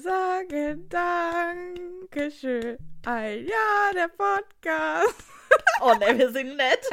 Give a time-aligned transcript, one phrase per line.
[0.00, 2.78] sagen Dankeschön.
[3.04, 5.24] Ein Jahr der Podcast.
[5.82, 6.88] Oh ne, wir singen nett.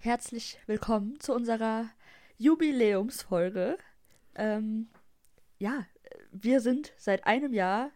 [0.00, 1.88] Herzlich willkommen zu unserer
[2.36, 3.78] Jubiläumsfolge.
[4.34, 4.88] Ähm,
[5.58, 5.86] ja,
[6.32, 7.92] wir sind seit einem Jahr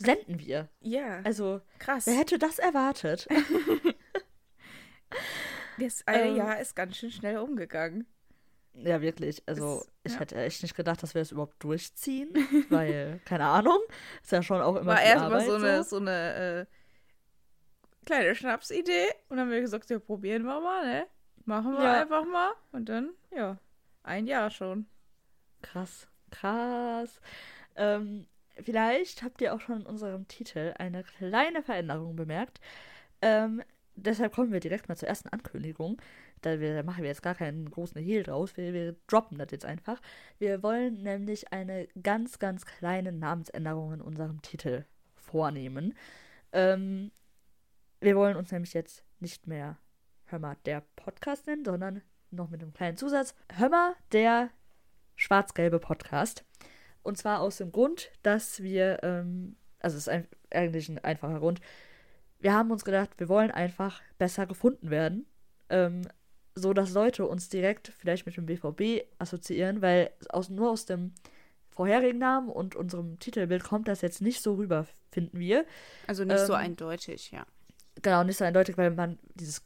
[0.00, 0.68] senden wir.
[0.80, 1.20] Ja.
[1.24, 2.06] Also, krass.
[2.06, 3.26] wer hätte das erwartet?
[5.78, 6.36] Das eine Ähm.
[6.36, 8.06] Jahr ist ganz schön schnell umgegangen.
[8.74, 9.42] Ja, wirklich.
[9.46, 10.20] Also, Es- ich ja.
[10.20, 12.30] hätte echt nicht gedacht, dass wir das überhaupt durchziehen,
[12.68, 13.80] weil, keine Ahnung,
[14.22, 19.06] ist ja schon auch immer War erstmal so eine, so eine äh, kleine Schnapsidee.
[19.28, 21.06] Und dann haben wir gesagt, ja, probieren wir mal, ne?
[21.46, 22.02] Machen wir Ja.
[22.02, 22.52] einfach mal.
[22.72, 23.58] Und dann, ja,
[24.02, 24.86] ein Jahr schon.
[25.62, 27.20] Krass, krass.
[27.74, 28.26] Ähm,
[28.62, 32.60] vielleicht habt ihr auch schon in unserem Titel eine kleine Veränderung bemerkt.
[33.22, 33.62] Ähm,
[33.96, 36.00] deshalb kommen wir direkt mal zur ersten Ankündigung.
[36.42, 38.56] Da, wir, da machen wir jetzt gar keinen großen Hehl draus.
[38.56, 40.00] Wir, wir droppen das jetzt einfach.
[40.38, 44.84] Wir wollen nämlich eine ganz, ganz kleine Namensänderung in unserem Titel
[45.16, 45.94] vornehmen.
[46.52, 47.10] Ähm,
[48.00, 49.76] wir wollen uns nämlich jetzt nicht mehr
[50.30, 53.34] Hör mal, der Podcast nennen, sondern noch mit einem kleinen Zusatz.
[53.52, 54.50] Hör mal, der
[55.16, 56.44] schwarz-gelbe Podcast.
[57.02, 61.38] Und zwar aus dem Grund, dass wir, ähm, also es ist ein, eigentlich ein einfacher
[61.38, 61.60] Grund,
[62.40, 65.26] wir haben uns gedacht, wir wollen einfach besser gefunden werden,
[65.68, 66.02] ähm,
[66.54, 71.12] so dass Leute uns direkt vielleicht mit dem BVB assoziieren, weil aus, nur aus dem
[71.70, 75.64] vorherigen Namen und unserem Titelbild kommt das jetzt nicht so rüber, finden wir.
[76.06, 77.46] Also nicht so Ähm, eindeutig, ja.
[78.02, 79.62] Genau, nicht so eindeutig, weil man dieses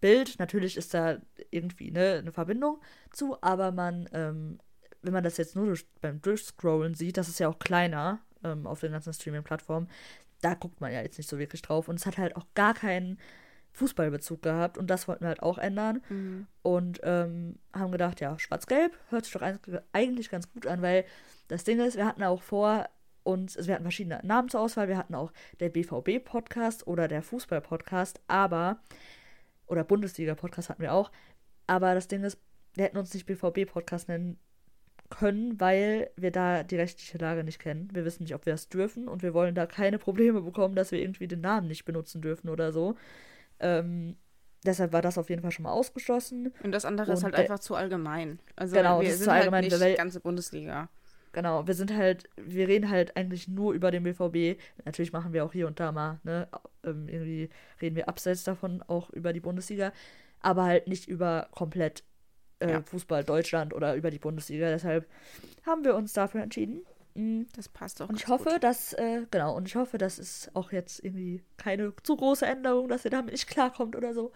[0.00, 1.18] Bild, natürlich ist da
[1.50, 4.58] irgendwie ne, eine Verbindung zu, aber man, ähm,
[5.04, 8.66] wenn man das jetzt nur durch, beim Durchscrollen sieht, das ist ja auch kleiner ähm,
[8.66, 9.88] auf den ganzen Streaming-Plattformen,
[10.40, 11.88] da guckt man ja jetzt nicht so wirklich drauf.
[11.88, 13.18] Und es hat halt auch gar keinen
[13.72, 16.02] Fußballbezug gehabt und das wollten wir halt auch ändern.
[16.08, 16.46] Mhm.
[16.62, 21.04] und ähm, haben gedacht, ja, schwarz-gelb hört sich doch eig- eigentlich ganz gut an, weil
[21.48, 22.88] das Ding ist, wir hatten auch vor
[23.24, 27.22] uns, also wir hatten verschiedene Namen zur Auswahl, wir hatten auch der BVB-Podcast oder der
[27.22, 28.78] Fußball-Podcast, aber,
[29.66, 31.10] oder Bundesliga-Podcast hatten wir auch,
[31.66, 32.38] aber das Ding ist,
[32.74, 34.38] wir hätten uns nicht BVB-Podcast nennen
[35.10, 37.88] können, weil wir da die rechtliche Lage nicht kennen.
[37.92, 40.92] Wir wissen nicht, ob wir das dürfen und wir wollen da keine Probleme bekommen, dass
[40.92, 42.96] wir irgendwie den Namen nicht benutzen dürfen oder so.
[43.60, 44.16] Ähm,
[44.64, 46.52] deshalb war das auf jeden Fall schon mal ausgeschlossen.
[46.62, 48.38] Und das andere ist Und halt der- einfach zu allgemein.
[48.56, 50.88] Also Genau, wir das ist sind zu allgemein, halt nicht die ganze Bundesliga.
[51.32, 54.56] Genau, wir sind halt, wir reden halt eigentlich nur über den BVB.
[54.84, 56.48] Natürlich machen wir auch hier und da mal, ne,
[56.84, 57.50] ähm, irgendwie
[57.82, 59.92] reden wir abseits davon auch über die Bundesliga,
[60.40, 62.04] aber halt nicht über komplett
[62.68, 62.82] äh, Ja.
[62.82, 64.68] Fußball Deutschland oder über die Bundesliga.
[64.70, 65.08] Deshalb
[65.66, 66.84] haben wir uns dafür entschieden.
[67.14, 68.64] Mm, Das passt auch Und ich hoffe, gut.
[68.64, 72.88] dass, äh, genau, und ich hoffe, das ist auch jetzt irgendwie keine zu große Änderung,
[72.88, 74.32] dass ihr damit nicht klarkommt oder so.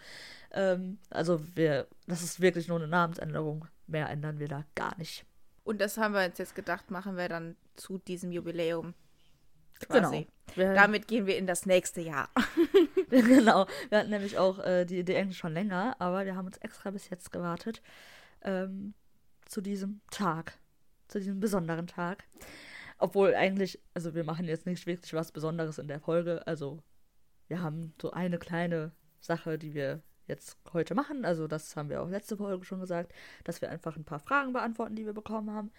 [0.52, 3.66] Ähm, also wir, das ist wirklich nur eine Namensänderung.
[3.86, 5.24] Mehr ändern wir da gar nicht.
[5.64, 8.94] Und das haben wir uns jetzt gedacht, machen wir dann zu diesem Jubiläum.
[9.88, 10.10] Genau.
[10.10, 10.26] Quasi.
[10.54, 12.30] Wir, Damit gehen wir in das nächste Jahr.
[13.10, 13.66] genau.
[13.90, 16.90] Wir hatten nämlich auch äh, die Idee eigentlich schon länger, aber wir haben uns extra
[16.90, 17.82] bis jetzt gewartet
[18.42, 18.94] ähm,
[19.46, 20.58] zu diesem Tag,
[21.08, 22.24] zu diesem besonderen Tag.
[22.98, 26.46] Obwohl eigentlich, also wir machen jetzt nicht wirklich was Besonderes in der Folge.
[26.46, 26.82] Also
[27.46, 31.24] wir haben so eine kleine Sache, die wir jetzt heute machen.
[31.24, 33.12] Also das haben wir auch letzte Folge schon gesagt,
[33.44, 35.70] dass wir einfach ein paar Fragen beantworten, die wir bekommen haben.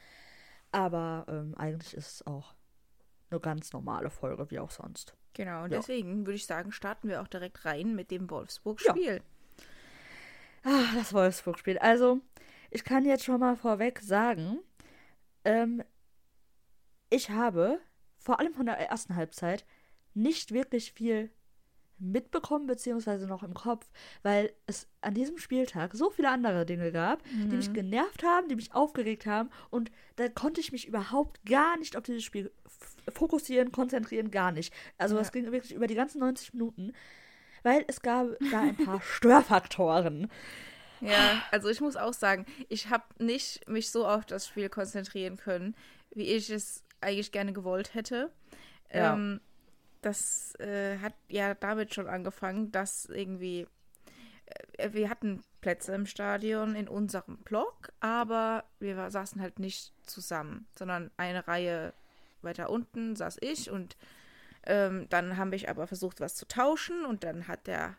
[0.71, 2.53] Aber ähm, eigentlich ist es auch
[3.29, 5.15] eine ganz normale Folge, wie auch sonst.
[5.33, 5.77] Genau, und Ja.
[5.77, 9.21] deswegen würde ich sagen, starten wir auch direkt rein mit dem Wolfsburg-Spiel.
[10.63, 11.77] Ah, das Wolfsburg-Spiel.
[11.77, 12.21] Also,
[12.71, 14.59] ich kann jetzt schon mal vorweg sagen,
[15.45, 15.83] ähm,
[17.09, 17.79] ich habe
[18.17, 19.65] vor allem von der ersten Halbzeit
[20.13, 21.31] nicht wirklich viel
[22.01, 23.89] mitbekommen, beziehungsweise noch im Kopf,
[24.23, 27.21] weil es an diesem Spieltag so viele andere Dinge gab,
[27.51, 31.77] die mich genervt haben, die mich aufgeregt haben und da konnte ich mich überhaupt gar
[31.77, 32.51] nicht auf dieses Spiel
[33.09, 34.73] fokussieren, konzentrieren, gar nicht.
[34.97, 35.21] Also Ja.
[35.21, 36.93] es ging wirklich über die ganzen 90 Minuten,
[37.63, 40.29] weil es gab da ein paar Störfaktoren.
[41.01, 45.37] Ja, also ich muss auch sagen, ich habe nicht mich so auf das Spiel konzentrieren
[45.37, 45.75] können,
[46.11, 48.31] wie ich es eigentlich gerne gewollt hätte.
[48.91, 49.13] Ja.
[49.13, 49.41] Ähm,
[50.01, 53.67] das äh, hat ja damit schon angefangen, dass irgendwie
[54.77, 59.93] äh, wir hatten Plätze im Stadion in unserem Block, aber wir war, saßen halt nicht
[60.05, 61.93] zusammen, sondern eine Reihe
[62.41, 63.97] weiter unten saß ich und
[64.65, 67.95] ähm, dann habe ich aber versucht, was zu tauschen und dann hat der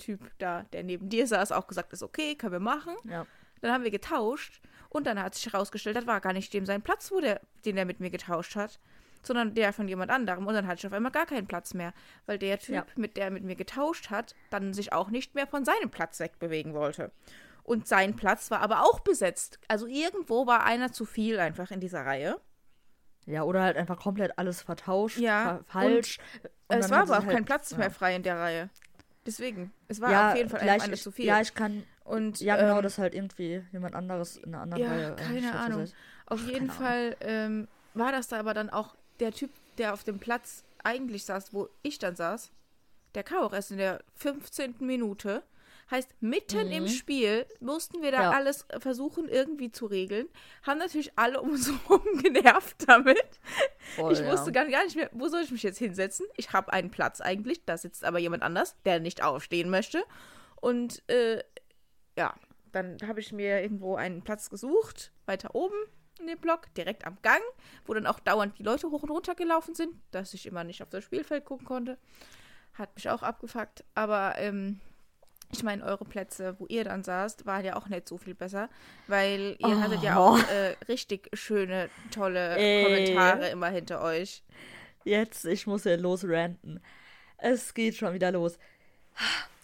[0.00, 2.94] Typ da, der neben dir saß, auch gesagt, ist okay, können wir machen.
[3.04, 3.26] Ja.
[3.60, 6.82] Dann haben wir getauscht und dann hat sich herausgestellt, das war gar nicht dem sein
[6.82, 8.78] Platz, wo der, den er mit mir getauscht hat.
[9.22, 10.46] sondern der von jemand anderem.
[10.46, 11.92] Und dann hatte ich auf einmal gar keinen Platz mehr,
[12.24, 12.86] weil der Typ, Ja.
[12.96, 16.72] mit der mit mir getauscht hat, dann sich auch nicht mehr von seinem Platz wegbewegen
[16.72, 17.12] wollte.
[17.62, 19.58] Und sein Platz war aber auch besetzt.
[19.68, 22.40] Also irgendwo war einer zu viel einfach in dieser Reihe.
[23.26, 26.18] Ja, oder halt einfach komplett alles vertauscht, Ja, fa falsch.
[26.68, 27.76] Und es dann war hat aber auch sie kein halt- Platz ja.
[27.76, 28.70] mehr frei in der Reihe.
[29.26, 31.26] Deswegen, es war ja, auf jeden Fall vielleicht einfach eine ich- zu viel.
[31.26, 31.84] Ja, ich kann.
[32.04, 35.12] und Ja, genau, ähm, dass halt irgendwie jemand anderes in einer anderen Ja, Reihe.
[35.12, 35.84] äh, keine Ahnung.
[36.26, 40.04] Auf jeden keine Fall ähm, war das da aber dann auch der Typ, der auf
[40.04, 42.50] dem Platz eigentlich saß, wo ich dann saß.
[43.14, 44.76] Der kam auch erst in der 15.
[44.86, 45.42] Minute.
[45.90, 46.88] Heißt, mitten im Mhm.
[46.88, 48.30] Spiel mussten wir da Ja.
[48.30, 50.28] alles versuchen, irgendwie zu regeln.
[50.62, 53.40] Haben natürlich alle um uns herum genervt damit.
[53.96, 54.52] Voll, ich wusste ja.
[54.52, 56.26] gar, gar nicht mehr, wo soll ich mich jetzt hinsetzen.
[56.36, 60.04] Ich habe einen Platz eigentlich, da sitzt aber jemand anders, der nicht aufstehen möchte.
[60.60, 61.42] Und äh,
[62.16, 62.34] ja,
[62.72, 65.74] dann habe ich mir irgendwo einen Platz gesucht, weiter oben
[66.20, 67.40] in dem Block, direkt am Gang,
[67.86, 70.82] wo dann auch dauernd die Leute hoch und runter gelaufen sind, dass ich immer nicht
[70.82, 71.98] auf das Spielfeld gucken konnte.
[72.74, 73.84] Hat mich auch abgefuckt.
[73.94, 74.80] Aber ähm,
[75.52, 78.68] ich meine, eure Plätze, wo ihr dann saßt, waren ja auch nicht so viel besser,
[79.08, 79.80] weil ihr Oh.
[79.80, 82.84] hattet ja auch äh, richtig schöne, tolle Ey.
[82.84, 84.42] Kommentare immer hinter euch.
[85.04, 86.80] Jetzt, ich muss ja losranten.
[87.38, 88.58] Es geht schon wieder los.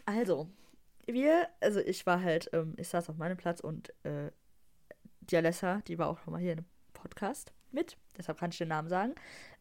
[0.06, 0.48] Also,
[1.06, 4.30] wir, also ich war halt, ähm, ich saß auf meinem Platz und äh,
[5.20, 8.68] die Alessa, die war auch schon mal hier einem Podcast mit, deshalb kann ich den
[8.68, 9.14] Namen sagen.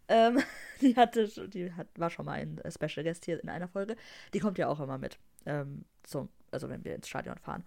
[0.08, 0.42] Ähm,
[0.82, 3.96] die hatte, die hat, war schon mal ein äh, Special Guest hier in einer Folge.
[4.34, 7.64] Die kommt ja auch immer mit, ähm, zum, also wenn wir ins Stadion fahren.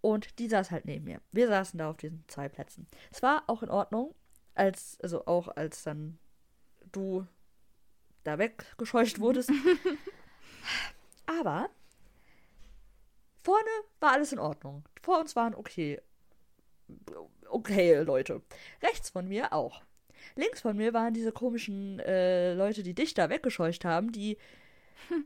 [0.00, 1.20] Und die saß halt neben mir.
[1.32, 2.86] Wir saßen da auf diesen zwei Plätzen.
[3.10, 4.14] Es war auch in Ordnung,
[4.54, 6.18] als, also auch als dann
[6.92, 7.26] du
[8.22, 9.50] da weggescheucht wurdest.
[11.26, 11.70] Aber
[13.42, 14.84] vorne war alles in Ordnung.
[15.02, 16.00] Vor uns waren okay.
[17.48, 18.42] Okay, Leute.
[18.82, 19.82] Rechts von mir auch.
[20.36, 24.38] Links von mir waren diese komischen äh, Leute, die dich da weggescheucht haben, die.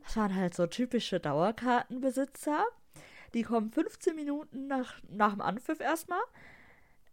[0.03, 2.65] Das waren halt so typische Dauerkartenbesitzer.
[3.33, 6.21] Die kommen 15 Minuten nach, nach dem Anpfiff erstmal,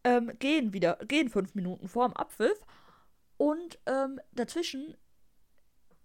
[0.05, 2.59] ähm, gehen wieder, gehen fünf Minuten vor dem Abpfiff
[3.37, 4.97] und ähm, dazwischen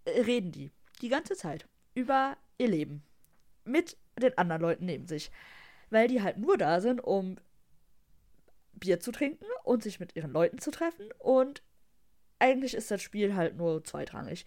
[0.06, 0.72] äh, reden die
[1.02, 3.04] die ganze Zeit über ihr Leben
[3.64, 5.32] mit den anderen Leuten neben sich,
[5.90, 7.38] weil die halt nur da sind, um
[8.74, 11.62] Bier zu trinken und sich mit ihren Leuten zu treffen und
[12.40, 14.46] eigentlich ist das Spiel halt nur zweitrangig.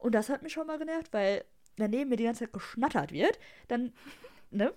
[0.00, 1.44] Und das hat mich schon mal genervt, weil
[1.76, 3.38] wenn neben mir die ganze Zeit geschnattert wird,
[3.68, 3.92] dann,
[4.50, 4.72] ne?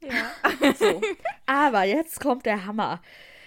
[0.00, 0.30] Ja.
[0.78, 1.00] So.
[1.46, 3.00] Aber jetzt kommt der Hammer.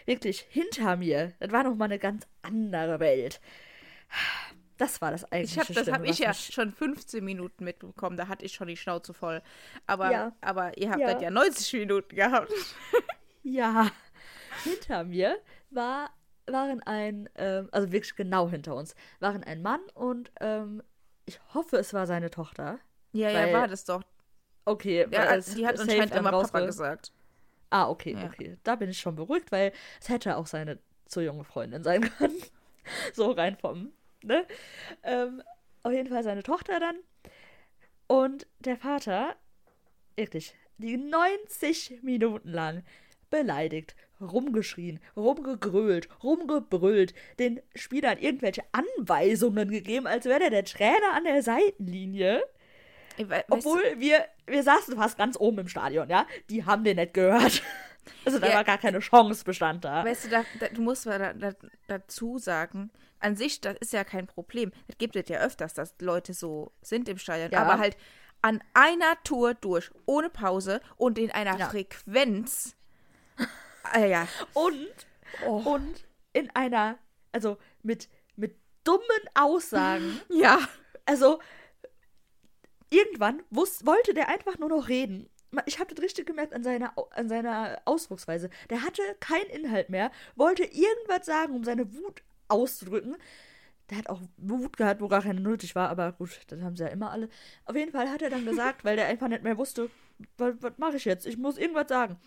[0.06, 3.42] Wirklich, hinter mir, das war noch mal eine ganz andere Welt.
[4.78, 5.52] Das war das eigentlich.
[5.54, 8.78] Ich hab, das habe ich ja schon 15 Minuten mitbekommen, da hatte ich schon die
[8.78, 9.42] Schnauze voll.
[9.88, 10.32] Aber, Ja.
[10.42, 11.14] aber ihr habt Ja.
[11.14, 12.52] das ja 90 Minuten gehabt.
[13.48, 13.92] Ja,
[14.64, 15.38] hinter mir
[15.70, 16.10] war,
[16.48, 20.84] waren ein, ähm, also wirklich genau hinter uns, waren ein Mann und ähm,
[21.26, 22.80] ich hoffe, es war seine Tochter.
[23.14, 24.04] Ja, Weil- ja, war das doch.
[24.66, 27.12] Okay, Ja, weil die hat anscheinend immer Papa rausge- gesagt.
[27.70, 28.26] Ah, okay, Ja.
[28.26, 28.58] okay.
[28.64, 29.72] Da bin ich schon beruhigt, weil
[30.02, 32.42] es hätte auch seine zu junge Freundin sein können.
[33.14, 33.92] so rein vom,
[34.24, 34.46] ne?
[35.04, 35.42] Ähm,
[35.84, 36.96] auf jeden Fall seine Tochter dann.
[38.08, 39.36] Und der Vater,
[40.16, 42.84] wirklich, die 90 Minuten lang
[43.44, 51.24] beleidigt, rumgeschrien, rumgegrölt, rumgebrüllt, den Spielern irgendwelche Anweisungen gegeben, als wäre der der Trainer an
[51.26, 52.44] der Seitenlinie.
[53.18, 56.26] We- weißt Obwohl wir, wir saßen fast ganz oben im Stadion, ja.
[56.50, 57.62] Die haben den nicht gehört.
[58.24, 58.54] Also da Ja.
[58.58, 60.04] war gar keine Chance bestand da.
[60.04, 61.54] du, weißt du, da, da, du musst mal da, da,
[61.88, 64.72] dazu sagen, an sich, das ist ja kein Problem.
[64.88, 67.50] Es gibt es ja öfters, dass Leute so sind im Stadion.
[67.50, 67.64] Ja.
[67.64, 67.98] Aber halt
[68.44, 71.68] an einer Tour durch, ohne Pause und in einer Ja.
[71.68, 72.76] Frequenz.
[73.84, 74.28] Ah, ja.
[74.54, 74.90] Und,
[75.46, 75.58] Oh.
[75.66, 76.98] und in einer,
[77.32, 79.02] also mit, mit dummen
[79.34, 80.20] Aussagen.
[80.30, 80.60] Ja.
[81.06, 81.40] Also
[82.90, 85.30] irgendwann wus wollte der einfach nur noch reden.
[85.66, 88.50] Ich habe das richtig gemerkt an seiner, an seiner Ausdrucksweise.
[88.70, 93.16] Der hatte keinen Inhalt mehr, wollte irgendwas sagen, um seine Wut auszudrücken.
[93.90, 96.84] Der hat auch Wut gehabt, wo gar keine nötig war, aber gut, das haben sie
[96.84, 97.30] ja immer alle.
[97.66, 99.90] Auf jeden Fall hat er dann gesagt, weil der einfach nicht mehr wusste,
[100.38, 101.26] was, was mache ich jetzt?
[101.28, 102.18] Ich muss irgendwas sagen.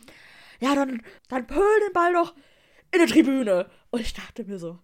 [0.60, 2.34] Ja, dann, dann pöl den Ball doch
[2.92, 3.70] in die Tribüne.
[3.90, 4.78] Und ich dachte mir so,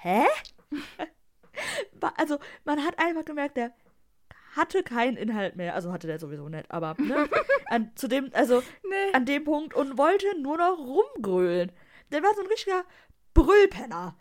[0.00, 0.24] hä?
[2.18, 3.72] Also, man hat einfach gemerkt, der
[4.56, 5.74] hatte keinen Inhalt mehr.
[5.74, 7.28] Also hatte der sowieso nicht, aber ne?
[7.66, 9.12] an, zu dem, also Nee.
[9.12, 11.72] an dem Punkt und wollte nur noch rumgrölen.
[12.12, 12.84] Der war so ein richtiger
[13.34, 14.16] Brüllpenner.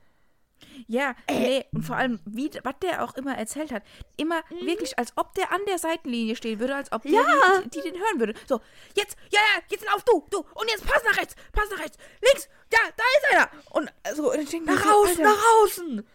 [0.88, 3.84] Ja, nee, und vor allem, wie, was der auch immer erzählt hat,
[4.17, 7.22] immer wirklich, als ob der an der Seitenlinie stehen würde, als ob Ja.
[7.63, 8.34] die, die den hören würde.
[8.48, 8.60] So,
[8.96, 11.98] jetzt, ja, ja, jetzt lauf du, du, und jetzt pass nach rechts, pass nach rechts,
[12.22, 13.50] links, ja, da ist einer.
[13.72, 16.08] Und so, und denke Nach außen, nach außen!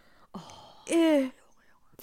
[0.89, 1.29] äh,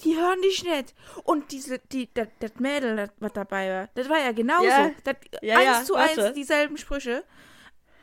[0.02, 0.94] die hören dich nicht.
[1.24, 4.66] Und diese, die, das, Mädel, das, was dabei war, das war ja genauso.
[4.66, 4.90] Ja.
[5.04, 6.24] Das, Ja, eins ja, zu warte.
[6.26, 7.24] eins dieselben Sprüche.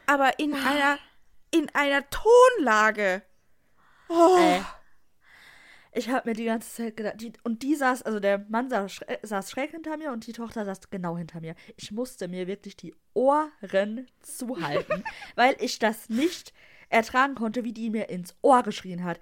[0.08, 0.98] Aber in einer,
[1.52, 3.22] in einer Tonlage.
[4.10, 4.38] Oh.
[4.38, 4.62] Ey.
[5.96, 9.02] Ich habe mir die ganze Zeit gedacht, die, und die saß, also der Mann saß,
[9.22, 11.56] saß schräg hinter mir und die Tochter saß genau hinter mir.
[11.78, 15.04] Ich musste mir wirklich die Ohren zuhalten,
[15.36, 16.52] weil ich das nicht
[16.90, 19.20] ertragen konnte, wie die mir ins Ohr geschrien hat.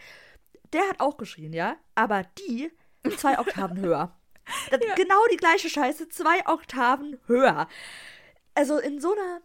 [0.72, 2.72] Der hat auch geschrien, ja, aber die
[3.18, 4.18] zwei Oktaven höher.
[4.70, 7.68] Das, Genau die gleiche Scheiße, zwei Oktaven höher.
[8.56, 9.42] Also in so einer,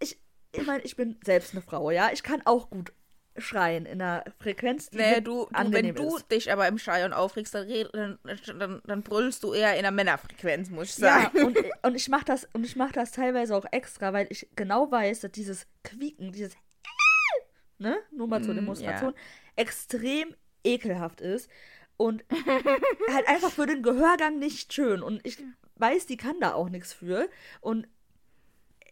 [0.00, 0.18] ich,
[0.52, 2.92] ich meine, ich bin selbst eine Frau, ja, ich kann auch gut
[3.38, 6.30] schreien in einer Frequenz, die Nee, du, du wenn du ist.
[6.30, 8.18] dich aber im Stadion aufregst, dann, dann,
[8.58, 11.38] dann, dann brüllst du eher in der Männerfrequenz, muss ich Ja, sagen.
[11.40, 14.90] und, und ich mache das und ich mache das teilweise auch extra, weil ich genau
[14.90, 16.54] weiß, dass dieses Quieken, dieses
[17.78, 19.14] ne, nur mal zur Mm, Demonstration,
[19.56, 20.34] extrem
[20.64, 21.50] ekelhaft ist
[21.96, 22.24] und
[23.08, 25.38] halt einfach für den Gehörgang nicht schön und ich
[25.76, 27.28] weiß, die kann da auch nichts für
[27.60, 27.88] und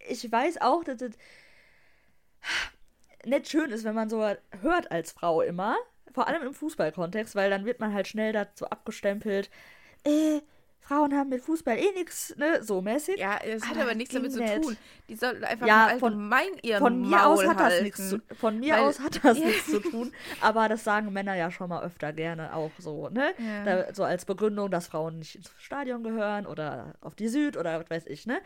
[0.08, 1.12] ich weiß auch, dass das
[3.24, 4.20] nicht schön ist, wenn man so
[4.62, 5.76] hört als Frau immer,
[6.12, 9.50] vor allem im Fußballkontext, weil dann wird man halt schnell dazu abgestempelt,
[10.04, 10.40] äh,
[10.82, 13.16] Frauen haben mit Fußball eh nichts, ne, so mäßig.
[13.20, 14.62] Ja, es hat Aber aber nichts damit zu nicht.
[14.62, 14.76] tun.
[15.08, 18.08] Die sollten einfach Ja, mal von- allgemein ihren Von mir Maul aus hat das nichts
[18.08, 19.46] zu, von mir Weil- aus hat das Ja.
[19.46, 23.32] nichts zu tun, aber das sagen Männer ja schon mal öfter gerne auch so, ne?
[23.38, 23.64] Ja.
[23.64, 27.78] Da, so als Begründung, dass Frauen nicht ins Stadion gehören oder auf die Süd oder
[27.78, 28.40] was weiß ich, ne?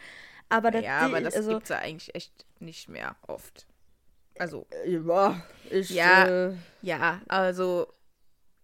[0.50, 3.66] Aber das, Ja, aber das also, gibt's ja eigentlich echt nicht mehr oft.
[4.38, 6.48] Also, ja, ich, Ja.
[6.48, 7.86] Äh, ja, also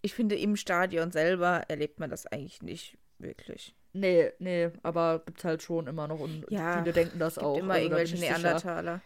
[0.01, 3.75] ich finde, im Stadion selber erlebt man das eigentlich nicht wirklich.
[3.93, 7.57] nee, nee, aber gibt's halt schon immer noch und Ja, viele denken das Gibt auch.
[7.57, 8.31] immer also da irgendwelche sicher.
[8.39, 9.01] Neandertaler.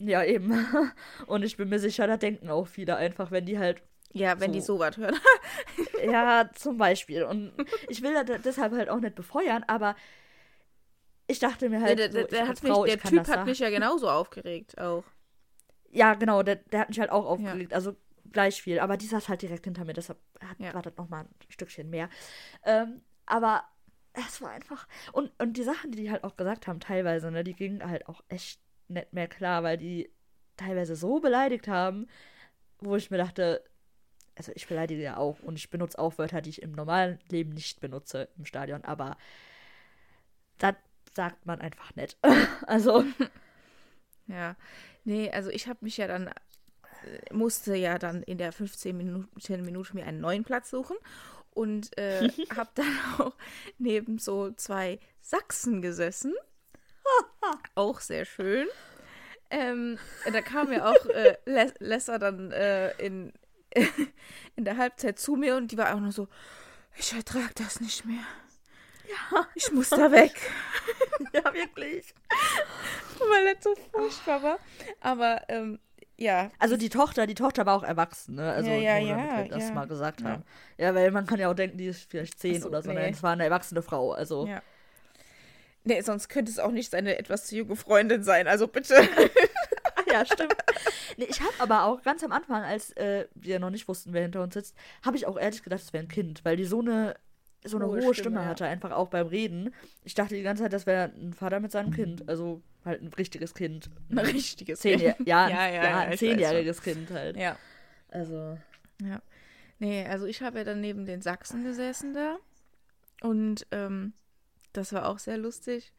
[0.00, 0.52] Ja, eben.
[1.26, 4.52] Und ich bin mir sicher, da denken auch viele einfach, wenn die halt Ja, wenn
[4.52, 4.74] die So.
[4.74, 5.16] sowas hören.
[6.04, 7.24] Ja, zum Beispiel.
[7.24, 7.52] Und
[7.88, 9.96] ich will das deshalb halt auch nicht befeuern, aber
[11.26, 13.46] ich dachte mir halt, der, der, so, der, mich, Frau, der ich kann Typ hat
[13.46, 15.02] mich ja genauso aufgeregt auch.
[15.98, 17.74] Ja, genau, der, der hat mich halt auch aufgeregt.
[17.74, 17.96] Also
[18.30, 18.78] gleich viel.
[18.78, 20.72] Aber die saß halt direkt hinter mir, deshalb hat, Ja.
[20.72, 22.08] war das nochmal ein Stückchen mehr.
[22.64, 23.64] Ähm, aber
[24.12, 24.86] es war einfach.
[25.12, 28.08] Und, und die Sachen, die die halt auch gesagt haben, teilweise, ne, die gingen halt
[28.08, 30.08] auch echt nicht mehr klar, weil die
[30.56, 32.06] teilweise so beleidigt haben,
[32.78, 33.64] wo ich mir dachte,
[34.36, 37.50] also ich beleidige ja auch und ich benutze auch Wörter, die ich im normalen Leben
[37.50, 39.16] nicht benutze im Stadion, aber
[40.58, 40.74] das
[41.12, 42.16] sagt man einfach nicht.
[42.66, 43.04] also,
[44.28, 44.56] Ja.
[45.08, 49.64] Nee, also ich habe mich ja dann, äh, musste ja dann in der 15 Minuten,
[49.64, 50.98] Minute mir einen neuen Platz suchen
[51.54, 53.32] und äh, habe dann auch
[53.78, 56.34] neben so zwei Sachsen gesessen.
[57.74, 58.66] auch sehr schön.
[59.48, 59.98] Ähm,
[60.30, 63.32] da kam ja auch äh, Les Lesser dann äh, in,
[64.56, 66.28] in der Halbzeit zu mir und die war auch nur so,
[66.98, 68.26] ich ertrag das nicht mehr.
[69.08, 69.46] Ja.
[69.54, 70.32] Ich muss da weg.
[71.32, 72.14] ja, wirklich.
[73.18, 74.58] weil das so furchtbar war.
[75.00, 75.78] Aber ähm,
[76.16, 78.52] ja, Also die Tochter, die Tochter war auch erwachsen, ne?
[78.52, 79.74] Also Ja, ja, nur, ja, wir das ja.
[79.74, 80.28] mal gesagt Ja.
[80.30, 80.44] haben.
[80.76, 82.88] Ja, weil man kann ja auch denken, die ist vielleicht zehn so, oder so.
[82.90, 82.96] nee.
[82.96, 84.12] Nein, es war eine erwachsene Frau.
[84.12, 84.60] Also ja.
[85.84, 88.46] Nee, sonst könnte es auch nicht seine etwas zu junge Freundin sein.
[88.46, 88.94] Also bitte.
[90.12, 90.54] ja, stimmt.
[91.16, 94.22] nee, ich habe aber auch ganz am Anfang, als äh, wir noch nicht wussten, wer
[94.22, 96.80] hinter uns sitzt, habe ich auch ehrlich gedacht, es wäre ein Kind, weil die so
[96.80, 97.14] eine
[97.64, 98.46] so eine Hohe hohe, Stimme, Stimme, ja.
[98.46, 99.74] hatte, einfach auch beim Reden.
[100.04, 102.28] Ich dachte die ganze Zeit, das wäre ein Vater mit seinem Kind.
[102.28, 103.90] Also halt ein richtiges Kind.
[104.10, 105.26] Ein richtiges Zehn, Kind.
[105.26, 107.36] ja, Ja, ja, ja, ja, ein zehnjähriges Kind halt.
[107.36, 107.58] Ja.
[108.10, 108.58] Also,
[109.02, 109.20] Ja.
[109.80, 112.38] Nee, also ich habe ja dann neben den Sachsen gesessen da.
[113.20, 114.12] Und ähm,
[114.72, 115.92] das war auch sehr lustig.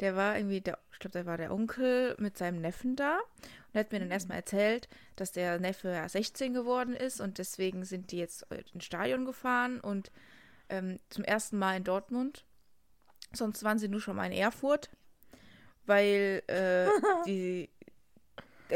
[0.00, 3.18] Der war irgendwie, der, ich glaube, der war der Onkel mit seinem Neffen da.
[3.18, 7.38] Und er hat mir dann erstmal erzählt, dass der Neffe ja 16 geworden ist und
[7.38, 10.10] deswegen sind die jetzt ins Stadion gefahren und
[10.68, 12.44] ähm, zum ersten Mal in Dortmund.
[13.32, 14.90] Sonst waren sie nur schon mal in Erfurt,
[15.86, 16.88] weil äh,
[17.26, 17.70] die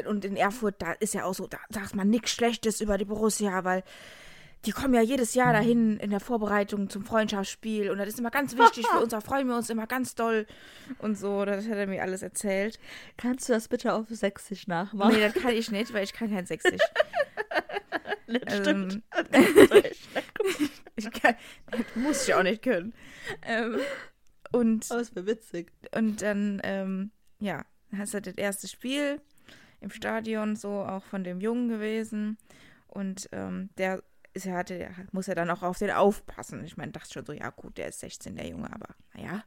[0.05, 3.07] und in Erfurt, da ist ja auch so, da sagt man nichts Schlechtes über die
[3.07, 3.83] Borussia, weil
[4.67, 8.31] die kommen ja jedes Jahr dahin in der Vorbereitung zum Freundschaftsspiel und das ist immer
[8.31, 10.47] ganz wichtig für uns, da freuen wir uns immer ganz doll
[10.99, 12.79] und so, das hat er mir alles erzählt.
[13.17, 15.15] kannst du das bitte auf Sächsisch nachmachen?
[15.15, 16.83] Nee, das kann ich nicht, weil ich kann kein Sächsisch.
[18.27, 19.03] das stimmt.
[19.33, 19.51] Ähm,
[20.97, 21.37] ich kann,
[21.71, 22.95] das muss ich auch nicht können.
[23.43, 23.79] Ähm,
[24.53, 25.73] und Aber es wäre witzig.
[25.95, 29.21] Und dann, ähm, ja, dann hast du das erste Spiel
[29.81, 32.39] im Stadion so auch von dem Jungen gewesen.
[32.89, 34.03] Und ähm, der
[34.33, 36.65] ist hatte, der muss ja dann auch auf den aufpassen.
[36.65, 39.45] Ich meine, dachte schon so, ja gut, der ist 16, der Junge, aber naja,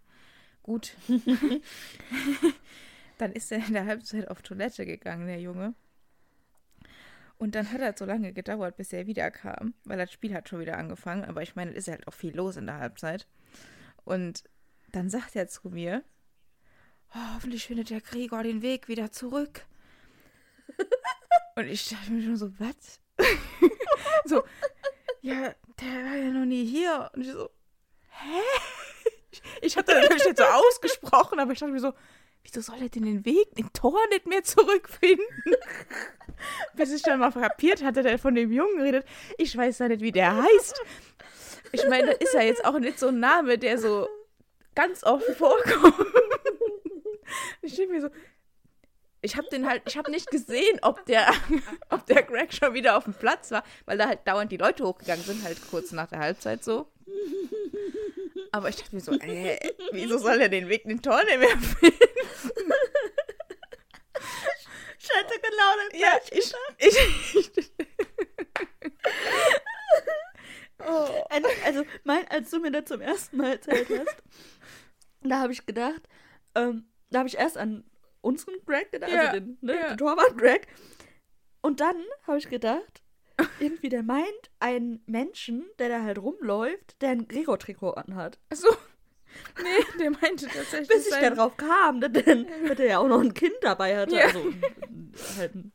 [0.63, 0.95] gut.
[3.17, 5.73] dann ist er in der Halbzeit auf Toilette gegangen, der Junge.
[7.39, 10.59] Und dann hat er so lange gedauert, bis er wiederkam, weil das Spiel hat schon
[10.59, 11.23] wieder angefangen.
[11.23, 13.27] Aber ich meine, es ist halt auch viel los in der Halbzeit.
[14.03, 14.43] Und
[14.91, 16.03] dann sagt er zu mir,
[17.15, 19.65] oh, hoffentlich findet der Gregor den Weg wieder zurück.
[21.55, 22.99] Und ich dachte mir schon so, was?
[24.25, 24.43] so,
[25.21, 27.09] ja, der war ja noch nie hier.
[27.13, 27.49] Und ich so,
[28.09, 28.41] hä?
[29.61, 31.93] Ich habe das natürlich nicht so ausgesprochen, aber ich dachte mir so,
[32.43, 35.25] wieso soll er denn den Weg, den Tor nicht mehr zurückfinden?
[36.75, 39.05] Bis ich dann mal kapiert hatte, der von dem Jungen redet.
[39.37, 40.81] Ich weiß ja nicht, wie der heißt.
[41.71, 44.07] Ich meine, das ist ja jetzt auch nicht so ein Name, der so
[44.75, 45.95] ganz oft vorkommt.
[47.61, 48.09] Ich denke mir so,
[49.21, 51.31] ich habe den halt, ich habe nicht gesehen, ob der,
[51.89, 54.83] ob der Greg schon wieder auf dem Platz war, weil da halt dauernd die Leute
[54.85, 56.87] hochgegangen sind, halt kurz nach der Halbzeit so.
[58.51, 59.59] Aber ich dachte mir so, äh,
[59.91, 61.97] wieso soll er den Weg in den Tor nicht mehr finden?
[64.99, 67.71] Ich hätte genau das Ja, ich, ich, ich,
[70.79, 71.25] oh.
[71.65, 74.23] Also, mein, als du mir das zum ersten Mal erzählt hast,
[75.21, 76.01] da habe ich gedacht,
[76.55, 77.83] ähm, da habe ich erst an
[78.21, 79.87] unseren Greg gedacht, Ja, also den, ne, ja.
[79.89, 80.67] den Torwart Greg.
[81.61, 81.95] Und dann
[82.27, 83.01] habe ich gedacht,
[83.59, 84.25] irgendwie der meint
[84.59, 88.39] einen Menschen, der da halt rumläuft, der ein Gregor-Trikot anhat.
[88.53, 88.69] so.
[89.61, 90.87] Nee, der meinte tatsächlich.
[90.87, 93.95] Bis ich sein- darauf kam, dass, denn, dass er ja auch noch ein Kind dabei
[93.97, 94.15] hatte.
[94.15, 94.23] Ja.
[94.25, 94.43] Also
[95.37, 95.71] halt ein.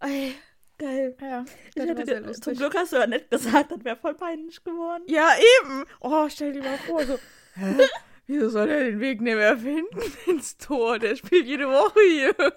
[0.00, 0.34] Ey,
[0.78, 1.16] geil.
[1.20, 1.44] Ja,
[1.74, 5.02] Ich hätte zum Glück hast du ja nicht gesagt, das wäre voll peinlich geworden.
[5.06, 5.30] Ja,
[5.62, 5.84] eben.
[6.00, 7.18] Oh, stell dir mal vor, so.
[8.30, 10.98] Wieso soll er den Weg nicht mehr finden ins Tor?
[10.98, 12.34] Der spielt jede Woche hier.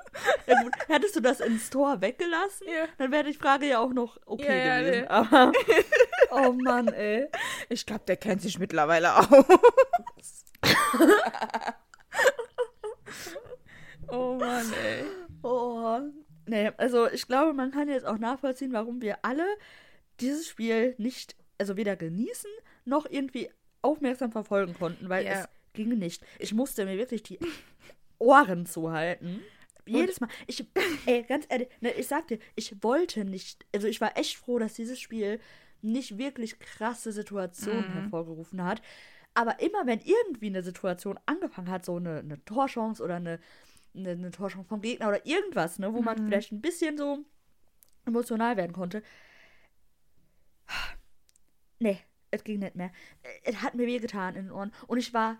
[0.47, 2.87] Ja, gut, hättest du das ins Tor weggelassen, Ja.
[2.97, 5.01] dann wäre die Frage ja auch noch okay ja, gewesen.
[5.01, 5.07] nee.
[5.07, 5.51] Aber,
[6.31, 7.27] oh Mann, ey.
[7.69, 9.27] Ich glaube, der kennt sich mittlerweile aus.
[14.09, 15.03] oh Mann, ey.
[15.43, 15.99] Oh.
[16.47, 19.45] Nee, also ich glaube, man kann jetzt auch nachvollziehen, warum wir alle
[20.19, 22.49] dieses Spiel nicht, also weder genießen,
[22.85, 23.49] noch irgendwie
[23.81, 25.31] aufmerksam verfolgen konnten, weil Ja.
[25.31, 26.23] es ging nicht.
[26.39, 27.39] Ich musste mir wirklich die
[28.19, 29.41] Ohren zuhalten.
[29.85, 30.29] Jedes Mal.
[30.47, 30.65] Ich,
[31.05, 34.59] ey, ganz ehrlich, ne, ich sag dir, ich wollte nicht, also ich war echt froh,
[34.59, 35.39] dass dieses Spiel
[35.81, 37.93] nicht wirklich krasse Situationen Mhm.
[37.95, 38.81] hervorgerufen hat.
[39.33, 43.39] Aber immer wenn irgendwie eine Situation angefangen hat, so eine, eine Torchance oder eine,
[43.95, 46.25] eine, eine Torchance vom Gegner oder irgendwas, ne, wo man Mhm.
[46.25, 47.25] vielleicht ein bisschen so
[48.05, 49.01] emotional werden konnte.
[51.79, 52.91] Nee, es ging nicht mehr.
[53.43, 54.71] Es hat mir wehgetan in den Ohren.
[54.87, 55.37] Und ich war,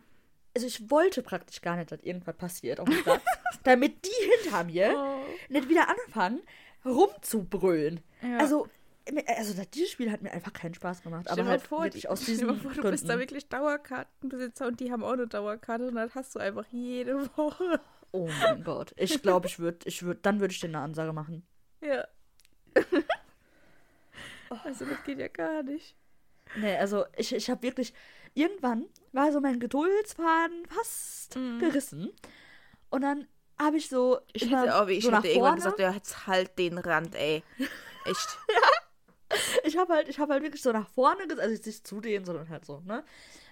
[0.55, 3.21] also ich wollte praktisch gar nicht, dass irgendwas passiert auf dem Platz.
[3.63, 5.19] damit die hinter mir Oh.
[5.49, 6.41] nicht wieder anfangen,
[6.85, 8.01] rumzubrüllen.
[8.21, 8.37] Ja.
[8.39, 8.67] Also,
[9.27, 11.27] also das- dieses Spiel hat mir einfach keinen Spaß gemacht.
[11.29, 12.91] Stell aber halt vor, wirklich aus mal vor, du Gründen.
[12.91, 16.65] bist da wirklich Dauerkartenbesitzer und die haben auch eine Dauerkarte und dann hast du einfach
[16.71, 17.79] jede Woche.
[18.11, 18.93] Oh mein Gott.
[18.97, 21.45] Ich glaube, ich würde, ich würd, dann würde ich dir eine Ansage machen.
[21.81, 22.05] Ja.
[24.65, 25.95] also das geht ja gar nicht.
[26.57, 27.93] Nee, also ich, ich habe wirklich,
[28.33, 31.59] irgendwann war so mein Geduldsfaden fast Mhm.
[31.59, 32.11] gerissen.
[32.89, 33.27] Und dann
[33.59, 36.27] habe ich so, Ich hätte auch, ich so nach hätte irgendwann vorne, gesagt, ja, jetzt
[36.27, 37.43] halt den Rand, ey.
[38.05, 38.37] Echt.
[39.63, 42.25] ich habe halt, ich habe halt wirklich so nach vorne gesagt, also nicht zu denen,
[42.25, 43.03] sondern halt so, ne?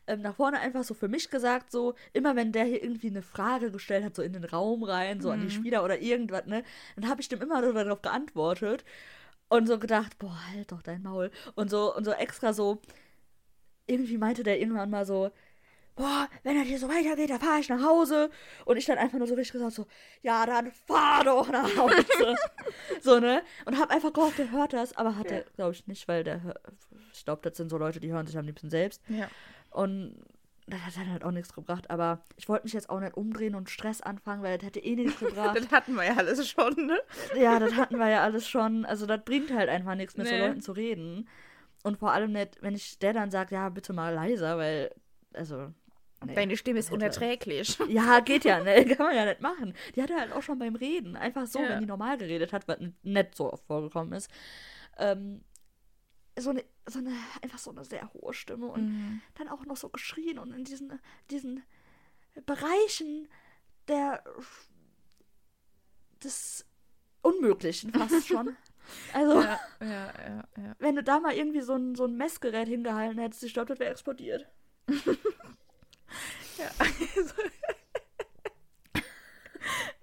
[0.07, 3.21] Ähm, nach vorne einfach so für mich gesagt, so, immer wenn der hier irgendwie eine
[3.21, 5.51] Frage gestellt hat, so in den Raum rein, so an die Mhm.
[5.51, 6.63] Spieler oder irgendwas, ne?
[6.95, 8.83] Dann habe ich dem immer so darauf geantwortet
[9.49, 11.31] und so gedacht, boah, halt doch dein Maul.
[11.55, 12.81] Und so, und so extra so,
[13.89, 15.31] irgendwie meinte der irgendwann mal so,
[15.95, 18.29] boah, wenn das hier so weitergeht, dann fahre ich nach Hause.
[18.65, 19.85] Und ich dann einfach nur so richtig gesagt so,
[20.21, 22.05] ja, dann fahr doch nach Hause.
[23.01, 23.41] so, ne?
[23.65, 25.37] Und hab einfach gehofft, der hört das, aber hat Ja.
[25.37, 26.55] er, glaube ich, nicht, weil der,
[27.13, 29.01] ich glaube, das sind so Leute, die hören sich am liebsten selbst.
[29.09, 29.27] Ja.
[29.71, 30.15] Und
[30.67, 33.55] das hat dann halt auch nichts gebracht, aber ich wollte mich jetzt auch nicht umdrehen
[33.55, 35.57] und Stress anfangen, weil das hätte eh nichts gebracht.
[35.57, 36.99] Das hatten wir ja alles schon, ne?
[37.35, 38.85] ja, das hatten wir ja alles schon.
[38.85, 40.39] Also das bringt halt einfach nichts, mit so Nee.
[40.47, 41.27] Leuten zu reden.
[41.83, 44.93] Und vor allem nicht, wenn ich der dann sagt, ja, bitte mal leiser, weil,
[45.33, 45.73] also.
[46.25, 46.35] nee.
[46.35, 47.77] Deine Stimme ist unerträglich.
[47.87, 48.85] Ja, geht ja, ne?
[48.95, 49.73] Kann man ja nicht machen.
[49.95, 51.15] Die hatte halt auch schon beim Reden.
[51.15, 51.69] Einfach so, Ja.
[51.69, 54.29] wenn die normal geredet hat, was nicht so oft vorgekommen ist.
[54.97, 55.43] Ähm,
[56.37, 57.11] so eine, so eine,
[57.41, 59.21] einfach so eine sehr hohe Stimme und Mhm.
[59.35, 60.99] dann auch noch so geschrien und in diesen,
[61.31, 61.63] diesen
[62.45, 63.27] Bereichen
[63.87, 64.23] der
[66.23, 66.65] des
[67.21, 68.55] Unmöglichen fast schon.
[69.13, 70.43] Also, Ja, ja,
[70.79, 73.79] wenn du da mal irgendwie so ein, so ein Messgerät hingehalten hättest, ich glaube, das
[73.79, 74.47] wäre explodiert.
[76.57, 76.69] ja.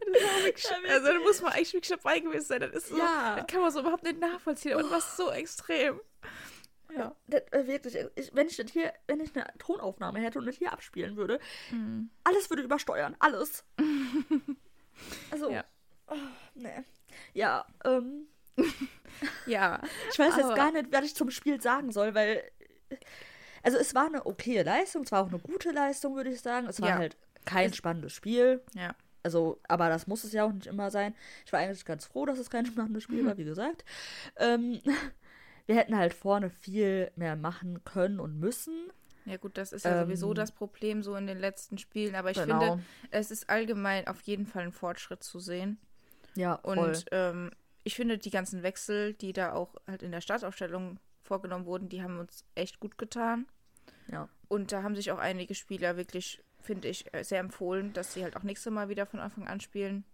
[0.09, 2.61] Also, also da muss man eigentlich wirklich dabei gewesen sein.
[2.61, 3.37] Das ist so, Ja.
[3.37, 6.01] das kann man so überhaupt nicht nachvollziehen, das war so extrem.
[6.97, 7.15] Ja.
[7.27, 10.57] Das, äh, wirklich, ich, wenn ich das hier, wenn ich eine Tonaufnahme hätte und das
[10.57, 12.11] hier abspielen würde, Mhm.
[12.25, 13.65] alles würde übersteuern, alles.
[15.31, 15.65] Also, Ja.
[16.07, 16.15] oh,
[16.55, 16.83] nee.
[17.35, 18.29] Ja, ähm,
[19.47, 19.81] ja.
[20.13, 22.43] Ich weiß jetzt gar nicht, was ich zum Spiel sagen soll, weil.
[23.63, 26.69] Also, es war eine okaye Leistung, es war auch eine gute Leistung, würde ich sagen.
[26.69, 26.99] Es war Ja.
[26.99, 28.63] halt kein Es- spannendes Spiel.
[28.75, 28.95] Ja.
[29.25, 31.13] Also, aber das muss es ja auch nicht immer sein.
[31.45, 33.85] Ich war eigentlich ganz froh, dass es kein spannendes Spiel war, wie gesagt.
[34.37, 34.81] Ähm,
[35.67, 38.93] wir hätten halt vorne viel mehr machen können und müssen.
[39.25, 42.31] Ja gut, das ist ja sowieso Ähm, das Problem so in den letzten Spielen, aber
[42.31, 42.61] ich Genau.
[42.61, 45.81] finde, es ist allgemein auf jeden Fall ein Fortschritt zu sehen.
[46.37, 46.79] Ja, voll.
[46.79, 47.51] Und ähm,
[47.87, 52.03] ich finde, die ganzen Wechsel, die da auch halt in der Startaufstellung vorgenommen wurden, die
[52.03, 53.47] haben uns echt gut getan.
[54.09, 54.29] ja.
[54.49, 58.25] Und da haben sich auch einige Spieler wirklich, finde ich, äh, sehr empfohlen, dass sie
[58.25, 60.05] halt auch nächstes Mal wieder von Anfang an spielen.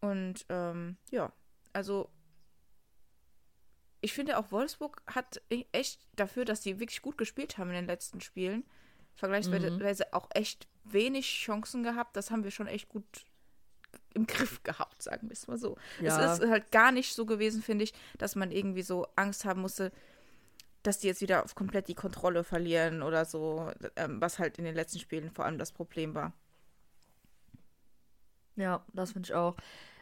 [0.00, 1.30] Und ähm, ja,
[1.74, 2.08] also
[4.00, 7.76] ich finde auch Wolfsburg hat e- echt dafür, dass sie wirklich gut gespielt haben in
[7.76, 8.64] den letzten Spielen,
[9.14, 12.16] vergleichsweise auch echt wenig Chancen gehabt.
[12.16, 13.04] Das haben wir schon echt gut
[14.14, 15.76] im Griff gehabt, sagen wir es mal so.
[16.00, 16.32] Ja.
[16.34, 19.60] Es ist halt gar nicht so gewesen, finde ich, dass man irgendwie so Angst haben
[19.60, 19.92] musste,
[20.82, 24.64] dass die jetzt wieder auf komplett die Kontrolle verlieren oder so, ähm, was halt in
[24.64, 26.32] den letzten Spielen vor allem das Problem war.
[28.56, 29.56] Ja, das finde ich auch.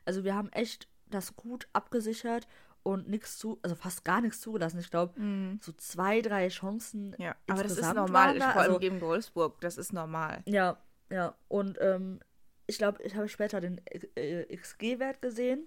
[0.04, 2.46] Also wir haben echt das gut abgesichert
[2.82, 4.78] und nichts zu, also fast gar nichts zugelassen.
[4.78, 7.14] Ich glaube, so zwei, drei Chancen.
[7.18, 8.52] Ja, aber das ist normal, da.
[8.52, 10.42] vor allem Also, gegen Wolfsburg, das ist normal.
[10.46, 10.78] ja,
[11.10, 11.34] ja.
[11.48, 12.20] Und ähm,
[12.66, 15.66] ich glaube, ich habe später den äh, XG-Wert gesehen.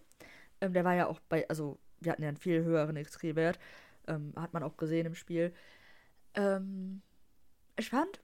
[0.62, 3.59] Ähm, der war ja auch bei, also wir hatten ja einen viel höheren XG-Wert.
[4.07, 5.53] Ähm, hat man auch gesehen im Spiel.
[6.33, 7.01] Ähm,
[7.77, 8.19] ich fand,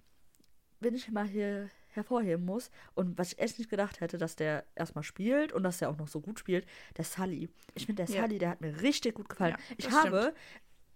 [0.79, 4.65] wenn ich mal hier hervorheben muss, und was ich echt nicht gedacht hätte, dass der
[4.75, 7.49] erstmal spielt und dass der auch noch so gut spielt, der Sully.
[7.73, 8.23] Ich finde, der Ja.
[8.23, 9.55] Sully, der hat mir richtig gut gefallen.
[9.57, 10.33] Ja, ich habe,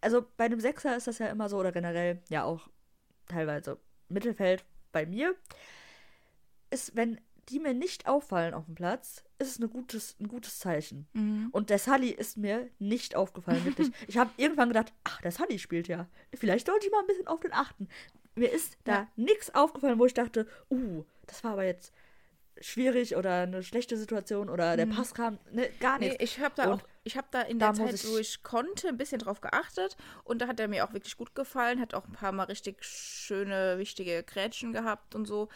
[0.02, 2.68] also bei einem Sechser ist das ja immer so, oder generell ja auch
[3.28, 5.36] teilweise Mittelfeld bei mir,
[6.70, 10.60] ist, wenn die mir nicht auffallen auf dem Platz, ist es ein gutes, ein gutes
[10.60, 11.08] Zeichen.
[11.14, 11.50] Mhm.
[11.52, 13.90] Und der Sully ist mir nicht aufgefallen, wirklich.
[14.08, 16.08] Ich habe irgendwann gedacht, ach, der Sully spielt ja.
[16.34, 17.88] Vielleicht sollte ich mal ein bisschen auf den achten.
[18.36, 19.08] Mir ist da Ja.
[19.16, 21.92] nichts aufgefallen, wo ich dachte, uh, das war aber jetzt
[22.62, 26.24] schwierig oder eine schlechte Situation oder der Pass kam, ne, gar Nee, nichts.
[26.24, 28.18] ich habe da Und auch, ich habe da in da der muss Zeit, ich- wo
[28.18, 31.80] ich konnte, ein bisschen drauf geachtet und da hat er mir auch wirklich gut gefallen,
[31.80, 35.48] hat auch ein paar Mal richtig schöne, wichtige Grätschen gehabt und so.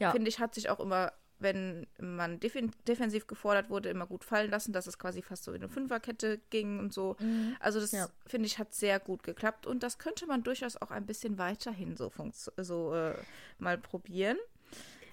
[0.00, 0.10] Ja.
[0.10, 4.50] Finde ich, hat sich auch immer, wenn man defen defensiv gefordert wurde, immer gut fallen
[4.50, 7.16] lassen, dass es quasi fast so in eine Fünferkette ging und so.
[7.60, 8.08] Also das, Ja.
[8.26, 11.96] finde ich, hat sehr gut geklappt und das könnte man durchaus auch ein bisschen weiterhin
[11.96, 12.12] so,
[12.58, 13.14] so äh,
[13.58, 14.36] mal probieren.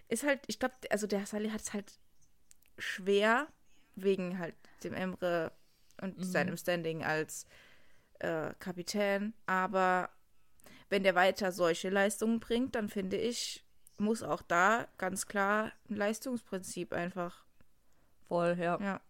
[0.10, 1.92] Ist halt, ich glaube, also der Salih hat es halt
[2.78, 3.48] schwer
[3.96, 5.52] wegen halt dem Emre
[6.02, 7.46] und seinem Standing als
[8.20, 9.34] äh, Kapitän.
[9.48, 10.10] Aber
[10.90, 13.64] wenn der weiter solche Leistungen bringt, dann finde ich,
[13.98, 17.46] muss auch da ganz klar ein Leistungsprinzip einfach.
[18.28, 19.02] Voll, ja, Ja,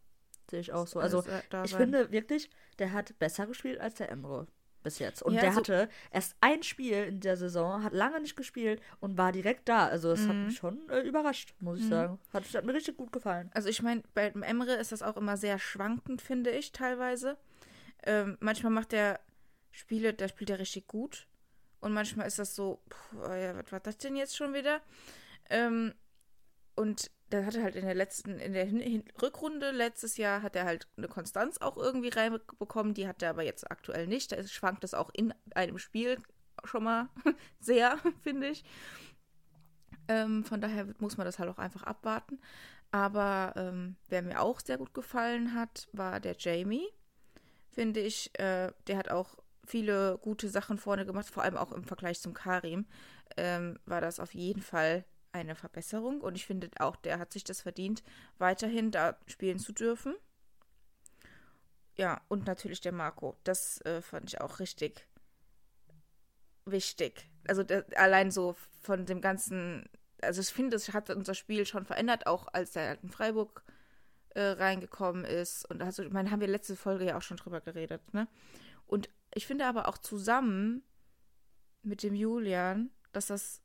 [0.49, 0.99] sehe ich auch so.
[0.99, 4.47] Also, da- da ich finde wirklich, der hat besser gespielt als der Emre
[4.83, 5.21] bis jetzt.
[5.23, 8.81] Und Ja, der also- hatte erst ein Spiel in der Saison, hat lange nicht gespielt
[8.99, 9.87] und war direkt da.
[9.87, 10.45] Also, es hat Mhm.
[10.45, 12.19] mich schon äh, überrascht, muss ich sagen.
[12.31, 13.49] Hat, hat mir richtig gut gefallen.
[13.53, 17.37] Also ich meine, bei dem Emre ist das auch immer sehr schwankend, finde ich, teilweise.
[18.03, 19.19] Ähm, manchmal macht er
[19.71, 21.27] Spiele, da spielt er richtig gut.
[21.79, 24.81] Und manchmal ist das so, puh, oh ja, was war das denn jetzt schon wieder?
[25.49, 25.93] Ähm,
[26.75, 30.41] und da hat er halt in der letzten, in der Hin Hin Rückrunde letztes Jahr
[30.41, 34.31] hat er halt eine Konstanz auch irgendwie reinbekommen, die hat er aber jetzt aktuell nicht.
[34.31, 36.17] Da schwankt das auch in einem Spiel
[36.63, 37.09] schon mal
[37.59, 38.63] sehr, finde ich.
[40.07, 42.39] Ähm, von daher muss man das halt auch einfach abwarten.
[42.91, 46.87] Aber ähm, wer mir auch sehr gut gefallen hat, war der Jamie.
[47.71, 49.37] Finde ich, äh, der hat auch
[49.67, 52.87] viele gute Sachen vorne gemacht, vor allem auch im Vergleich zum Karim.
[53.35, 57.43] Ähm, war das auf jeden Fall eine Verbesserung und ich finde auch, der hat sich
[57.43, 58.03] das verdient,
[58.37, 60.15] weiterhin da spielen zu dürfen.
[61.95, 63.35] Ja, und natürlich der Marco.
[63.43, 65.07] Das äh, fand ich auch richtig
[66.65, 67.29] wichtig.
[67.47, 69.89] Also der, allein so von dem ganzen,
[70.21, 73.63] also ich finde, das hat unser Spiel schon verändert, auch als der in Freiburg
[74.35, 75.65] äh, reingekommen ist.
[75.69, 78.27] Und also, ich meine, haben wir letzte Folge ja auch schon drüber geredet, ne?
[79.37, 80.81] Ich finde aber auch zusammen
[81.83, 83.61] mit dem Julian, dass das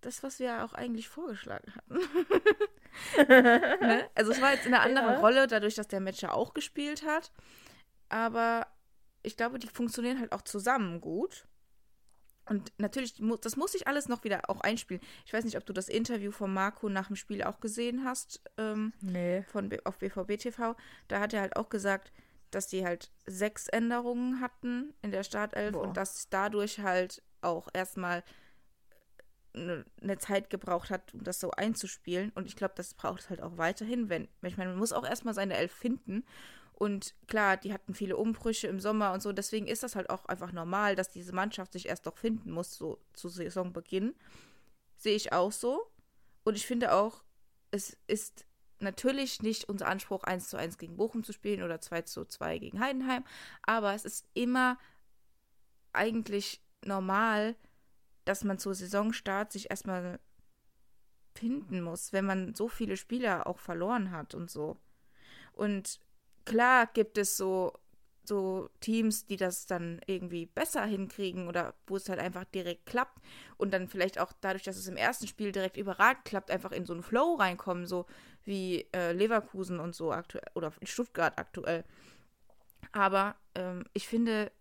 [0.00, 1.98] das, was wir auch eigentlich vorgeschlagen hatten.
[3.28, 4.08] ne?
[4.14, 5.20] Also es war jetzt in einer anderen Ja.
[5.20, 7.30] Rolle, dadurch, dass der Matcher auch gespielt hat.
[8.08, 8.66] Aber
[9.22, 11.46] ich glaube, die funktionieren halt auch zusammen gut.
[12.48, 15.02] Und natürlich, das muss sich alles noch wieder auch einspielen.
[15.26, 18.40] Ich weiß nicht, ob du das Interview von Marco nach dem Spiel auch gesehen hast,
[18.56, 19.42] ähm, Nee.
[19.42, 20.74] von, auf BVB TV.
[21.08, 22.10] Da hat er halt auch gesagt,
[22.50, 25.82] dass die halt sechs Änderungen hatten in der Startelf Boah.
[25.82, 28.22] und dass dadurch halt auch erstmal
[29.54, 32.30] eine, eine Zeit gebraucht hat, um das so einzuspielen.
[32.34, 35.04] Und ich glaube, das braucht es halt auch weiterhin, wenn, ich meine, man muss auch
[35.04, 36.24] erstmal seine Elf finden.
[36.72, 39.32] Und klar, die hatten viele Umbrüche im Sommer und so.
[39.32, 42.74] Deswegen ist das halt auch einfach normal, dass diese Mannschaft sich erst doch finden muss,
[42.74, 44.14] so zu Saisonbeginn.
[44.96, 45.90] Sehe ich auch so.
[46.44, 47.22] Und ich finde auch,
[47.70, 48.46] es ist
[48.80, 52.58] natürlich nicht unser Anspruch, 1 zu 1 gegen Bochum zu spielen oder 2 zu 2
[52.58, 53.24] gegen Heidenheim.
[53.62, 54.78] Aber es ist immer
[55.92, 57.56] eigentlich normal,
[58.24, 60.20] dass man zu Saisonstart sich erstmal
[61.34, 64.76] finden muss, wenn man so viele Spieler auch verloren hat und so.
[65.52, 66.00] Und
[66.44, 67.72] klar gibt es so,
[68.30, 73.20] so Teams, die das dann irgendwie besser hinkriegen oder wo es halt einfach direkt klappt
[73.56, 76.86] und dann vielleicht auch dadurch, dass es im ersten Spiel direkt überragend klappt, einfach in
[76.86, 78.06] so einen Flow reinkommen, so
[78.44, 81.84] wie äh, Leverkusen und so aktuell oder Stuttgart aktuell.
[82.92, 84.52] Aber ähm, ich finde,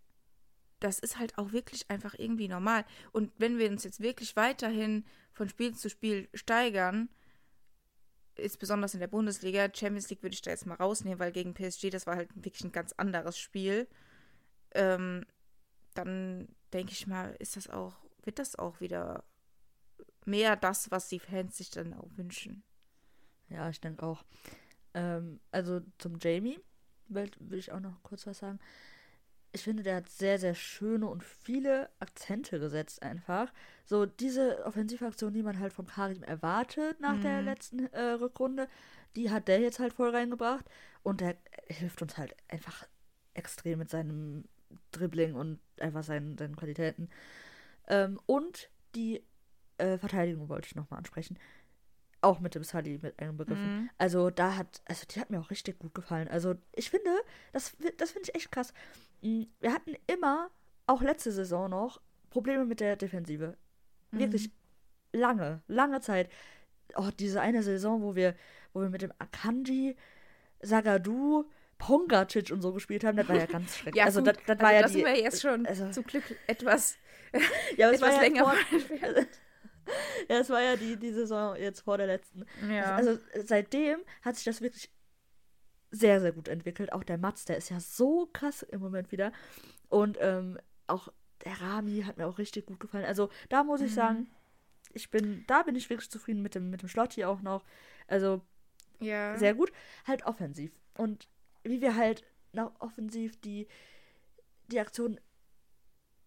[0.79, 2.85] das ist halt auch wirklich einfach irgendwie normal.
[3.11, 7.09] Und wenn wir uns jetzt wirklich weiterhin von Spiel zu Spiel steigern,
[8.39, 11.53] ist besonders in der Bundesliga, Champions League würde ich da jetzt mal rausnehmen, weil gegen
[11.53, 13.87] PSG, das war halt wirklich ein ganz anderes Spiel.
[14.71, 15.25] Ähm,
[15.93, 19.23] dann denke ich mal, ist das auch, wird das auch wieder
[20.25, 22.63] mehr das, was die Fans sich dann auch wünschen.
[23.49, 24.23] Ja, ich denke auch.
[24.93, 26.59] Ähm, also zum Jamie
[27.07, 28.59] will, will ich auch noch kurz was sagen
[29.51, 33.51] ich finde, der hat sehr, sehr schöne und viele Akzente gesetzt einfach.
[33.85, 37.21] So diese Offensivaktion, die man halt vom Karim erwartet nach mhm.
[37.21, 38.67] der letzten äh, Rückrunde,
[39.15, 40.65] die hat der jetzt halt voll reingebracht.
[41.01, 41.35] Und der
[41.67, 42.85] hilft uns halt einfach
[43.33, 44.45] extrem mit seinem
[44.91, 47.09] Dribbling und einfach seinen, seinen Qualitäten.
[47.87, 49.23] Ähm, und die
[49.77, 51.39] äh, Verteidigung wollte ich nochmal ansprechen.
[52.21, 53.83] Auch mit dem Sully mit einbegriffen.
[53.83, 53.89] Mhm.
[53.97, 56.27] Also da hat, also die hat mir auch richtig gut gefallen.
[56.27, 57.09] Also ich finde,
[57.53, 58.73] das, das finde ich echt krass.
[59.21, 60.49] Mm, wir hatten immer,
[60.85, 63.57] auch letzte Saison noch, Probleme mit der Defensive.
[64.11, 65.19] Wirklich mhm.
[65.19, 66.29] lange, lange Zeit.
[66.95, 68.35] Oh, diese eine Saison, wo wir,
[68.73, 69.95] wo wir mit dem Akanji,
[70.61, 71.45] Sagadu,
[71.77, 73.99] Pongacic und so gespielt haben, das war ja ganz schrecklich.
[73.99, 76.03] ja, also, das, das also war ja das die, sind wir jetzt schon also, zum
[76.03, 76.97] Glück etwas,
[77.77, 78.43] ja, etwas ja länger.
[78.43, 78.53] Vor,
[80.29, 82.45] ja, es war ja die, die Saison jetzt vor der letzten.
[82.69, 82.95] Ja.
[82.95, 84.91] Also seitdem hat sich das wirklich
[85.91, 86.93] sehr, sehr gut entwickelt.
[86.93, 89.31] Auch der Mats, der ist ja so krass im Moment wieder.
[89.89, 91.09] Und ähm, auch
[91.43, 93.05] der Rami hat mir auch richtig gut gefallen.
[93.05, 93.95] Also da muss ich mhm.
[93.95, 94.27] sagen,
[94.93, 97.63] ich bin, da bin ich wirklich zufrieden mit dem, mit dem Schlotti auch noch.
[98.07, 98.41] Also
[98.99, 99.37] ja.
[99.37, 99.71] sehr gut.
[100.05, 100.71] Halt offensiv.
[100.97, 101.27] Und
[101.63, 103.67] wie wir halt noch offensiv die,
[104.67, 105.19] die Aktion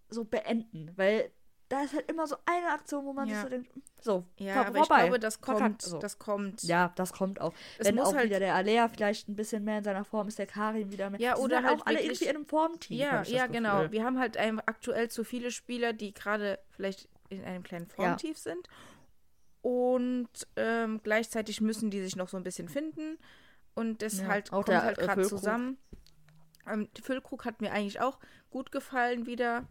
[0.09, 0.93] so beenden.
[0.97, 1.31] Weil
[1.73, 3.37] da ist halt immer so eine Aktion, wo man ja.
[3.37, 4.97] sich so denkt, so, ja, aber vorbei.
[4.97, 5.99] ich glaube, das kommt, so.
[5.99, 6.63] das kommt.
[6.65, 7.55] Ja, das kommt auch.
[7.79, 10.39] Es Wenn auch halt wieder der Alea vielleicht ein bisschen mehr in seiner Form ist,
[10.39, 11.19] der Karim wieder mehr.
[11.19, 12.99] Ja, oder halt auch alle irgendwie in einem Formteam.
[12.99, 13.91] Ja, ja, genau.
[13.91, 18.53] Wir haben halt aktuell zu viele Spieler, die gerade vielleicht in einem kleinen Formtief ja.
[18.53, 18.69] sind.
[19.63, 23.17] Und ähm, gleichzeitig müssen die sich noch so ein bisschen finden.
[23.75, 25.79] Und das ja, halt kommt der, halt gerade zusammen.
[26.67, 28.19] Ähm, Füllkrug hat mir eigentlich auch
[28.51, 29.65] gut gefallen wieder.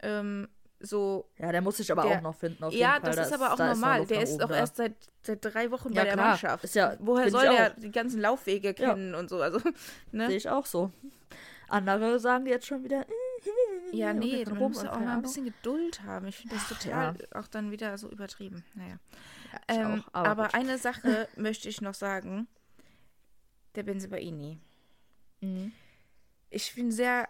[0.00, 0.48] Ähm,
[0.80, 1.28] so.
[1.38, 2.64] Ja, der muss sich aber der, auch noch finden.
[2.64, 3.16] Auf ja, jeden Fall.
[3.16, 4.02] das ist aber auch normal.
[4.02, 6.28] Ist der ist doch erst seit, seit drei Wochen ja, bei der klar.
[6.28, 6.64] Mannschaft.
[6.64, 9.18] Ist ja, Woher soll der die ganzen Laufwege kennen ja.
[9.18, 9.40] und so?
[9.40, 9.60] Also,
[10.12, 10.28] ne?
[10.28, 10.92] Sehe ich auch so.
[11.68, 13.04] Andere sagen jetzt schon wieder.
[13.92, 16.26] Ja, nee, du musst auch mal ein bisschen Geduld haben.
[16.26, 17.40] Ich finde das total ja.
[17.40, 18.64] auch dann wieder so übertrieben.
[18.74, 18.98] Naja.
[19.66, 22.48] Ähm, auch, aber, aber eine Sache möchte ich noch sagen.
[23.74, 24.58] Der Benzibaini.
[25.40, 25.72] Mhm.
[26.50, 27.28] Ich bin sehr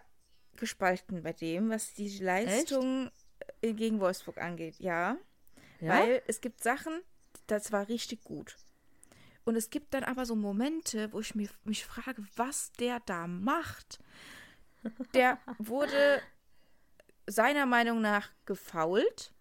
[0.55, 3.18] gespalten bei dem, was die Leistung Echt?
[3.61, 5.17] Gegen Wolfsburg angeht, ja.
[5.79, 5.99] ja.
[5.99, 7.01] Weil es gibt Sachen,
[7.47, 8.55] das war richtig gut.
[9.45, 13.27] Und es gibt dann aber so Momente, wo ich mir, mich frage, was der da
[13.27, 13.99] macht.
[15.13, 16.21] Der wurde
[17.25, 19.33] seiner Meinung nach gefault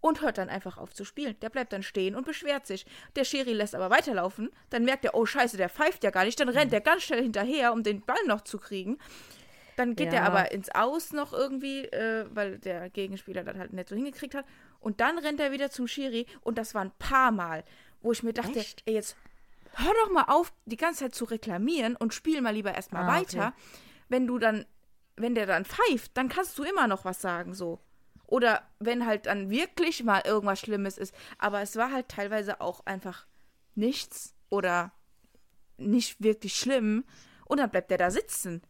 [0.00, 1.38] und hört dann einfach auf zu spielen.
[1.40, 2.86] Der bleibt dann stehen und beschwert sich.
[3.16, 4.50] Der Schiri lässt aber weiterlaufen.
[4.70, 6.38] Dann merkt er, oh Scheiße, der pfeift ja gar nicht.
[6.38, 8.98] Dann rennt er ganz schnell hinterher, um den Ball noch zu kriegen.
[9.78, 10.22] Dann geht ja.
[10.22, 14.34] er aber ins Aus noch irgendwie, äh, weil der Gegenspieler das halt nicht so hingekriegt
[14.34, 14.44] hat.
[14.80, 16.26] Und dann rennt er wieder zum Schiri.
[16.40, 17.62] Und das war ein paar Mal,
[18.00, 19.16] wo ich mir dachte, ey, jetzt
[19.74, 23.20] hör doch mal auf, die ganze Zeit zu reklamieren und spiel mal lieber erstmal ah,
[23.20, 23.54] weiter.
[23.56, 23.72] Okay.
[24.08, 24.66] Wenn du dann,
[25.14, 27.78] wenn der dann pfeift, dann kannst du immer noch was sagen, so.
[28.26, 31.14] Oder wenn halt dann wirklich mal irgendwas Schlimmes ist.
[31.38, 33.28] Aber es war halt teilweise auch einfach
[33.76, 34.90] nichts oder
[35.76, 37.04] nicht wirklich schlimm.
[37.44, 38.60] Und dann bleibt der da sitzen.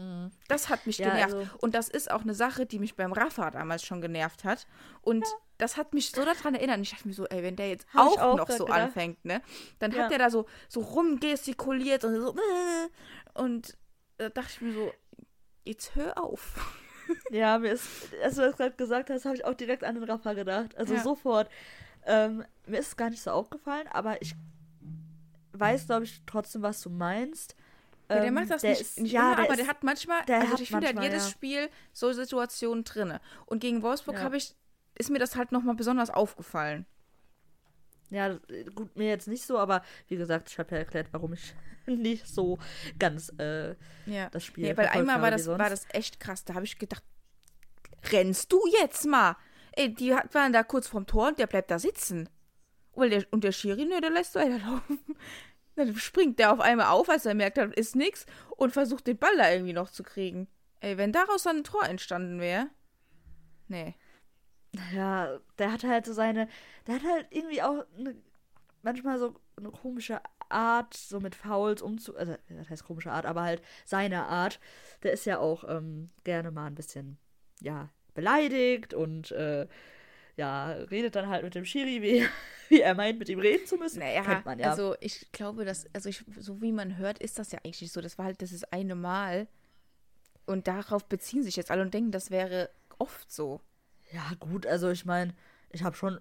[0.00, 0.30] Mhm.
[0.48, 1.34] Das hat mich ja, genervt.
[1.34, 4.66] Also und das ist auch eine Sache, die mich beim Rafa damals schon genervt hat.
[5.02, 5.32] Und ja.
[5.58, 6.80] das hat mich so daran erinnert.
[6.80, 8.80] Ich dachte mir so, ey, wenn der jetzt auch, auch, noch so gedacht.
[8.80, 9.42] anfängt, ne?
[9.78, 10.04] Dann ja.
[10.04, 12.34] hat der da so, so rumgestikuliert und so.
[13.34, 13.76] Und
[14.16, 14.92] da dachte ich mir so,
[15.64, 16.76] jetzt hör auf.
[17.32, 20.04] Ja, mir ist, als du das gerade gesagt hast, habe ich auch direkt an den
[20.04, 20.76] Rafa gedacht.
[20.76, 21.50] Also sofort.
[22.06, 24.36] Ähm, mir ist es gar nicht so aufgefallen, aber ich
[25.52, 27.56] weiß, glaube ich, trotzdem, was du meinst.
[28.10, 29.66] Ja, der Ähm, macht das der nicht, ist- nicht ja, immer, der aber ist- der
[29.68, 31.30] hat manchmal, der also hat ich finde, der hat jedes ja.
[31.30, 33.20] Spiel so Situationen drinne.
[33.46, 34.22] Und gegen Wolfsburg Ja.
[34.22, 34.54] habe ich,
[34.98, 36.86] ist mir das halt nochmal besonders aufgefallen.
[38.10, 38.38] Ja,
[38.74, 41.54] gut, mir jetzt nicht so, aber wie gesagt, ich habe ja erklärt, warum ich
[41.86, 42.58] nicht so
[42.98, 44.28] ganz äh, Ja.
[44.30, 46.44] das Spiel Nee, weil einmal war das, war das echt krass.
[46.44, 47.04] Da habe ich gedacht,
[48.10, 49.36] rennst du jetzt mal?
[49.72, 52.28] Ey, die waren da kurz vorm Tor und der bleibt da sitzen.
[52.94, 54.98] Weil der, und der Schiri, ne, der lässt weiterlaufen.
[55.86, 59.16] Dann springt der auf einmal auf, als er merkt, da ist nix und versucht den
[59.16, 60.46] Ball da irgendwie noch zu kriegen.
[60.80, 62.68] Ey, wenn daraus dann ein Tor entstanden wäre.
[63.68, 63.94] Nee.
[64.94, 66.48] Ja, der hat halt so seine,
[66.86, 68.14] der hat halt irgendwie auch eine,
[68.82, 73.42] manchmal so eine komische Art, so mit Fouls umzu, also das heißt komische Art, aber
[73.42, 74.60] halt seine Art.
[75.02, 77.18] Der ist ja auch ähm, gerne mal ein bisschen,
[77.60, 79.66] ja, beleidigt und äh,
[80.40, 82.26] ja, redet dann halt mit dem Schiri, wie,
[82.70, 83.98] wie er meint, mit ihm reden zu müssen.
[84.00, 84.70] Naja, Kennt man ja.
[84.70, 88.00] also ich glaube, dass, also ich, so wie man hört, ist das ja eigentlich so.
[88.00, 89.46] Das war halt das ist eine Mal.
[90.46, 93.60] Und darauf beziehen sich jetzt alle und denken, das wäre oft so.
[94.12, 95.34] Ja, gut, also ich meine,
[95.70, 96.18] ich habe schon,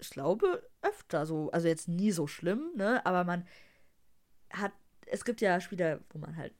[0.00, 3.46] ich glaube, öfter so, also jetzt nie so schlimm, ne, aber man
[4.52, 4.72] hat,
[5.06, 6.52] es gibt ja Spieler, wo man halt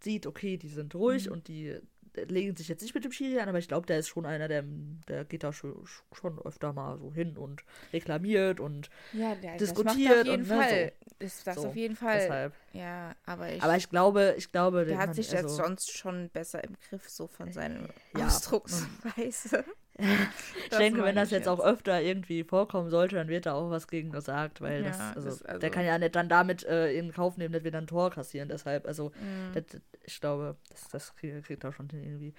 [0.00, 1.32] sieht, okay, die sind ruhig Mhm.
[1.32, 1.80] und die
[2.26, 4.48] legen sich jetzt nicht mit dem Schiri an, aber ich glaube, der ist schon einer,
[4.48, 4.64] der,
[5.08, 9.88] der geht da schon, schon öfter mal so hin und reklamiert und Ja, der, Diskutiert
[9.88, 10.92] das macht auf jeden und, ne, Fall.
[11.18, 12.18] Das, das so, auf jeden Fall.
[12.20, 12.52] deshalb.
[12.72, 13.62] Ja, aber ich.
[13.62, 17.08] Aber ich glaube, ich glaube, der hat sich also, jetzt sonst schon besser im Griff,
[17.08, 18.26] so von seiner ja.
[18.26, 19.64] Ausdrucksweise.
[20.70, 23.88] Ich denke, wenn das jetzt auch öfter irgendwie vorkommen sollte, dann wird da auch was
[23.88, 26.92] gegen gesagt, weil das, Ja, also, das- also- der kann ja nicht dann damit äh,
[26.92, 28.48] in Kauf nehmen, dass wir dann ein Tor kassieren.
[28.50, 29.52] Deshalb, also, Mhm.
[29.54, 29.64] das,
[30.04, 32.34] ich glaube, das, das kriegt, kriegt er schon hin irgendwie.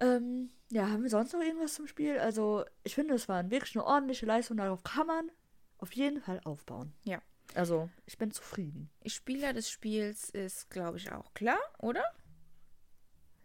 [0.00, 2.18] Ähm, ja, haben wir sonst noch irgendwas zum Spiel?
[2.18, 4.56] Also, ich finde, es war wirklich eine ordentliche Leistung.
[4.56, 5.30] Darauf kann man
[5.78, 6.92] auf jeden Fall aufbauen.
[7.04, 7.20] Ja.
[7.54, 8.90] Also, ich bin zufrieden.
[9.06, 12.04] Spieler des Spiels ist, glaube ich, auch klar, oder?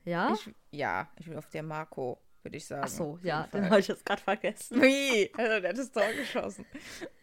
[0.05, 0.33] Ja?
[0.33, 2.81] Ich, ja, ich bin auf der Marco, würde ich sagen.
[2.85, 4.81] Ach so, ja, den habe ich jetzt gerade vergessen.
[4.81, 5.29] Wie?
[5.37, 6.65] Also, der hat das Tor geschossen.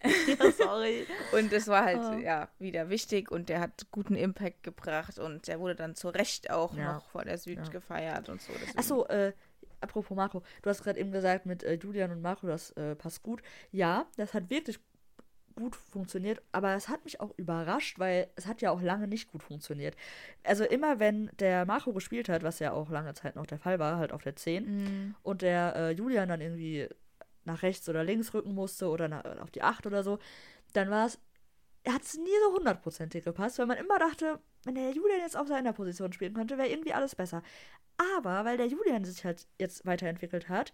[0.27, 1.07] ja, sorry.
[1.33, 2.19] Und es war halt, Oh.
[2.19, 6.51] ja, wieder wichtig und der hat guten Impact gebracht und der wurde dann zu Recht
[6.51, 6.95] auch Ja.
[6.95, 7.65] noch vor der Süd Ja.
[7.65, 8.53] gefeiert und so.
[8.53, 9.33] deswegen- Achso, äh,
[9.81, 13.23] apropos Marco, du hast gerade eben gesagt, mit äh, Julian und Marco, das äh, passt
[13.23, 13.43] gut.
[13.73, 14.79] Ja, das hat wirklich
[15.55, 19.31] gut funktioniert, aber es hat mich auch überrascht, weil es hat ja auch lange nicht
[19.31, 19.97] gut funktioniert.
[20.43, 23.79] Also immer wenn der Marco gespielt hat, was ja auch lange Zeit noch der Fall
[23.79, 25.15] war, halt auf der 10, Mhm.
[25.23, 26.89] und der äh, Julian dann irgendwie
[27.45, 30.19] nach rechts oder links rücken musste oder nach, auf die 8 oder so,
[30.73, 31.19] dann war es,
[31.85, 35.37] er hat es nie so hundertprozentig gepasst, weil man immer dachte, wenn der Julian jetzt
[35.37, 37.43] auf seiner Position spielen könnte, wäre irgendwie alles besser.
[38.17, 40.73] Aber weil der Julian sich halt jetzt weiterentwickelt hat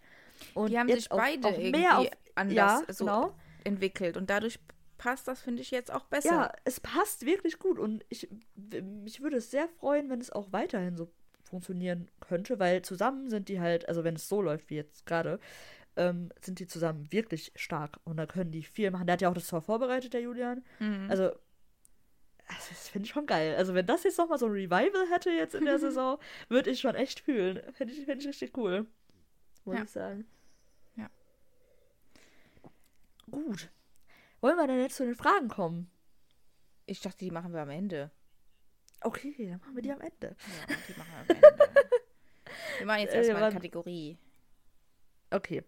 [0.55, 3.35] und Die haben jetzt sich beide auch irgendwie mehr auf anders ja, so genau.
[3.65, 4.59] Entwickelt und dadurch
[4.99, 6.29] passt das, finde ich, jetzt auch besser.
[6.31, 8.29] Ja, es passt wirklich gut und ich
[9.03, 11.11] mich würde es sehr freuen, wenn es auch weiterhin so
[11.43, 15.41] funktionieren könnte, weil zusammen sind die halt, also wenn es so läuft wie jetzt gerade,
[15.97, 19.07] ähm, sind die zusammen wirklich stark und da können die viel machen.
[19.07, 20.63] Der hat ja auch das Tor vorbereitet, der Julian.
[20.79, 21.07] Mhm.
[21.11, 23.57] Also, also das finde ich schon geil.
[23.57, 26.19] Also wenn das jetzt nochmal so ein Revival hätte jetzt in der Saison,
[26.49, 27.61] würde ich schon echt fühlen.
[27.73, 28.87] Fände ich, fänd ich richtig cool.
[29.65, 29.83] Muss Ja.
[29.85, 30.27] ich sagen.
[33.31, 33.71] Gut.
[34.41, 35.91] Wollen wir denn jetzt zu den Fragen kommen?
[36.87, 38.11] ich dachte, die machen wir am Ende.
[39.03, 40.37] Okay, dann machen wir die am Ende.
[40.69, 41.69] Ja, die machen wir am Ende.
[42.79, 44.19] wir machen jetzt Äh, erstmal eine wann- Kategorie.
[45.31, 45.63] Okay.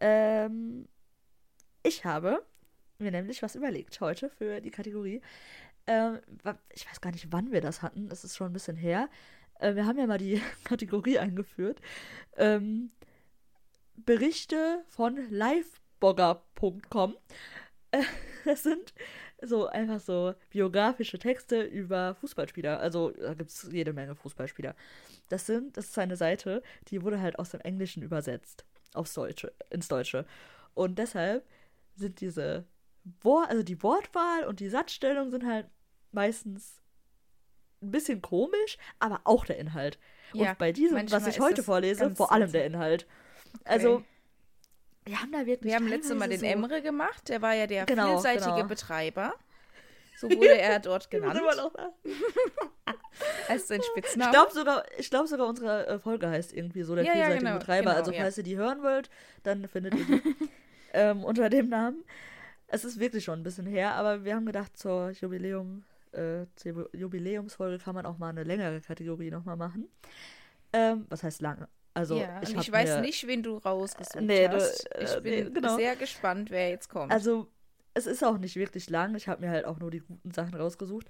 [0.00, 0.88] Ähm,
[1.84, 2.44] ich habe
[2.98, 5.22] mir nämlich was überlegt heute für die Kategorie.
[5.86, 6.20] Ähm,
[6.70, 8.08] ich weiß gar nicht, wann wir das hatten.
[8.08, 9.08] Das ist schon ein bisschen her.
[9.60, 11.80] Äh, wir haben ja mal die Kategorie eingeführt.
[12.36, 12.90] Ähm,
[13.94, 16.42] Berichte von livebogger.com.
[17.90, 18.02] Äh,
[18.44, 18.94] das sind
[19.40, 22.78] so einfach so biografische Texte über Fußballspieler.
[22.78, 24.74] Also da gibt es jede Menge Fußballspieler.
[25.28, 29.52] Das sind, das ist eine Seite, die wurde halt aus dem Englischen übersetzt aufs Deutsche,
[29.70, 30.26] ins Deutsche.
[30.74, 31.44] Und deshalb
[31.96, 32.64] sind diese
[33.20, 35.66] Wor also die Wortwahl und die Satzstellung sind halt
[36.12, 36.80] meistens
[37.82, 39.98] ein bisschen komisch, aber auch der Inhalt.
[40.34, 43.06] Ja, und bei diesem, was ich heute vorlese, vor allem der Inhalt.
[43.64, 44.04] Also,
[45.04, 45.70] wir haben da wirklich.
[45.70, 47.28] Wir haben letztes Mal den so- Emre gemacht.
[47.28, 48.66] Der war ja der Genau, vielseitige genau.
[48.68, 49.34] Betreiber.
[50.18, 51.38] So wurde er dort Ich genannt.
[51.40, 51.92] immer noch lachen.
[53.48, 54.30] Als sein Ich Spitzname.
[54.32, 57.44] glaube sogar, ich glaube sogar unsere äh, Folge heißt irgendwie so der Ja, ja, vielseitige
[57.44, 57.84] genau, Betreiber.
[57.90, 58.20] genau, also ja.
[58.22, 59.10] falls ihr die hören wollt,
[59.42, 60.22] dann findet ihr die
[60.94, 62.04] ähm, unter dem Namen.
[62.68, 66.88] Es ist wirklich schon ein bisschen her, aber wir haben gedacht, zur Jubiläum, äh, zur
[66.94, 69.88] Jubiläumsfolge kann man auch mal eine längere Kategorie nochmal machen.
[70.72, 71.68] Ähm, was heißt lange?
[71.94, 74.86] Also ja, ich, ich weiß mir, nicht, wen du rausgesucht Nee, du- hast.
[74.94, 75.76] äh, Ich bin nee, genau.
[75.76, 77.12] sehr gespannt, wer jetzt kommt.
[77.12, 77.48] Also
[77.94, 79.14] es ist auch nicht wirklich lang.
[79.14, 81.06] Ich habe mir halt auch nur die guten Sachen rausgesucht.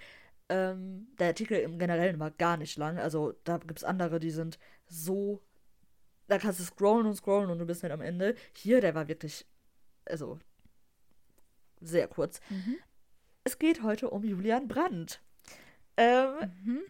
[0.48, 2.98] Ähm, der Artikel im Generellen war gar nicht lang.
[2.98, 4.58] Also da gibt es andere, die sind
[4.88, 5.40] so.
[6.26, 8.34] Da kannst du scrollen und scrollen und du bist nicht am Ende.
[8.52, 9.46] Hier, der war wirklich.
[10.04, 10.38] Also.
[11.80, 12.40] Sehr kurz.
[12.48, 12.76] Mhm.
[13.44, 15.20] Es geht heute um Julian Brandt.
[15.96, 16.80] Ähm, Mhm.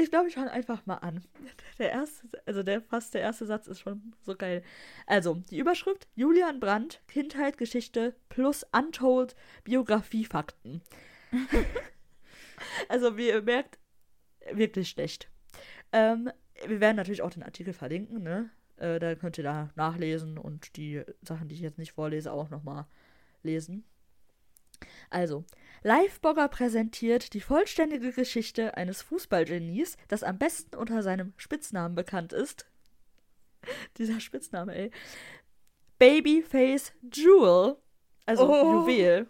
[0.00, 1.22] Ich glaube, ich fange einfach mal an.
[1.78, 4.62] Der erste, also der fast der erste Satz ist schon so geil.
[5.06, 9.34] Also, die Überschrift Julian Brandt, Kindheit, Geschichte plus Untold
[9.64, 10.82] Biografiefakten.
[12.88, 13.78] also, wie ihr merkt,
[14.52, 15.30] wirklich schlecht.
[15.92, 16.30] Ähm,
[16.66, 18.50] wir werden natürlich auch den Artikel verlinken, ne?
[18.76, 22.50] Äh, da könnt ihr da nachlesen und die Sachen, die ich jetzt nicht vorlese, auch
[22.50, 22.86] nochmal
[23.42, 23.84] lesen.
[25.08, 25.44] Also,
[25.82, 32.66] Livebogger präsentiert die vollständige Geschichte eines Fußballgenies, das am besten unter seinem Spitznamen bekannt ist.
[33.98, 34.90] Dieser Spitzname, ey.
[35.98, 37.76] Babyface Jewel.
[38.26, 38.86] Also Oh.
[38.86, 39.26] Juwel.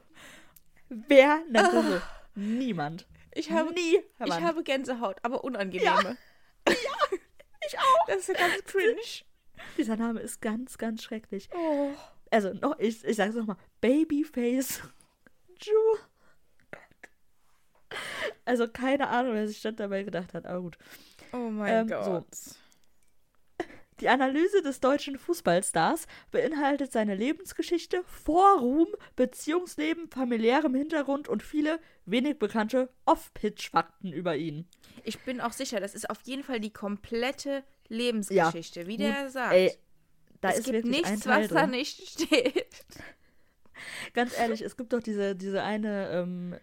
[0.88, 2.00] Wer nennt das so?
[2.34, 3.06] Niemand.
[3.32, 4.00] Ich habe, Nie.
[4.24, 6.16] ich habe Gänsehaut, aber unangenehme.
[6.68, 8.06] ich auch.
[8.08, 9.00] Das ist ja ganz cringe.
[9.76, 11.48] Dieser Name ist ganz, ganz schrecklich.
[11.54, 11.90] Oh.
[12.30, 13.56] Also, noch, ich, ich sag's nochmal.
[13.80, 14.80] Babyface
[15.60, 15.98] Jewel.
[18.44, 20.78] Also, keine Ahnung, wer sich dabei gedacht hat, aber gut.
[21.32, 22.10] Oh mein Ähm, so.
[22.10, 22.26] Gott.
[24.00, 32.38] Die Analyse des deutschen Fußballstars beinhaltet seine Lebensgeschichte, Vorruhm, Beziehungsleben, familiärem Hintergrund und viele wenig
[32.38, 34.66] bekannte Off-Pitch-Fakten über ihn.
[35.04, 39.32] Ich bin auch sicher, das ist auf jeden Fall die komplette Lebensgeschichte, wie der Gut,
[39.32, 39.54] sagt.
[39.54, 39.74] Ey,
[40.40, 42.86] da es ist gibt nichts, was da nicht steht.
[44.14, 46.56] Ganz ehrlich, es gibt doch diese, diese eine, ähm,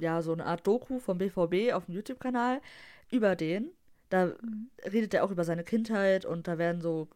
[0.00, 2.60] ja, so eine Art Doku vom BVB auf dem YouTube-Kanal
[3.10, 3.70] über den.
[4.10, 4.70] Da Mhm.
[4.84, 7.08] redet er auch über seine Kindheit und da werden so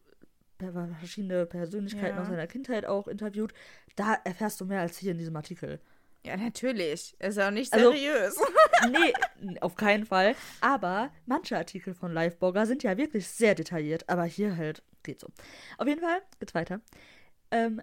[0.99, 2.21] verschiedene Persönlichkeiten Ja.
[2.21, 3.53] aus seiner Kindheit auch interviewt.
[3.95, 5.79] Da erfährst du mehr als hier in diesem Artikel.
[6.25, 7.15] Ja, natürlich.
[7.19, 8.37] Ist auch nicht Also- seriös.
[8.91, 10.35] Nee, n- auf keinen Fall.
[10.61, 14.07] Aber manche Artikel von Livebogger sind ja wirklich sehr detailliert.
[14.09, 15.27] Aber hier halt geht so.
[15.77, 16.79] Auf jeden Fall geht's weiter.
[17.51, 17.81] Ähm,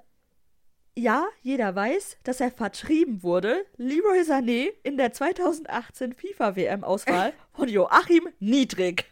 [0.97, 3.67] ja, jeder weiß, dass er vertrieben wurde.
[3.77, 9.05] Leroy Sané in der 2018 FIFA-WM-Auswahl von Joachim Niedrig.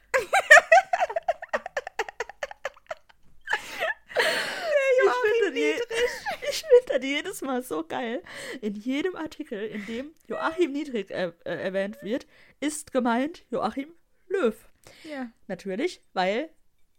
[6.51, 8.23] ich finde die jedes Mal so geil.
[8.63, 12.27] In jedem Artikel, in dem Joachim Niedrig er, äh, erwähnt wird,
[12.61, 13.93] ist gemeint Joachim
[14.29, 14.57] Löw.
[15.03, 15.31] Ja.
[15.49, 16.49] Natürlich, weil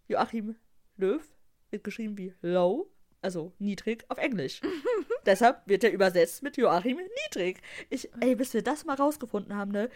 [0.07, 0.55] Joachim
[0.97, 1.23] Löw
[1.71, 2.87] wird geschrieben wie low,
[3.25, 4.61] also niedrig auf Englisch.
[5.25, 7.59] Deshalb wird er übersetzt mit Joachim Niedrig.
[7.89, 9.89] Ich, ey, bis wir das mal rausgefunden haben, ne?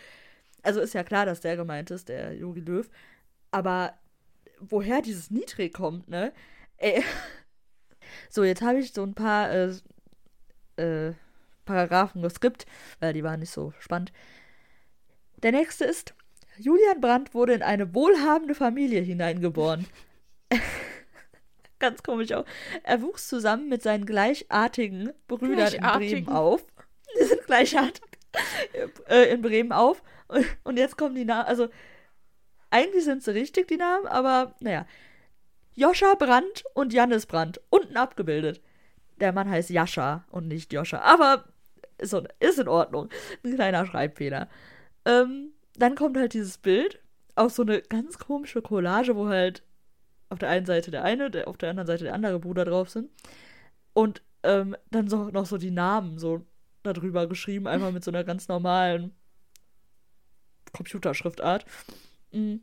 [0.64, 2.90] Also ist ja klar, dass der gemeint ist, der Jogi Löw.
[3.52, 3.94] Aber
[4.60, 6.34] woher dieses Niedrig kommt, ne?
[6.78, 7.04] Ey.
[8.32, 9.72] So, jetzt habe ich so ein paar äh,
[10.78, 11.14] äh,
[11.66, 12.66] Paragraphen geskippt,
[13.00, 14.12] weil die waren nicht so spannend.
[15.44, 16.16] Der nächste ist,
[16.58, 19.86] Julian Brandt wurde in eine wohlhabende Familie hineingeboren.
[21.80, 22.46] Ganz komisch auch.
[22.84, 26.26] Er wuchs zusammen mit seinen gleichartigen Brüdern in Gleichartigen.
[26.26, 26.66] Bremen auf.
[27.20, 28.04] Die sind gleichartig
[29.08, 30.04] äh, in Bremen auf.
[30.28, 31.48] Und, und jetzt kommen die Namen.
[31.48, 31.70] Also,
[32.70, 34.86] eigentlich sind sie richtig, die Namen, aber naja.
[35.74, 37.62] Joscha Brandt und Jannis Brandt.
[37.70, 38.62] Unten abgebildet.
[39.20, 41.00] Der Mann heißt Jascha und nicht Joscha.
[41.00, 41.46] Aber
[41.98, 42.14] ist
[42.60, 43.10] in Ordnung.
[43.44, 44.50] Ein kleiner Schreibfehler.
[45.06, 47.02] Ähm, dann kommt halt dieses Bild.
[47.36, 49.64] Auch so eine ganz komische Collage, wo halt
[50.30, 52.90] auf der einen Seite der eine, der, auf der anderen Seite der andere Bruder drauf
[52.90, 53.10] sind.
[53.94, 56.46] Und ähm, dann so, noch so die Namen so
[56.84, 59.16] darüber geschrieben, einfach mit so einer ganz normalen
[60.72, 61.66] Computerschriftart.
[62.32, 62.62] Mhm.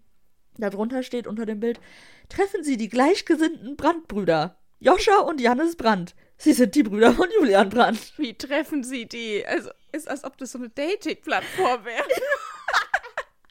[0.58, 1.80] Darunter steht unter dem Bild:
[2.28, 6.14] Treffen Sie die gleichgesinnten Brandbrüder, Joscha und Jannis Brandt.
[6.38, 8.12] Sie sind die Brüder von Julian Brandt.
[8.18, 9.44] Wie treffen sie die?
[9.46, 12.04] Also, ist als ob das so eine Dating-Plattform wäre.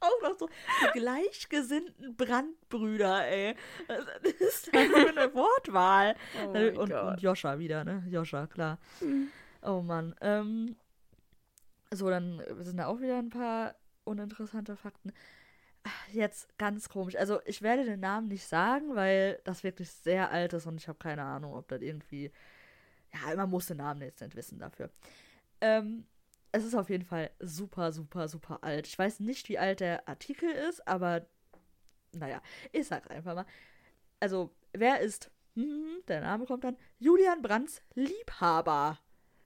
[0.05, 3.55] Auch noch so die gleichgesinnten Brandbrüder, ey.
[3.87, 6.15] Was ist das für eine Wortwahl?
[6.45, 8.03] Oh und, und Joscha wieder, ne?
[8.09, 8.77] Joscha, klar.
[9.61, 10.15] Oh Mann.
[10.21, 10.75] Ähm,
[11.91, 15.11] so, dann sind da auch wieder ein paar uninteressante Fakten.
[15.83, 17.15] Ach, Jetzt ganz komisch.
[17.15, 20.87] Also, ich werde den Namen nicht sagen, weil das wirklich sehr alt ist und ich
[20.87, 22.31] habe keine Ahnung, ob das irgendwie.
[23.13, 24.89] Ja, man muss den Namen jetzt nicht wissen dafür.
[25.61, 26.05] Ähm,
[26.55, 28.87] es ist auf jeden Fall super, super, super alt.
[28.87, 31.25] Ich weiß nicht, wie alt der Artikel ist, aber
[32.13, 32.41] naja,
[32.71, 33.45] ich sag's einfach mal.
[34.19, 38.99] Also, wer ist, hm, der Name kommt dann, Julian Brandts Liebhaber.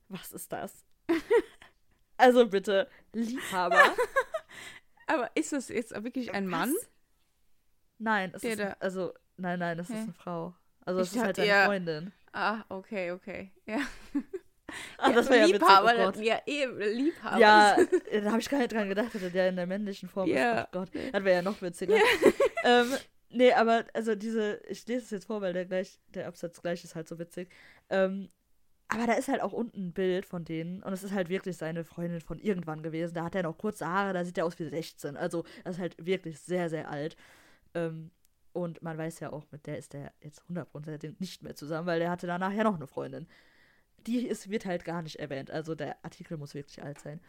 [0.08, 0.84] Was ist das?
[2.16, 3.82] also bitte, Liebhaber.
[5.06, 6.72] Aber ist das jetzt wirklich ein Mann?
[7.98, 10.54] Nein, es Der ist, da- also, nein, nein, es ist eine Frau.
[10.86, 12.12] Also, es ist halt seine eher- Freundin.
[12.32, 13.50] Ah, okay, okay.
[13.66, 13.80] Ja.
[14.98, 16.16] Ah, das war ja witzig, Liebhaber, oh Gott.
[16.16, 17.38] ja, eben, Liebhaber.
[17.38, 17.76] Ja,
[18.12, 20.60] da habe ich gar nicht dran gedacht, dass der in der männlichen Form Ja.
[20.60, 20.68] ist.
[20.72, 21.96] Oh Gott, das wäre ja noch witziger.
[22.64, 22.92] ähm,
[23.30, 26.84] nee, aber also diese, ich lese es jetzt vor, weil der gleich, der Absatz gleich
[26.84, 27.50] ist halt so witzig.
[27.88, 28.28] Ähm,
[28.88, 31.56] aber da ist halt auch unten ein Bild von denen und es ist halt wirklich
[31.56, 33.14] seine Freundin von irgendwann gewesen.
[33.14, 35.16] Da hat er noch kurze Haare, da sieht er aus wie 16.
[35.16, 37.16] Also das ist halt wirklich sehr, sehr alt.
[37.74, 38.10] Ähm,
[38.52, 42.00] und man weiß ja auch, mit der ist der jetzt 100% nicht mehr zusammen, weil
[42.00, 43.28] der hatte danach ja noch eine Freundin.
[44.06, 45.50] Die ist, wird halt gar nicht erwähnt.
[45.50, 47.20] Also der Artikel muss wirklich alt sein.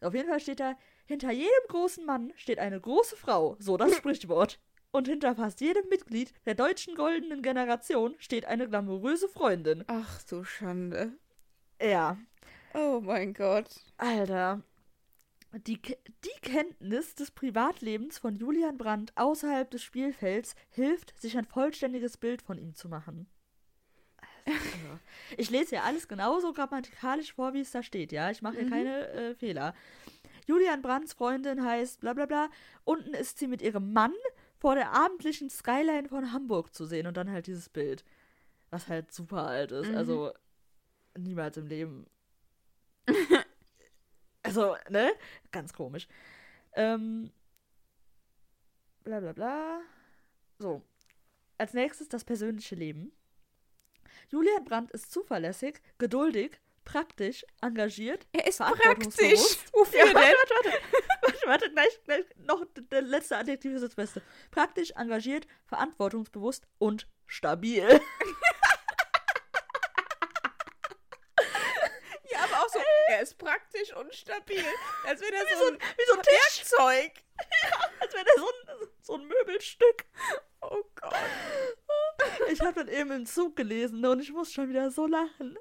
[0.00, 3.56] Auf jeden Fall steht da, hinter jedem großen Mann steht eine große Frau.
[3.58, 4.60] So das Sprichwort.
[4.90, 9.84] Und hinter fast jedem Mitglied der deutschen goldenen Generation steht eine glamouröse Freundin.
[9.86, 11.12] Ach du Schande.
[11.80, 12.16] Ja,
[12.74, 13.68] Oh mein Gott.
[13.96, 14.62] Alter.
[15.66, 22.18] Die, die Kenntnis des Privatlebens von Julian Brandt außerhalb des Spielfelds hilft, sich ein vollständiges
[22.18, 23.26] Bild von ihm zu machen.
[24.52, 24.98] Also,
[25.36, 28.30] ich lese ja alles genauso grammatikalisch vor, wie es da steht, ja.
[28.30, 28.70] Ich mache hier Mhm.
[28.70, 29.74] keine äh, Fehler.
[30.46, 32.48] Julian Brandts Freundin heißt bla bla bla.
[32.84, 34.14] Unten ist sie mit ihrem Mann
[34.58, 38.04] vor der abendlichen Skyline von Hamburg zu sehen und dann halt dieses Bild.
[38.70, 39.88] Was halt super alt ist.
[39.90, 39.96] Mhm.
[39.96, 40.32] Also
[41.16, 42.06] niemals im Leben.
[44.42, 45.10] also, ne?
[45.52, 46.08] Ganz komisch.
[46.74, 47.30] Ähm.
[49.04, 49.80] Bla bla bla.
[50.58, 50.82] So.
[51.56, 53.12] Als nächstes das persönliche Leben.
[54.28, 58.26] Julian Brandt ist zuverlässig, geduldig, praktisch, engagiert.
[58.32, 59.58] Er ist praktisch.
[59.72, 60.14] Wofür Ja, denn?
[60.14, 60.80] warte, warte, warte.
[61.22, 64.22] warte, warte, gleich, gleich noch der letzte Adjektiv ist das Beste.
[64.50, 68.00] Praktisch, engagiert, verantwortungsbewusst und stabil.
[72.30, 74.64] Ja, aber auch so, er ist praktisch und stabil.
[75.06, 76.64] Als wäre er Wie so ein wie so ein Tisch.
[76.70, 77.12] Werkzeug.
[78.00, 80.04] Als wäre der so ein, so ein Möbelstück.
[80.60, 81.14] Oh Gott.
[82.52, 85.56] Ich habe dann eben im Zug gelesen ne, und ich muss schon wieder so lachen.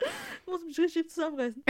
[0.00, 1.62] Ich muss mich richtig zusammenreißen.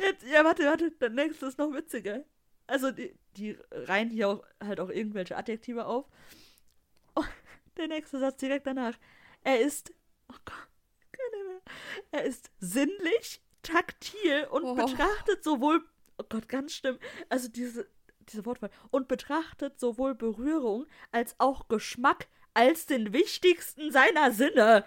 [0.00, 2.24] Jetzt, ja, warte, warte, der nächste ist noch witziger.
[2.66, 6.06] Also, die, die reihen hier auch, halt auch irgendwelche Adjektive auf.
[7.14, 7.24] Oh,
[7.76, 8.94] der nächste Satz direkt danach.
[9.42, 9.92] Er ist,
[10.30, 10.68] oh Gott,
[11.12, 11.60] keine mehr.
[12.12, 14.74] Er ist sinnlich, taktil und Oh.
[14.74, 15.84] betrachtet sowohl,
[16.18, 17.86] oh Gott, ganz schlimm, also diese,
[18.32, 24.84] diese Wortwahl, und betrachtet sowohl Berührung als auch Geschmack als den wichtigsten seiner Sinne.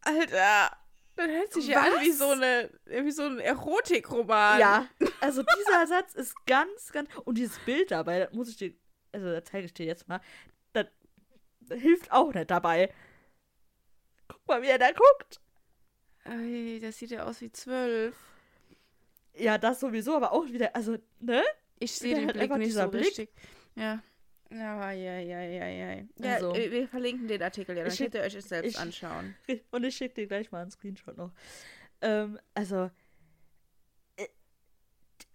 [0.00, 0.76] Alter.
[1.16, 4.60] Das hört sich ja an wie so, eine, wie so ein Erotikroman.
[4.60, 4.86] Ja,
[5.20, 7.08] also dieser Satz ist ganz, ganz.
[7.24, 8.74] Und dieses Bild dabei, das muss ich dir.
[9.12, 10.20] Also, da zeige ich dir jetzt mal.
[10.74, 10.86] Das,
[11.60, 12.92] das hilft auch nicht dabei.
[14.28, 15.40] Guck mal, wie er da guckt.
[16.24, 18.14] Ey, das sieht ja aus wie zwölf.
[19.34, 20.76] Ja, das sowieso, aber auch wieder.
[20.76, 21.42] Also, ne?
[21.78, 23.06] Ich sehe den Blick nicht so Blick.
[23.06, 23.30] richtig.
[23.74, 24.02] Ja.
[24.50, 26.02] Ja, ja, ja, ja, ja.
[26.18, 28.78] Ja, Also- äh, wir verlinken den Artikel ja, dann könnt ihr euch es selbst ich-
[28.78, 29.34] anschauen.
[29.72, 31.32] Und ich schicke dir gleich mal einen Screenshot noch.
[32.00, 32.90] Ähm, also.
[34.16, 34.28] Äh,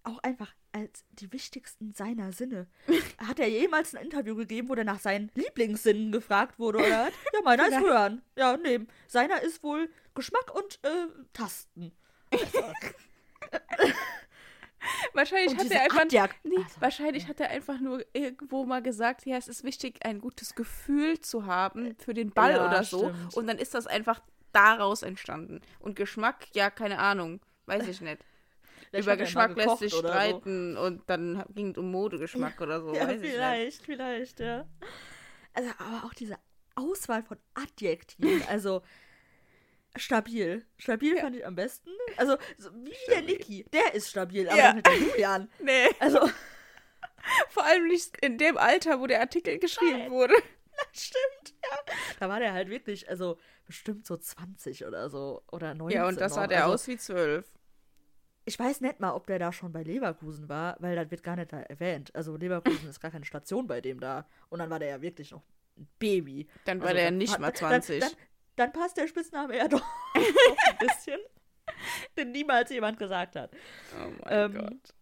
[0.04, 2.68] auch einfach als die wichtigsten seiner Sinne.
[3.18, 7.10] Hat er jemals ein Interview gegeben, wo er nach seinen Lieblingssinnen gefragt wurde, oder?
[7.34, 7.80] Ja, meiner ist.
[7.82, 8.22] Hören.
[8.38, 8.80] Ja, nee.
[9.08, 11.92] Seiner ist wohl Geschmack und äh, Tasten.
[15.14, 16.30] Wahrscheinlich hat er einfach.
[16.44, 20.20] Nee, Also, wahrscheinlich hat er einfach nur irgendwo mal gesagt, ja, es ist wichtig, ein
[20.20, 23.10] gutes Gefühl zu haben für den Ball Ja, oder so.
[23.10, 23.36] stimmt.
[23.36, 24.22] Und dann ist das einfach
[24.54, 25.62] daraus entstanden.
[25.80, 27.40] Und Geschmack, ja, keine Ahnung.
[27.68, 28.18] Weiß ich nicht.
[28.90, 30.14] vielleicht Über er Geschmack lässt sich oder so.
[30.14, 32.94] streiten und dann ging es um Modegeschmack oder so.
[32.94, 33.32] Ja, weiß ich nicht.
[33.34, 34.66] vielleicht, vielleicht, ja.
[35.54, 36.36] Also, aber auch diese
[36.76, 38.82] Auswahl von Adjektiven, also
[39.96, 40.66] stabil.
[40.78, 41.90] Stabil fand ich am besten.
[42.18, 43.26] Also, so wie der Stabil.
[43.38, 44.74] Niki, der ist stabil, aber Ja.
[44.74, 45.50] nicht der Julian.
[45.60, 46.20] Nee, Also,
[47.50, 50.12] vor allem nicht in dem Alter, wo der Artikel geschrieben Nein.
[50.12, 50.34] wurde.
[50.94, 51.78] stimmt, ja.
[52.20, 55.96] Da war der halt wirklich, also bestimmt so 20 oder so, oder 19.
[55.98, 57.46] Ja, und das sah der also, aus wie zwölf.
[58.46, 61.36] Ich weiß nicht mal, ob der da schon bei Leverkusen war, weil das wird gar
[61.36, 62.14] nicht da erwähnt.
[62.16, 64.28] Also, Leverkusen ist gar keine Station bei dem da.
[64.50, 65.44] Und dann war der ja wirklich noch
[65.78, 66.48] ein Baby.
[66.66, 68.00] Dann war Also, der ja nicht pa- mal dann- 20.
[68.00, 68.20] Dann, dann,
[68.56, 69.84] dann passt der Spitzname eher doch
[70.14, 71.20] ein bisschen.
[72.18, 73.52] Den niemals jemand gesagt hat.
[73.96, 74.94] oh mein ähm, Gott.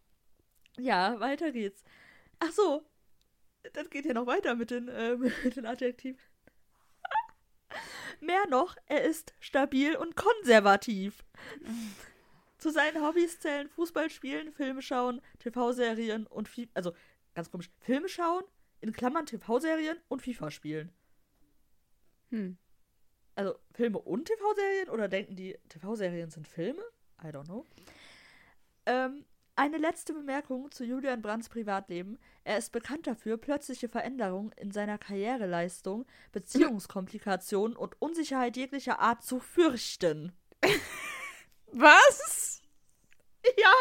[0.78, 1.84] Ja, weiter geht's.
[2.39, 2.86] Ach so.
[3.74, 6.20] Das geht ja noch weiter mit den, äh, mit den Adjektiven.
[8.22, 11.24] Mehr noch, er ist stabil und konservativ.
[12.58, 16.70] Zu seinen Hobbys zählen Fußball spielen, Filme schauen, TV-Serien und FIFA.
[16.74, 16.93] Also,
[17.34, 17.70] ganz komisch.
[17.80, 18.43] Filme schauen,
[18.82, 20.91] in Klammern TV-Serien und FIFA spielen.
[22.30, 22.58] Hm.
[23.39, 26.81] Also Filme und TV-Serien oder denken die TV-Serien sind Filme?
[27.23, 27.65] I don't know.
[28.85, 29.23] Ähm,
[29.55, 32.19] eine letzte Bemerkung zu Julian Brandts Privatleben.
[32.43, 39.39] Er ist bekannt dafür, plötzliche Veränderungen in seiner Karriereleistung, Beziehungskomplikationen und Unsicherheit jeglicher Art zu
[39.39, 40.33] fürchten.
[41.71, 42.61] Was?
[43.57, 43.73] Ja.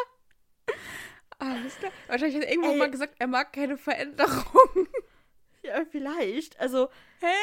[1.40, 1.90] Alles klar.
[2.06, 2.78] Wahrscheinlich hat er irgendwo Ey.
[2.78, 4.86] mal gesagt, er mag keine Veränderung.
[5.64, 6.60] Ja, vielleicht.
[6.60, 7.34] Also, Hä?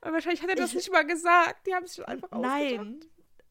[0.00, 1.66] Aber wahrscheinlich hat er das Ich- nicht mal gesagt.
[1.66, 2.60] Die haben es schon einfach ausgedacht.
[2.60, 3.00] nein.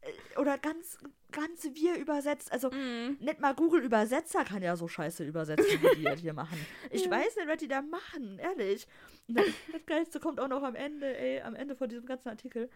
[0.01, 0.97] Äh, Oder ganz,
[1.31, 2.51] ganz wir übersetzt.
[2.51, 3.17] Also, Mhm.
[3.19, 6.57] nicht mal Google-Übersetzer kann ja so scheiße übersetzen, wie die das hier machen.
[6.91, 8.87] Ich weiß nicht, was die da machen, ehrlich.
[9.27, 12.69] Das, das Geilste kommt auch noch am Ende, ey, am Ende von diesem ganzen Artikel.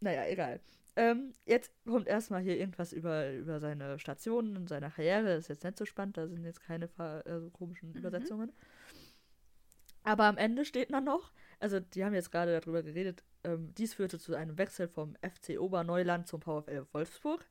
[0.00, 0.60] Naja, egal.
[0.96, 5.24] Ähm, jetzt kommt erstmal hier irgendwas über, über seine Stationen und seine Karriere.
[5.36, 8.52] Das ist jetzt nicht so spannend, da sind jetzt keine äh, so komischen Übersetzungen.
[10.02, 11.32] Aber am Ende steht dann noch,
[11.64, 15.58] also die haben jetzt gerade darüber geredet, ähm, dies führte zu einem Wechsel vom FC
[15.58, 17.42] Oberneuland zum VfL Wolfsburg.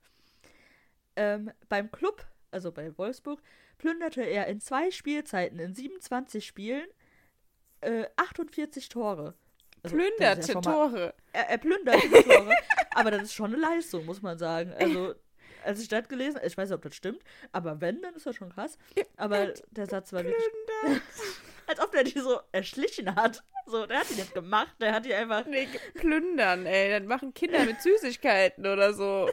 [1.16, 3.42] Ähm, beim Club, also bei Wolfsburg,
[3.80, 6.86] plünderte er in zwei Spielzeiten in 27 Spielen
[7.82, 9.34] äh, 48 Tore.
[9.82, 11.14] Also, ja Plünderte mal- Tore.
[11.32, 12.54] er, er plündert die Tore.
[12.94, 14.74] aber das ist schon eine Leistung, muss man sagen.
[14.74, 15.16] Also,
[15.64, 18.36] als ich das gelesen ich weiß nicht, ob das stimmt, aber wenn, dann ist das
[18.36, 18.78] schon krass.
[19.18, 21.02] Aber der Satz war wirklich.
[21.68, 23.44] Als ob der die so erschlichen hat.
[23.66, 25.46] So, der hat die nicht gemacht, der hat die einfach.
[25.46, 26.90] Nee, plündern, ey.
[26.90, 29.30] Dann machen Kinder mit Süßigkeiten oder so.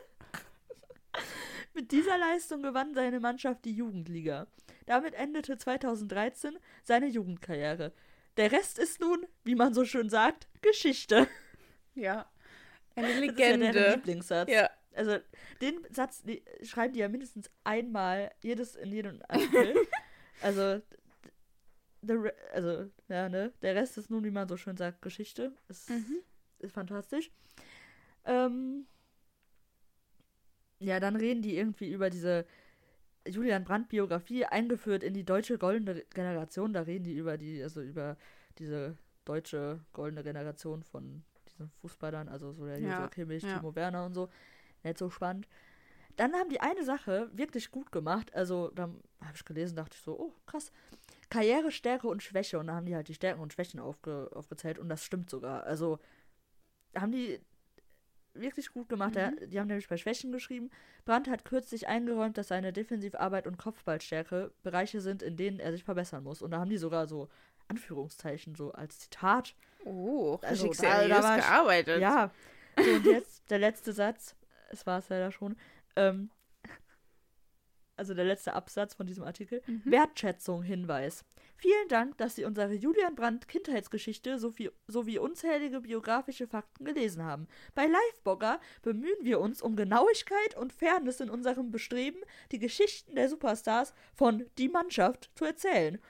[1.75, 4.47] Mit dieser Leistung gewann seine Mannschaft die Jugendliga.
[4.87, 7.93] Damit endete 2013 seine Jugendkarriere.
[8.37, 11.29] Der Rest ist nun, wie man so schön sagt, Geschichte.
[11.95, 12.31] Ja.
[12.95, 13.91] Eine Das ist ja Legende.
[13.95, 14.51] Lieblingssatz.
[14.51, 14.71] Ja.
[14.95, 15.19] Also
[15.61, 19.75] den Satz die, schreiben die ja mindestens einmal jedes in jedem Artikel.
[20.43, 20.81] also
[22.09, 25.53] re- also ja ne, der Rest ist nun, wie man so schön sagt, Geschichte.
[25.69, 26.19] Ist, Mhm.
[26.61, 27.31] ist fantastisch.
[28.25, 28.87] Ähm,
[30.79, 32.47] ja, dann reden die irgendwie über diese
[33.27, 36.73] Julian Brandt Biografie eingeführt in die deutsche goldene Generation.
[36.73, 38.17] Da reden die über die, also über
[38.59, 38.97] diese
[39.27, 43.59] deutsche goldene Generation von diesen Fußballern, also so der Ja, so Kimmich, ja.
[43.59, 44.31] Timo Werner und so.
[44.83, 45.47] Nicht so spannend.
[46.17, 48.35] Dann haben die eine Sache wirklich gut gemacht.
[48.35, 50.73] Also, dann habe ich gelesen, dachte ich so, oh, krass.
[51.31, 52.59] Karriere, Stärke und Schwäche.
[52.59, 54.79] Und da haben die halt die Stärken und Schwächen aufge aufgezählt.
[54.79, 55.65] Und das stimmt sogar.
[55.65, 55.99] Also,
[56.97, 57.41] haben die
[58.35, 59.15] wirklich gut gemacht.
[59.15, 60.71] Der, die haben nämlich bei Schwächen geschrieben.
[61.05, 65.85] Brandt hat kürzlich eingeräumt, dass seine Defensivarbeit und Kopfballstärke Bereiche sind, in denen er sich
[65.85, 66.43] verbessern muss.
[66.43, 67.29] Und da haben die sogar so
[67.69, 69.55] Anführungszeichen so als Zitat.
[69.85, 72.01] Oh, Also, richtig da- da seriös war ich- gearbeitet.
[72.01, 72.31] Ja.
[72.77, 74.37] So, und jetzt der letzte Satz.
[74.71, 75.57] Es war es leider schon.
[75.97, 76.31] Ähm,
[78.01, 79.63] also der letzte Absatz von diesem Artikel.
[79.67, 79.83] Mhm.
[79.85, 81.25] Wertschätzung, Hinweis.
[81.57, 87.47] Vielen Dank, dass Sie unsere Julian Brandt Kindheitsgeschichte sowie, sowie unzählige biografische Fakten gelesen haben.
[87.75, 93.29] Bei Livebogger bemühen wir uns um Genauigkeit und Fairness in unserem Bestreben, die Geschichten der
[93.29, 96.01] Superstars von Die Mannschaft zu erzählen.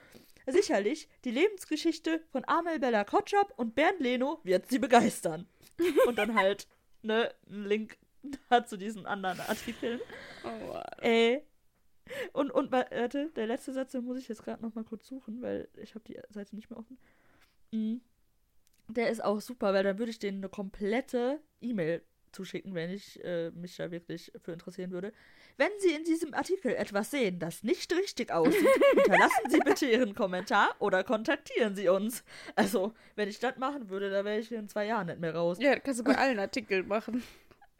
[0.47, 5.47] Sicherlich, die Lebensgeschichte von Amel Bella Kotschap und Bernd Leno wird Sie begeistern.
[6.07, 6.67] Und dann halt,
[7.01, 7.97] ne, ein Link
[8.65, 9.99] zu diesen anderen Artikeln.
[10.43, 10.83] Oh, Mann.
[11.01, 11.43] Ey.
[12.33, 15.07] Und, und, wa- warte, der letzte Satz, den muss ich jetzt gerade noch mal kurz
[15.07, 16.97] suchen, weil ich habe die Seite nicht mehr offen.
[17.71, 18.01] Mhm.
[18.89, 22.01] Der ist auch super, weil dann würde ich denen eine komplette E-Mail
[22.33, 25.11] zuschicken, wenn ich äh, mich da wirklich für interessieren würde.
[25.57, 30.15] Wenn Sie in diesem Artikel etwas sehen, das nicht richtig aussieht, hinterlassen Sie bitte Ihren
[30.15, 32.23] Kommentar oder kontaktieren Sie uns.
[32.55, 35.57] Also, wenn ich das machen würde, da wäre ich in zwei Jahren nicht mehr raus.
[35.61, 37.21] Ja, das kannst du bei allen Artikeln machen.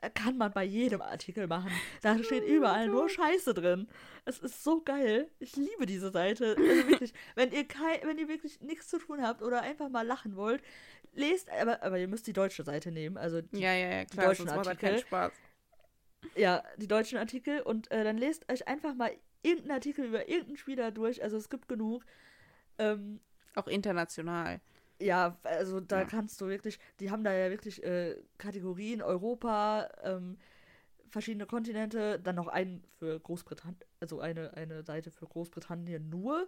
[0.09, 1.71] Kann man bei jedem Artikel machen.
[2.01, 3.87] Da steht überall nur Scheiße drin.
[4.25, 5.29] Es ist so geil.
[5.39, 6.55] Ich liebe diese Seite.
[6.57, 10.05] Also wirklich, wenn ihr kei wenn ihr wirklich nichts zu tun habt oder einfach mal
[10.05, 10.63] lachen wollt,
[11.13, 13.17] lest, aber, aber ihr müsst die deutsche Seite nehmen.
[13.17, 15.07] Also die, Ja, ja, ja, klar, deutschen sonst macht das keinen Artikel.
[15.07, 15.33] Spaß.
[16.35, 19.11] ja, die deutschen Artikel und äh, dann lest euch einfach mal
[19.43, 21.23] irgendeinen Artikel über irgendeinen Spieler durch.
[21.23, 22.03] Also es gibt genug.
[22.77, 23.19] Ähm,
[23.55, 24.61] Auch international.
[25.01, 26.05] Ja, also da Ja.
[26.05, 30.37] kannst du wirklich, die haben da ja wirklich äh, Kategorien, Europa, ähm,
[31.09, 36.47] verschiedene Kontinente, dann noch einen für Großbritannien, also eine, eine Seite für Großbritannien nur.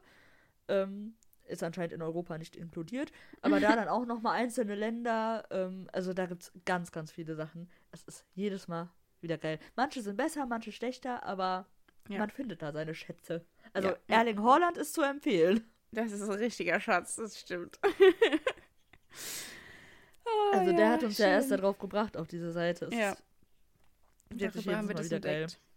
[0.68, 3.12] Ähm, ist anscheinend in Europa nicht inkludiert.
[3.42, 5.46] Aber da dann auch nochmal einzelne Länder.
[5.52, 7.70] Ähm, also da gibt es ganz, ganz viele Sachen.
[7.92, 8.90] Es ist jedes Mal
[9.20, 9.60] wieder geil.
[9.76, 11.66] Manche sind besser, manche schlechter, aber
[12.08, 12.20] Ja.
[12.20, 13.46] man findet da seine Schätze.
[13.74, 13.98] Also Ja.
[14.08, 15.70] Erling Haaland ist zu empfehlen.
[15.92, 17.78] Das ist ein richtiger Schatz, das stimmt.
[20.54, 21.58] Also Oh, der hat uns ja erst schön.
[21.58, 22.86] darauf gebracht, auf diese Seite.
[22.86, 23.12] Es Ja.
[23.12, 23.24] ist
[24.30, 25.42] Wirklich haben wir das wieder geil.
[25.44, 25.60] entdeckt.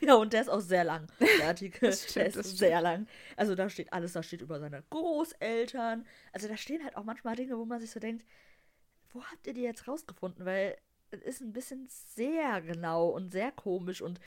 [0.00, 1.88] Ja, und der ist auch sehr lang, der Artikel.
[1.88, 3.06] Das stimmt, der ist das sehr lang.
[3.36, 6.04] Also da steht alles, da steht über seine Großeltern.
[6.32, 8.22] Also da stehen halt auch manchmal Dinge, wo man sich so denkt,
[9.12, 10.44] wo habt ihr die jetzt rausgefunden?
[10.44, 10.76] Weil
[11.10, 14.20] es ist ein bisschen sehr genau und sehr komisch und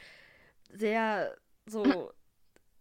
[0.73, 1.37] sehr
[1.67, 2.11] so,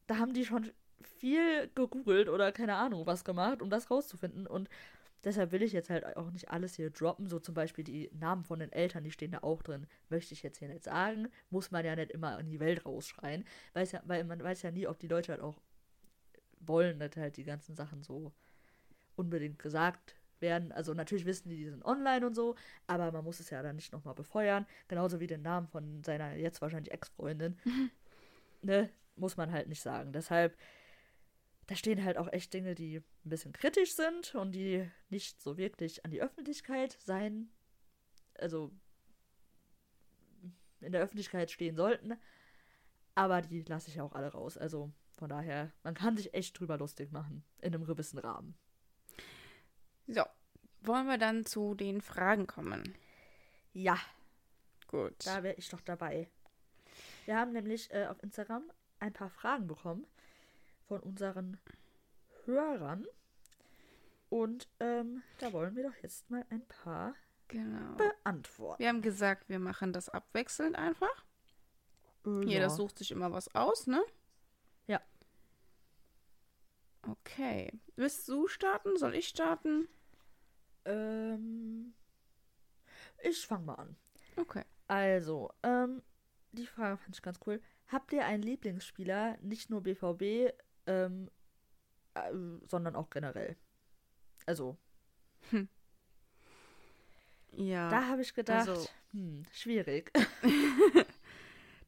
[0.06, 0.70] da haben die schon
[1.18, 4.46] viel gegoogelt oder keine Ahnung was gemacht, um das rauszufinden.
[4.46, 4.70] Und
[5.26, 7.26] deshalb will ich jetzt halt auch nicht alles hier droppen.
[7.26, 9.86] So zum Beispiel die Namen von den Eltern, die stehen da auch drin.
[10.08, 11.28] Möchte ich jetzt hier nicht sagen.
[11.50, 13.44] Muss man ja nicht immer in die Welt rausschreien.
[13.74, 15.60] Weiß ja, weil man weiß ja nie, ob die Leute halt auch
[16.60, 18.32] wollen, dass halt die ganzen Sachen so
[19.16, 20.70] unbedingt gesagt werden.
[20.70, 22.54] Also natürlich wissen die, die sind online und so,
[22.86, 24.64] aber man muss es ja dann nicht nochmal befeuern.
[24.86, 27.58] Genauso wie den Namen von seiner jetzt wahrscheinlich Ex-Freundin.
[28.62, 28.90] ne?
[29.16, 30.12] Muss man halt nicht sagen.
[30.12, 30.56] Deshalb,
[31.66, 35.56] da stehen halt auch echt Dinge, die ein bisschen kritisch sind und die nicht so
[35.56, 37.50] wirklich an die Öffentlichkeit sein,
[38.34, 38.72] also
[40.80, 42.16] in der Öffentlichkeit stehen sollten.
[43.14, 44.56] Aber die lasse ich ja auch alle raus.
[44.56, 47.44] Also von daher, man kann sich echt drüber lustig machen.
[47.60, 48.54] In einem gewissen Rahmen.
[50.06, 50.22] So,
[50.82, 52.94] wollen wir dann zu den Fragen kommen?
[53.72, 53.98] Ja.
[54.86, 55.26] Gut.
[55.26, 56.28] Da wäre ich doch dabei.
[57.24, 60.06] Wir haben nämlich äh, auf Instagram ein paar Fragen bekommen
[60.89, 61.59] von unseren
[62.45, 63.07] Hörern.
[64.28, 67.14] Und ähm, da wollen wir doch jetzt mal ein paar
[67.49, 67.95] genau.
[67.97, 68.80] beantworten.
[68.80, 71.24] Wir haben gesagt, wir machen das abwechselnd einfach.
[72.26, 72.70] Äh, Jeder ja.
[72.70, 74.03] sucht sich immer was aus, ne?
[74.87, 75.01] Ja.
[77.03, 77.72] Okay.
[77.95, 78.97] Willst du starten?
[78.97, 79.89] Soll ich starten?
[80.84, 81.95] Ähm,
[83.22, 83.97] ich fange mal an.
[84.37, 84.64] Okay.
[84.89, 86.03] Also, ähm,
[86.53, 87.61] die Frage fand ich ganz cool.
[87.89, 90.53] Habt ihr einen Lieblingsspieler, nicht nur BVB,
[90.87, 91.30] ähm,
[92.14, 92.32] äh,
[92.68, 93.57] sondern auch generell?
[94.47, 94.76] Also,
[97.53, 97.89] Ja.
[97.89, 100.12] da habe ich gedacht, also- hm, schwierig.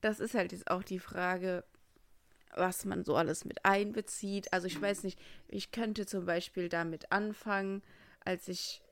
[0.01, 1.65] das ist halt jetzt auch die Frage,
[2.55, 4.53] was man so alles mit einbezieht.
[4.53, 7.83] Also ich weiß nicht, ich könnte zum Beispiel damit anfangen,
[8.25, 8.83] als ich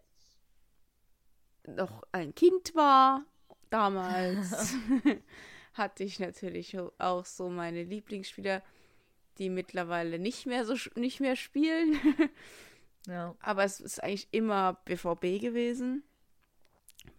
[1.66, 3.24] noch ein Kind war,
[3.70, 4.74] damals,
[5.72, 8.62] hatte ich natürlich auch so meine Lieblingsspieler,
[9.38, 11.98] die mittlerweile nicht mehr so nicht mehr spielen.
[13.08, 13.36] Ja.
[13.40, 16.02] Aber es ist eigentlich immer BVB gewesen.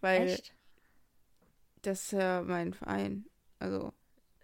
[0.02, 0.54] Weil Echt?
[1.82, 3.24] das ist ja mein Verein.
[3.58, 3.92] Also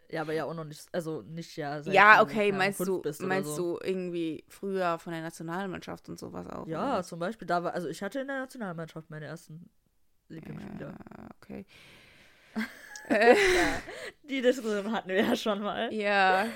[0.08, 1.80] Ja, aber ja auch noch nicht, also nicht ja.
[1.80, 3.78] ja, okay, meinst du, meinst so.
[3.78, 6.66] du irgendwie früher von der Nationalmannschaft und sowas auch?
[6.66, 7.02] Ja, oder?
[7.02, 9.68] zum Beispiel, da war, also ich hatte in der Nationalmannschaft meine ersten
[10.28, 10.94] Lieblingsspieler.
[11.18, 11.66] Ja, okay.
[13.08, 13.36] äh,
[14.30, 15.92] Die Diskussion hatten wir ja schon mal.
[15.92, 16.46] ja.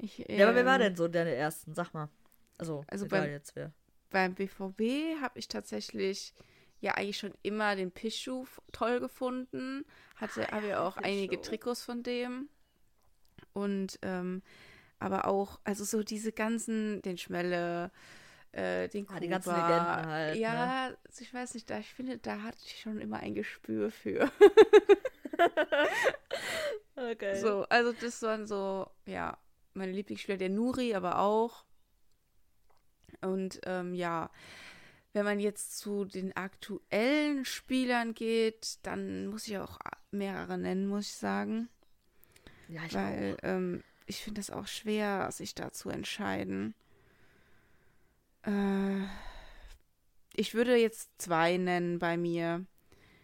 [0.00, 1.74] Ich, Ja, aber wer war ähm, denn so deine ersten?
[1.74, 2.08] Sag mal.
[2.56, 3.72] Also, Also egal beim- jetzt wer.
[4.10, 6.32] Beim BVB habe ich tatsächlich
[6.80, 9.84] ja eigentlich schon immer den Pichu toll gefunden.
[10.16, 11.50] Hatte, habe ja auch einige Pichu.
[11.50, 12.48] Trikots von dem.
[13.52, 14.42] Und ähm,
[15.00, 17.90] aber auch, also so diese ganzen, den Schmelle,
[18.52, 19.68] äh, den Ah, die ganzen Kuba.
[19.68, 20.40] Legenden halt, ne?
[20.40, 23.90] Ja, also ich weiß nicht, da ich finde, da hatte ich schon immer ein Gespür
[23.90, 24.30] für.
[26.96, 27.40] Okay.
[27.40, 29.36] So, also das waren so, ja,
[29.78, 31.64] meine Lieblingsspieler, der Nuri aber auch.
[33.20, 34.30] Und ähm, ja,
[35.12, 39.78] wenn man jetzt zu den aktuellen Spielern geht, dann muss ich auch
[40.10, 41.68] mehrere nennen, muss ich sagen.
[42.68, 46.74] Ja, ich Weil ähm, ich finde das auch schwer, sich da zu entscheiden.
[48.42, 49.04] Äh,
[50.34, 52.64] ich würde jetzt zwei nennen bei mir.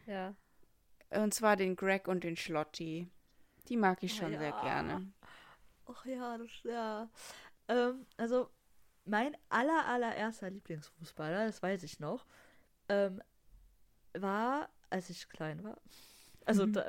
[0.06, 0.34] Ja.
[1.10, 3.06] Und zwar den Greg und den Schlotti.
[3.68, 4.62] Die mag ich Oh schon sehr ja.
[4.62, 5.12] gerne.
[5.86, 7.08] Ach ja, das ja.
[7.68, 8.50] Ähm, also,
[9.04, 12.26] mein aller, allererster Lieblingsfußballer, das weiß ich noch,
[12.88, 13.22] ähm,
[14.14, 15.80] war, als ich klein war.
[16.46, 16.72] Also, Mhm.
[16.74, 16.84] da,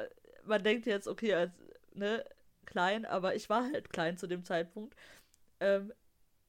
[0.46, 1.54] man denkt jetzt, okay, als,
[1.93, 2.24] ne,
[2.66, 4.96] klein, aber ich war halt klein zu dem Zeitpunkt.
[5.60, 5.93] Ähm,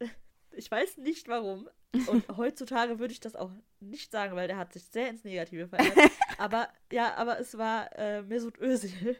[0.53, 1.69] ich weiß nicht warum.
[2.09, 5.69] Und heutzutage würde ich das auch nicht sagen, weil der hat sich sehr ins Negative
[5.69, 6.11] verändert.
[6.39, 9.17] aber, ja, aber es war äh, Mesut Özil.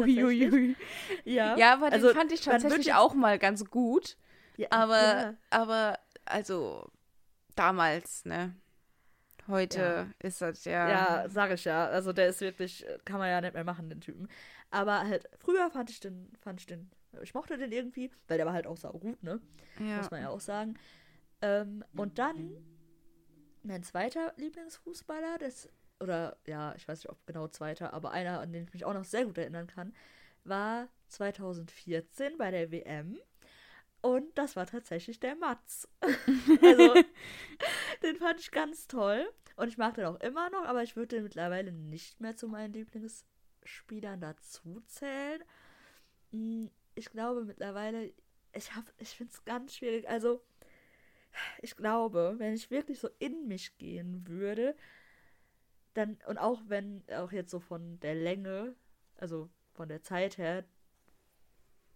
[0.00, 0.76] Uiuiui.
[1.24, 4.16] Ja, Ja, aber Also, den fand ich tatsächlich auch mal ganz gut.
[4.56, 5.34] ja, Aber, ja.
[5.50, 6.90] aber, also,
[7.56, 8.54] damals, ne?
[9.48, 10.88] Heute ist das ja.
[10.88, 11.86] Ja, sag ich ja.
[11.88, 14.28] Also der ist wirklich, kann man ja nicht mehr machen, den Typen.
[14.70, 16.88] Aber halt, früher fand ich den, fand ich den,
[17.20, 19.40] ich mochte den irgendwie, weil der war halt auch sau gut, ne?
[19.80, 19.96] ja.
[19.96, 20.78] Muss man ja auch sagen.
[21.42, 22.52] Ähm, und dann,
[23.62, 25.68] mein zweiter Lieblingsfußballer, das,
[26.00, 28.94] oder ja, ich weiß nicht, ob genau zweiter, aber einer, an den ich mich auch
[28.94, 29.94] noch sehr gut erinnern kann,
[30.44, 33.18] war 2014 bei der WM.
[34.02, 35.88] Und das war tatsächlich der Mats.
[36.62, 36.94] also,
[38.02, 39.30] den fand ich ganz toll.
[39.56, 42.48] Und ich mag den auch immer noch, aber ich würde den mittlerweile nicht mehr zu
[42.48, 45.42] meinen Lieblingsspielern dazu zählen.
[46.32, 48.12] Mm, Ich glaube mittlerweile,
[48.52, 50.08] ich hab, ich finde es ganz schwierig.
[50.08, 50.42] Also,
[51.62, 54.74] ich glaube, wenn ich wirklich so in mich gehen würde,
[55.94, 58.74] dann, und auch wenn, auch jetzt so von der Länge,
[59.16, 60.64] also von der Zeit her,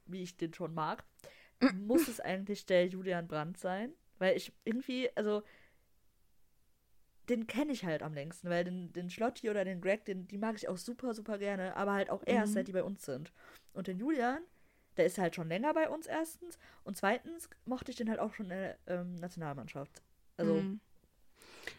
[0.07, 1.05] wie ich den schon mag,
[1.73, 3.93] muss es eigentlich der Julian Brandt sein.
[4.19, 5.43] Weil ich irgendwie, also,
[7.29, 10.39] den kenne ich halt am längsten, weil den, den Schlotti oder den Greg, den, die
[10.39, 12.55] mag ich auch super, super gerne, aber halt auch erst, Mhm.
[12.55, 13.33] seit die bei uns sind.
[13.73, 14.43] Und den Julian,
[14.97, 18.35] der ist halt schon länger bei uns erstens und zweitens mochte ich den halt auch
[18.35, 20.03] schon in der ähm, Nationalmannschaft.
[20.37, 20.81] Also, Mhm.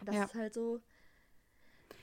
[0.04, 0.24] das Ja.
[0.24, 0.80] ist halt so.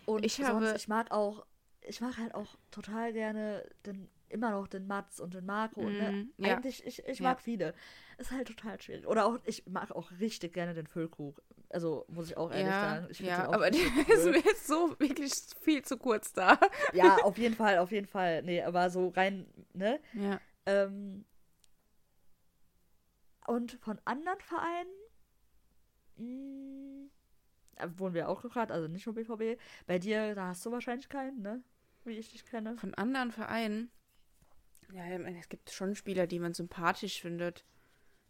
[0.06, 1.46] Und Ich sonst, habe- ich mag auch,
[1.82, 5.82] ich mag halt auch total gerne den, immer noch den Mats und den Marco.
[5.82, 6.12] Und, ne?
[6.12, 6.56] Mhm, ja.
[6.56, 7.30] Eigentlich, ich, ich Ja.
[7.30, 7.74] mag viele.
[8.18, 9.08] Ist halt total schwierig.
[9.08, 11.42] Oder auch, ich mag auch richtig gerne den Füllkrug.
[11.70, 13.08] Also, muss ich auch ehrlich Ja, sagen.
[13.10, 16.60] Ich ja aber der ist mir jetzt so wirklich viel zu kurz da.
[16.94, 18.44] Ja, auf jeden Fall, auf jeden Fall.
[18.44, 20.00] Nee, aber so rein, ne?
[20.14, 20.40] Ja.
[20.66, 21.26] Ähm,
[23.48, 24.90] und von anderen Vereinen,
[26.18, 27.03] mh,
[27.98, 29.58] wurden wir auch gefragt, also nicht nur BVB.
[29.88, 31.62] Bei dir, da hast du wahrscheinlich keinen, ne?
[32.06, 32.80] Wie ich dich kenne.
[32.80, 33.90] Von anderen Vereinen.
[34.94, 37.64] Ja, ich meine, es gibt schon Spieler, die man sympathisch findet.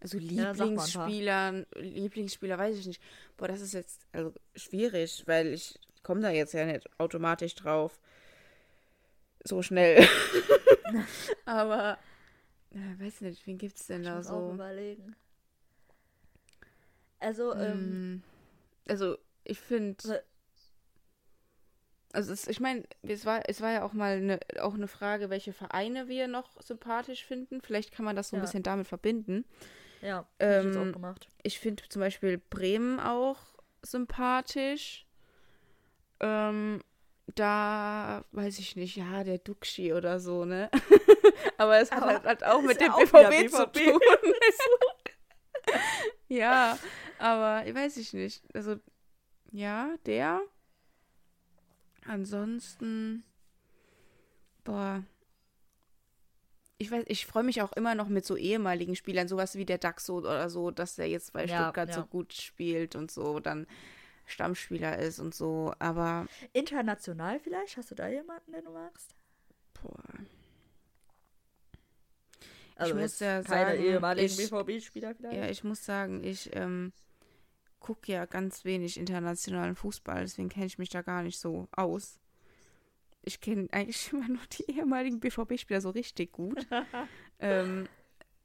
[0.02, 0.88] Also Ja, ein paar.
[0.88, 3.02] Lieblingsspieler, Lieblingsspieler weiß ich nicht.
[3.38, 8.00] Boah, das ist jetzt also schwierig, weil ich komme da jetzt ja nicht automatisch drauf.
[9.46, 10.06] So schnell.
[11.46, 11.98] Aber,
[12.72, 14.48] ja, weiß nicht, wen gibt's denn Ich da muss auch so?
[14.48, 15.16] überlegen.
[17.20, 18.22] Also, ähm, Mm,
[18.88, 20.24] Also, ich finde.
[22.14, 25.30] Also- es, ich meine, es war, es war ja auch mal eine, auch eine Frage,
[25.32, 27.62] welche Vereine wir noch sympathisch finden.
[27.62, 28.46] Vielleicht kann man das so ein Ja.
[28.46, 29.46] bisschen damit verbinden.
[30.02, 31.28] ja, hab ich ähm, auch gemacht.
[31.42, 33.40] Ich finde zum Beispiel Bremen auch
[33.82, 35.08] sympathisch.
[36.20, 36.82] Ähm,
[37.36, 40.70] da weiß ich nicht, ja, der Duxi oder so, ne?
[41.58, 43.92] Aber es hat Aber halt, halt auch mit dem auch wieder BVB, zu BVB.
[43.92, 44.02] tun.
[46.28, 46.78] ja,
[47.20, 48.44] aber ich weiß ich nicht.
[48.54, 48.76] Also,
[49.54, 50.42] ja, der.
[52.06, 53.24] Ansonsten,
[54.66, 55.04] boah.
[56.78, 59.78] Ich weiß, ich freue mich auch immer noch mit so ehemaligen Spielern, sowas wie der
[59.78, 62.08] Daxo oder so, dass der jetzt bei Ja, Stuttgart so ja.
[62.08, 63.68] gut spielt und so, dann
[64.26, 65.74] Stammspieler ist und so.
[65.80, 67.78] Aber, International vielleicht?
[67.78, 69.16] Hast du da jemanden, den du magst?
[69.82, 69.94] boah.
[72.76, 75.38] Also muss jetzt ja keine sagen, ehemaligen ich- BVB-Spieler vielleicht?
[75.38, 76.92] Ja, ich muss sagen, ich ähm,
[77.84, 82.20] gucke ja ganz wenig internationalen Fußball, deswegen kenne ich mich da gar nicht so aus.
[83.22, 86.66] Ich kenne eigentlich immer nur die ehemaligen BVB-Spieler so richtig gut.
[87.40, 87.88] ähm,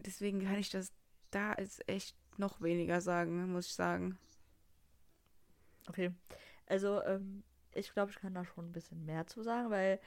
[0.01, 0.93] deswegen kann ich das
[1.31, 4.19] da ist echt noch weniger sagen, muss ich sagen.
[5.89, 6.13] Okay.
[6.67, 7.43] Also, ähm,
[7.75, 10.01] ich glaube, ich kann da schon ein bisschen mehr zu sagen, weil,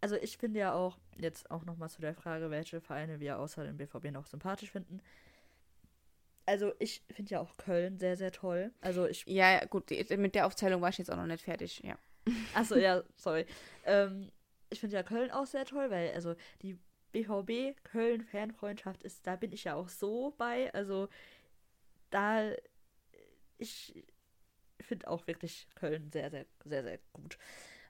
[0.00, 3.64] also ich finde ja auch, jetzt auch nochmal zu der Frage, welche Vereine wir außer
[3.64, 5.00] dem BVB noch sympathisch finden.
[6.46, 8.72] Also, ich finde ja auch Köln sehr, sehr toll.
[8.80, 11.44] Also, ich, Ja, ja, gut, die, mit der Aufzählung war ich jetzt auch noch nicht
[11.44, 11.96] fertig, ja.
[12.54, 13.46] achso, ja, sorry.
[13.84, 14.30] Ähm,
[14.70, 16.78] ich finde ja Köln auch sehr toll, weil, also, die
[17.12, 20.72] BVB-Köln-Fanfreundschaft ist, da bin ich ja auch so bei.
[20.74, 21.08] Also,
[22.10, 22.52] da,
[23.58, 24.04] ich
[24.80, 27.38] finde auch wirklich Köln sehr, sehr, sehr, sehr gut.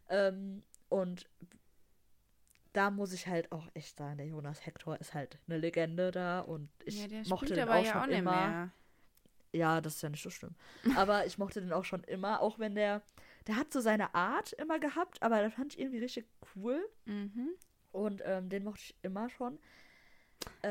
[0.09, 1.29] Ähm, und
[2.73, 6.41] da muss ich halt auch echt sagen, der Jonas Hector ist halt eine Legende da
[6.41, 8.31] und ich ja, mochte den aber auch ja schon auch immer.
[8.49, 8.73] mehr.
[9.55, 10.55] Ja, das ist ja nicht so schlimm.
[10.97, 13.03] Aber ich mochte den auch schon immer, auch wenn der,
[13.47, 17.51] der hat so seine Art immer gehabt, aber das fand ich irgendwie richtig cool Mhm.
[17.91, 19.59] und ähm, den mochte ich immer schon.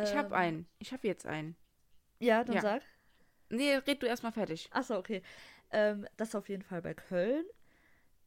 [0.03, 0.67] Ich habe Ähm, einen.
[0.79, 1.55] Ich habe jetzt einen.
[2.19, 2.61] Ja, dann Ja.
[2.61, 2.81] sag.
[3.49, 4.67] Nee, red du erstmal fertig.
[4.71, 5.21] Achso, okay.
[5.69, 7.45] Ähm, das auf jeden Fall bei Köln.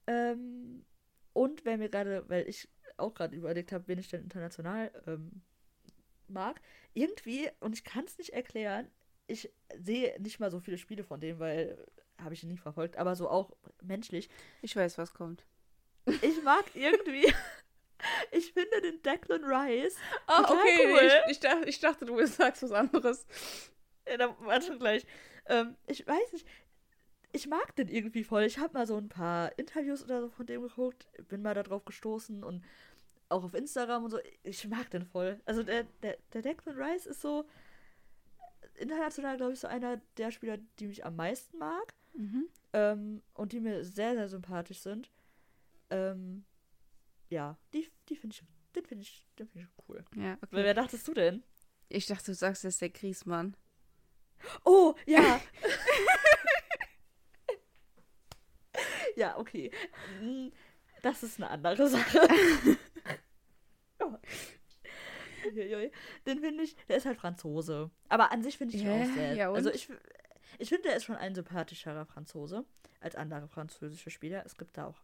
[0.07, 0.85] Ähm,
[1.33, 5.43] und wenn mir gerade, weil ich auch gerade überlegt habe, wen ich denn international ähm,
[6.29, 6.61] mag,
[6.95, 8.91] irgendwie, und ich kann es nicht erklären,
[9.27, 11.79] ich sehe nicht mal so viele Spiele von dem, weil
[12.23, 13.51] habe ich nie verfolgt, aber so auch
[13.83, 14.29] menschlich.
[14.63, 15.45] Ich weiß, was kommt.
[16.23, 17.25] Ich mag irgendwie,
[18.31, 19.97] ich finde den Declan Rice.
[20.27, 20.93] Ah, Total okay.
[20.93, 21.11] cool.
[21.27, 23.27] Ich, ich, dachte, ich dachte, du sagst was anderes.
[24.09, 25.07] Ja, da warte gleich.
[25.47, 26.47] Ähm, ich weiß nicht.
[27.35, 28.45] Ich mag den irgendwie voll.
[28.45, 31.65] Ich habe mal so ein paar Interviews oder so von dem geguckt, bin mal da
[31.65, 32.65] drauf gestoßen und
[33.29, 34.19] auch auf Instagram und so.
[34.45, 35.41] Ich mag den voll.
[35.45, 37.45] Also der, der, der Declan Rice ist so
[38.77, 42.49] international, glaube ich, so einer der Spieler, die mich am meisten mag Mhm.
[42.73, 45.11] ähm, und die mir sehr, sehr sympathisch sind.
[45.91, 46.45] Ähm,
[47.29, 48.45] ja, die, die finde ich,
[48.77, 50.05] den finde ich, den finde ich cool.
[50.15, 50.49] Ja, Wer, okay.
[50.53, 51.43] wer dachtest du denn?
[51.89, 53.57] Ich dachte, du sagst jetzt der Griesmann.
[54.65, 55.41] Oh, ja.
[59.17, 59.71] ja, okay.
[60.21, 60.49] Mm,
[61.03, 62.21] Das ist eine andere Sache.
[64.01, 64.13] Oh.
[66.27, 67.91] Den finde ich, der ist halt Franzose.
[68.09, 69.03] Aber an sich finde ich ihn Hä?
[69.03, 69.35] auch sehr.
[69.35, 69.89] Ja, also ich,
[70.59, 72.65] ich finde, der ist schon ein sympathischerer Franzose
[73.01, 74.43] als andere französische Spieler.
[74.45, 75.01] Es gibt da auch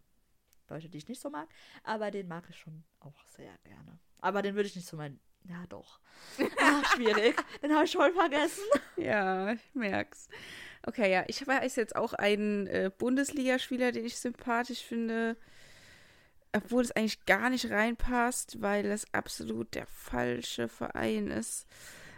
[0.68, 1.48] Leute, die ich nicht so mag.
[1.84, 3.98] Aber den mag ich schon auch sehr gerne.
[4.18, 6.00] Aber den würde ich nicht zu meinen Ja, doch.
[6.58, 7.36] Ah, schwierig.
[7.62, 8.64] Den habe ich schon vergessen.
[8.96, 10.28] Ja, ich merk's.
[10.86, 15.36] Okay, ja, ich weiß jetzt auch einen äh, Bundesligaspieler, den ich sympathisch finde,
[16.52, 21.66] obwohl es eigentlich gar nicht reinpasst, weil es absolut der falsche Verein ist.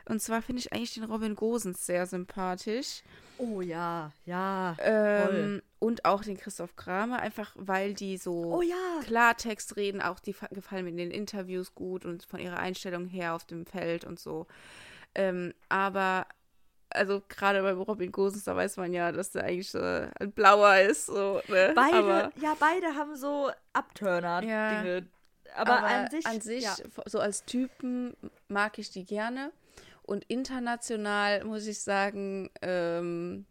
[0.09, 3.03] Und zwar finde ich eigentlich den Robin Gosens sehr sympathisch.
[3.39, 4.77] Oh ja, ja.
[4.81, 9.01] Ähm, und auch den Christoph Kramer, einfach weil die so oh ja.
[9.05, 10.03] Klartext reden.
[10.03, 13.65] Auch die gefallen mir in den Interviews gut und von ihrer Einstellung her auf dem
[13.65, 14.47] Feld und so.
[15.15, 16.27] Ähm, aber
[16.95, 20.79] also gerade bei Robin Gosens, da weiß man ja, dass der eigentlich äh, ein Blauer
[20.79, 21.07] ist.
[21.07, 21.73] So, ne?
[21.75, 24.53] Beide, aber, ja, beide haben so Abturner-Dinge.
[24.55, 26.77] Ja, aber, aber, an sich, an sich ja.
[27.07, 28.17] so als Typen
[28.49, 29.53] mag ich die gerne.
[30.03, 33.47] Und international muss ich sagen, ähm,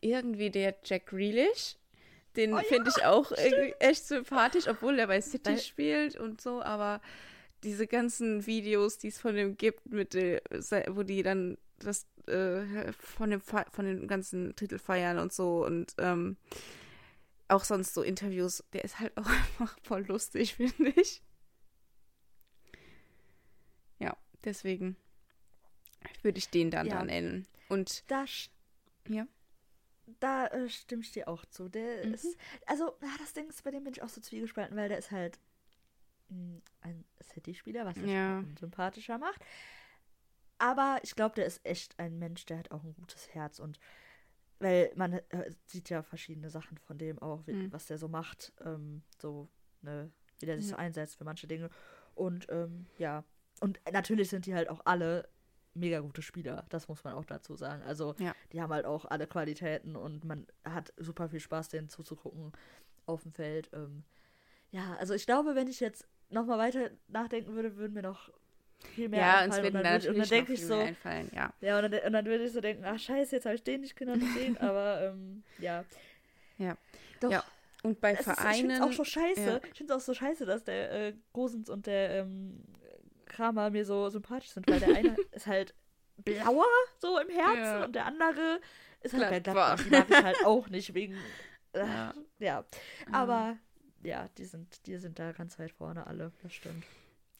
[0.00, 1.76] irgendwie der Jack Grealish.
[2.36, 3.32] Den oh, finde ja, ich auch
[3.78, 7.00] echt sympathisch, obwohl er bei City Weil, spielt und so, aber
[7.62, 13.30] diese ganzen Videos, die es von dem gibt, mit wo die dann das äh, von
[13.30, 16.36] dem von den ganzen Titel feiern und so und ähm,
[17.48, 21.22] auch sonst so Interviews, der ist halt auch einfach voll lustig, finde ich.
[23.98, 24.96] Ja, deswegen
[26.22, 26.98] würde ich den dann ja.
[26.98, 27.46] da nennen.
[27.68, 28.24] Und da,
[29.08, 29.26] ja.
[30.20, 31.68] da äh, stimme ich dir auch zu.
[31.68, 32.14] Der mhm.
[32.14, 34.98] ist, also, ja, das Ding ist, bei dem bin ich auch so zwiegespalten, weil der
[34.98, 35.38] ist halt
[36.28, 38.44] mh, hm, ein City-Spieler, was ja.
[38.58, 39.40] sympathischer macht.
[40.58, 43.78] Aber ich glaube, der ist echt ein Mensch, der hat auch ein gutes Herz und
[44.60, 47.72] weil man äh, sieht ja verschiedene Sachen von dem auch, wie, mhm.
[47.72, 49.48] was der so macht, ähm, so,
[49.82, 50.76] ne, wie der sich ja.
[50.76, 51.70] so einsetzt für manche Dinge.
[52.14, 53.24] Und ähm, ja,
[53.60, 55.28] und natürlich sind die halt auch alle
[55.74, 57.82] mega gute Spieler, das muss man auch dazu sagen.
[57.82, 58.32] Also, ja.
[58.52, 62.52] die haben halt auch alle Qualitäten und man hat super viel Spaß, denen zuzugucken
[63.06, 63.70] auf dem Feld.
[63.72, 64.04] Ähm,
[64.70, 68.30] ja, also ich glaube, wenn ich jetzt nochmal weiter nachdenken würde, würden mir noch
[68.94, 71.52] viel mehr ja, uns wird und dann, denke ich so, einfallen, ja.
[71.60, 73.80] Ja, und dann, und dann würde ich so denken, ach scheiße, jetzt habe ich den
[73.80, 75.84] nicht genannt und den, aber ähm, ja.
[76.58, 76.76] Ja.
[77.20, 77.30] Doch.
[77.30, 77.44] Ja.
[77.82, 78.48] Und bei Vereinen.
[78.48, 79.40] Ist, ich finde es auch so scheiße.
[79.40, 79.60] Ja.
[79.70, 82.64] Ich finde es auch so scheiße, dass der äh, Gosens und der ähm,
[83.26, 85.74] Kramer mir so sympathisch sind, weil der eine ist halt
[86.16, 86.64] blauer,
[86.98, 87.84] so im Herzen, ja.
[87.84, 88.60] und der andere
[89.02, 89.82] ist halt der Gladbach.
[89.82, 91.16] Die mag ich halt auch nicht wegen.
[91.72, 92.14] Äh, ja.
[92.38, 92.64] ja.
[93.12, 93.56] Aber
[94.02, 96.84] ja, die sind, die sind da ganz weit vorne alle, das stimmt.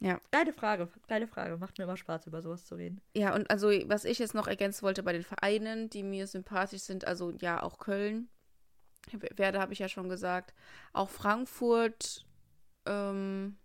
[0.01, 0.20] Ja.
[0.30, 1.57] Geile Frage, geile Frage.
[1.57, 3.01] Macht mir immer Spaß, über sowas zu reden.
[3.14, 6.82] Ja, und also, was ich jetzt noch ergänzen wollte bei den Vereinen, die mir sympathisch
[6.82, 8.28] sind, also ja, auch Köln.
[9.36, 10.55] Werder habe ich ja schon gesagt.
[10.92, 12.26] Auch Frankfurt.
[12.86, 13.57] Ähm,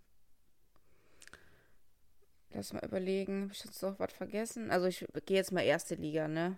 [2.52, 3.44] lass mal überlegen.
[3.44, 4.72] Habe ich jetzt noch was vergessen?
[4.72, 6.58] Also, ich gehe jetzt mal erste Liga, ne?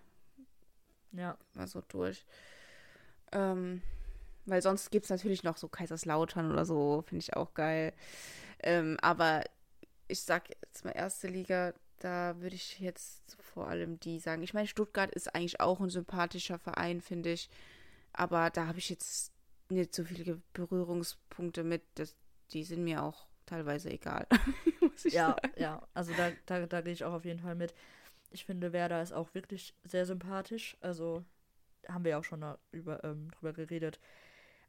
[1.12, 1.38] Ja.
[1.54, 2.26] Mal so durch.
[3.32, 3.82] Ähm,
[4.46, 7.04] weil sonst gibt es natürlich noch so Kaiserslautern oder so.
[7.08, 7.94] Finde ich auch geil.
[8.64, 9.44] Ähm, aber
[10.12, 14.44] ich sag jetzt mal erste Liga, da würde ich jetzt vor allem die sagen.
[14.44, 17.50] Ich meine, Stuttgart ist eigentlich auch ein sympathischer Verein, finde ich.
[18.14, 19.32] Aber da habe ich jetzt
[19.70, 21.84] nicht so viele Berührungspunkte mit.
[21.96, 22.16] Das,
[22.52, 24.28] die sind mir auch teilweise egal.
[25.06, 25.54] ja, sagen.
[25.56, 25.88] ja.
[25.94, 27.74] Also da, da, da gehe ich auch auf jeden Fall mit.
[28.32, 30.76] Ich finde, Werder ist auch wirklich sehr sympathisch.
[30.82, 31.24] Also
[31.88, 34.00] haben wir ja auch schon darüber, ähm, drüber geredet,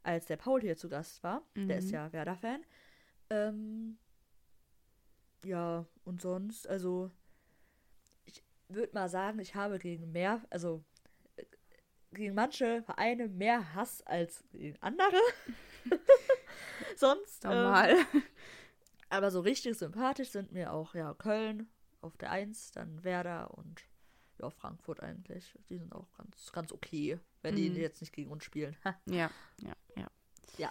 [0.03, 1.41] als der Paul hier zu Gast war.
[1.55, 1.67] Mhm.
[1.67, 1.93] Der ist mhm.
[1.93, 2.63] ja Werder-Fan.
[3.29, 3.97] Ähm,
[5.43, 7.11] ja, und sonst, also
[8.25, 10.83] ich würde mal sagen, ich habe gegen mehr, also
[11.35, 11.45] äh,
[12.11, 15.19] gegen manche Vereine mehr Hass als gegen andere.
[16.95, 17.43] sonst.
[17.43, 17.91] Normal.
[17.91, 18.23] Ähm,
[19.09, 21.69] aber so richtig sympathisch sind mir auch, ja, Köln
[22.01, 23.81] auf der 1, dann Werder und
[24.39, 25.53] ja, Frankfurt eigentlich.
[25.69, 27.75] Die sind auch ganz, ganz okay, wenn die mhm.
[27.77, 28.75] jetzt nicht gegen uns spielen.
[29.05, 29.29] ja,
[29.61, 30.07] ja, ja.
[30.57, 30.69] Ja.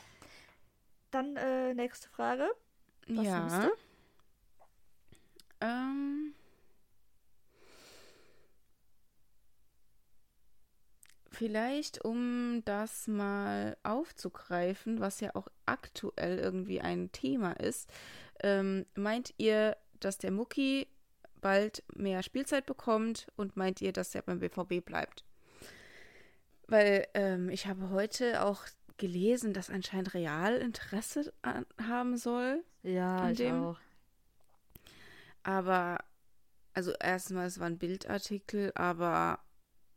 [1.10, 2.50] Dann äh, nächste Frage.
[3.08, 3.70] Was ja.
[5.62, 6.34] Ähm,
[11.30, 17.88] vielleicht, um das mal aufzugreifen, was ja auch aktuell irgendwie ein Thema ist,
[18.42, 20.88] ähm, meint ihr, dass der Mucki
[21.40, 25.24] bald mehr Spielzeit bekommt und meint ihr, dass er beim BVB bleibt?
[26.66, 28.64] Weil ähm, ich habe heute auch
[28.96, 32.64] gelesen, dass anscheinend Real Interesse an, haben soll.
[32.82, 33.62] Ja, ich dem.
[33.62, 33.78] auch.
[35.42, 35.98] Aber,
[36.72, 39.40] also erstmal, es war ein Bildartikel, aber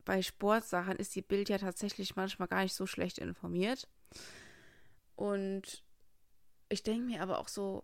[0.06, 3.88] bei Sportsachen ist die Bild ja tatsächlich manchmal gar nicht so schlecht informiert.
[5.16, 5.84] Und
[6.70, 7.84] ich denke mir aber auch so,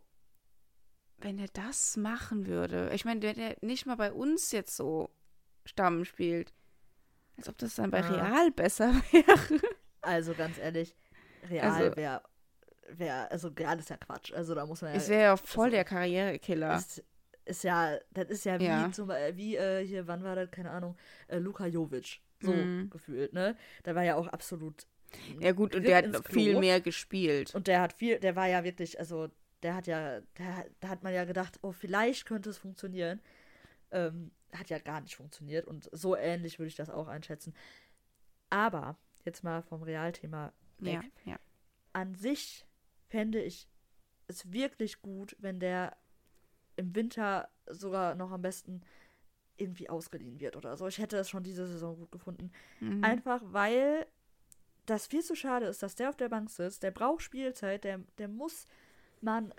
[1.18, 5.10] wenn er das machen würde, ich meine, wenn er nicht mal bei uns jetzt so
[5.66, 6.54] Stamm spielt,
[7.38, 8.10] als ob das dann bei ja.
[8.10, 9.62] Real besser wäre.
[10.02, 10.96] Also ganz ehrlich,
[11.50, 12.24] Real also, wäre,
[12.90, 14.34] wär, also Real ist ja Quatsch.
[14.34, 14.98] Also da muss man ja.
[14.98, 16.76] Es wäre ja voll also, der Karrierekiller.
[16.76, 17.04] Ist,
[17.52, 18.92] ist ja, das ist ja wie Ja.
[18.92, 20.98] zum wie äh, hier, wann war das, keine Ahnung,
[21.28, 22.22] äh, Luka Jovic.
[22.42, 22.90] So Mhm.
[22.90, 23.56] gefühlt, ne?
[23.86, 24.88] Der war ja auch absolut.
[25.40, 27.54] Ja gut, und der hat viel mehr gespielt.
[27.54, 29.30] Und der hat viel, der war ja wirklich, also
[29.62, 33.22] der hat ja, der, da hat man ja gedacht, oh, vielleicht könnte es funktionieren.
[33.92, 37.54] Ähm, hat ja gar nicht funktioniert und so ähnlich würde ich das auch einschätzen.
[38.50, 41.02] Aber, jetzt mal vom Realthema weg.
[41.26, 41.40] Ja, ja.
[41.94, 42.66] An sich
[43.10, 43.68] fände ich
[44.28, 45.96] es wirklich gut, wenn der
[46.82, 48.82] im Winter sogar noch am besten
[49.58, 50.88] irgendwie ausgeliehen wird oder so.
[50.88, 52.52] Ich hätte es schon diese Saison gut gefunden.
[52.80, 53.04] Mhm.
[53.04, 54.08] Einfach weil
[54.86, 56.84] das viel zu schade ist, dass der auf der Bank sitzt.
[56.84, 58.68] Der braucht Spielzeit, der, der muss
[59.22, 59.52] mal einen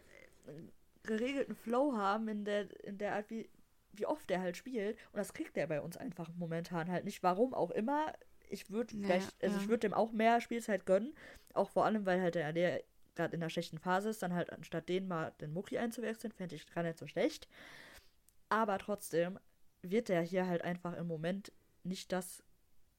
[0.47, 0.73] äh,
[1.05, 3.49] geregelten Flow haben in der, in der Art, wie,
[3.93, 4.99] wie oft der halt spielt.
[5.13, 7.23] Und das kriegt der bei uns einfach momentan halt nicht.
[7.23, 8.13] Warum auch immer.
[8.49, 9.63] Ich würde Ja, vielleicht, also ja.
[9.63, 11.15] ich würde dem auch mehr Spielzeit gönnen.
[11.55, 12.83] Auch vor allem, weil halt der, der
[13.15, 16.55] gerade in einer schlechten Phase ist, dann halt anstatt den mal den Mucki einzuwechseln, fände
[16.55, 17.49] ich gar nicht so schlecht.
[18.49, 19.39] Aber trotzdem
[19.83, 21.53] wird der hier halt einfach im Moment
[21.85, 22.43] nicht das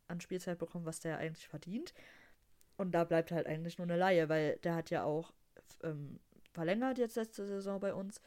[0.07, 1.93] an Spielzeit bekommen, was der eigentlich verdient.
[2.77, 5.33] Und da bleibt halt eigentlich nur eine Laie, weil der hat ja auch
[5.83, 6.19] ähm,
[6.53, 8.21] verlängert jetzt letzte Saison bei uns.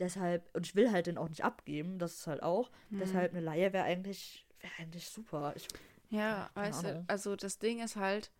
[0.00, 2.70] Deshalb, und ich will halt den auch nicht abgeben, das ist halt auch.
[2.90, 2.98] Mhm.
[2.98, 5.52] Deshalb eine Laie wäre eigentlich, wäre eigentlich super.
[5.56, 5.68] Ich,
[6.10, 7.04] Ja, weißt du, Ahnung.
[7.06, 8.30] also das Ding ist halt,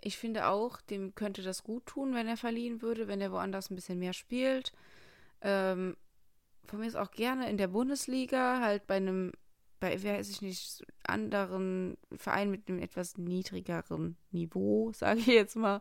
[0.00, 3.70] ich finde auch, dem könnte das gut tun, wenn er verliehen würde, wenn er woanders
[3.70, 4.72] ein bisschen mehr spielt.
[5.40, 5.96] Ähm,
[6.66, 9.32] von mir ist auch gerne in der Bundesliga, halt bei einem,
[9.80, 15.80] bei, weiß ich nicht, anderen Verein mit einem etwas niedrigeren Niveau, sage ich jetzt mal.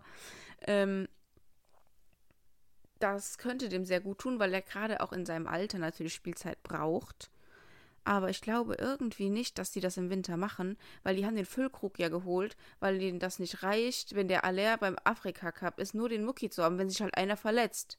[0.67, 1.07] Ähm,
[2.99, 6.61] das könnte dem sehr gut tun, weil er gerade auch in seinem Alter natürlich Spielzeit
[6.63, 7.29] braucht.
[8.05, 11.45] Aber ich glaube irgendwie nicht, dass die das im Winter machen, weil die haben den
[11.45, 15.95] Füllkrug ja geholt, weil denen das nicht reicht, wenn der Aller beim Afrika Cup ist,
[15.95, 17.97] nur den Mucki zu haben, wenn sich halt einer verletzt.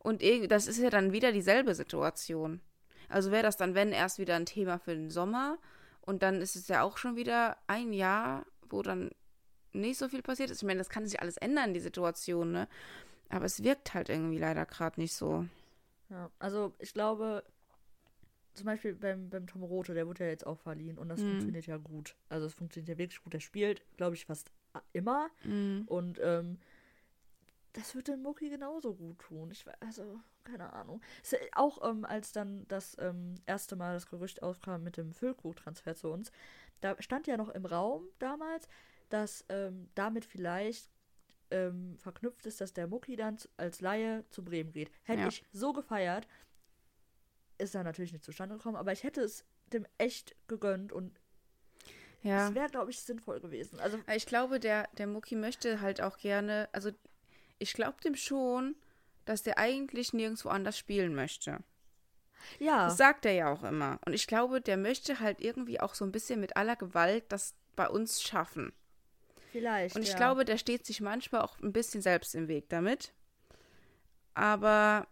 [0.00, 2.60] Und das ist ja dann wieder dieselbe Situation.
[3.08, 5.58] Also wäre das dann, wenn, erst wieder ein Thema für den Sommer.
[6.02, 9.10] Und dann ist es ja auch schon wieder ein Jahr, wo dann
[9.72, 10.58] nicht so viel passiert ist.
[10.58, 12.68] Ich meine, das kann sich alles ändern, die Situation, ne?
[13.28, 15.46] Aber es wirkt halt irgendwie leider gerade nicht so.
[16.08, 17.44] ja, also ich glaube,
[18.60, 21.28] zum Beispiel beim, beim Tom Rote, der wurde ja jetzt auch verliehen und das Mhm.
[21.28, 22.14] funktioniert ja gut.
[22.28, 23.32] Also es funktioniert ja wirklich gut.
[23.32, 24.50] Der spielt, glaube ich, fast
[24.92, 25.28] immer.
[25.44, 25.84] Mhm.
[25.86, 26.58] Und ähm,
[27.72, 29.50] das wird den Mucki genauso gut tun.
[29.50, 31.00] Ich weiß, also, keine Ahnung.
[31.22, 35.94] Ist Auch ähm, als dann das ähm, erste Mal das Gerücht aufkam mit dem Füllkrug-Transfer
[35.94, 36.32] zu uns,
[36.80, 38.68] da stand ja noch im Raum damals,
[39.08, 40.88] dass ähm, damit vielleicht
[41.52, 44.90] ähm, verknüpft ist, dass der Mucki dann als Laie zu Bremen geht.
[45.02, 45.28] Hätte Ja.
[45.28, 46.26] ich so gefeiert,
[47.60, 51.20] ist dann natürlich nicht zustande gekommen, aber ich hätte es dem echt gegönnt und
[52.22, 52.48] Ja.
[52.48, 53.78] es wäre, glaube ich, sinnvoll gewesen.
[53.80, 56.90] Also, Ich glaube, der, der Mucki möchte halt auch gerne, also
[57.58, 58.74] ich glaube dem schon,
[59.24, 61.58] dass der eigentlich nirgendwo anders spielen möchte.
[62.58, 62.86] ja.
[62.86, 63.98] Das sagt er ja auch immer.
[64.06, 67.54] Und ich glaube, der möchte halt irgendwie auch so ein bisschen mit aller Gewalt das
[67.76, 68.72] bei uns schaffen.
[69.52, 69.94] Vielleicht.
[69.96, 70.16] Und ich ja.
[70.16, 73.12] glaube, der steht sich manchmal auch ein bisschen selbst im Weg damit.
[74.34, 75.06] Aber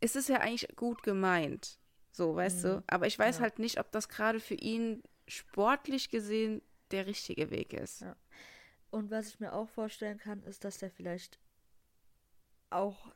[0.00, 1.78] es ist ja eigentlich gut gemeint.
[2.12, 2.84] So, weißt du?
[2.86, 3.42] Aber ich weiß Ja.
[3.42, 8.00] halt nicht, ob das gerade für ihn sportlich gesehen der richtige Weg ist.
[8.00, 8.16] Ja.
[8.90, 11.38] Und was ich mir auch vorstellen kann, ist, dass der vielleicht
[12.70, 13.12] auch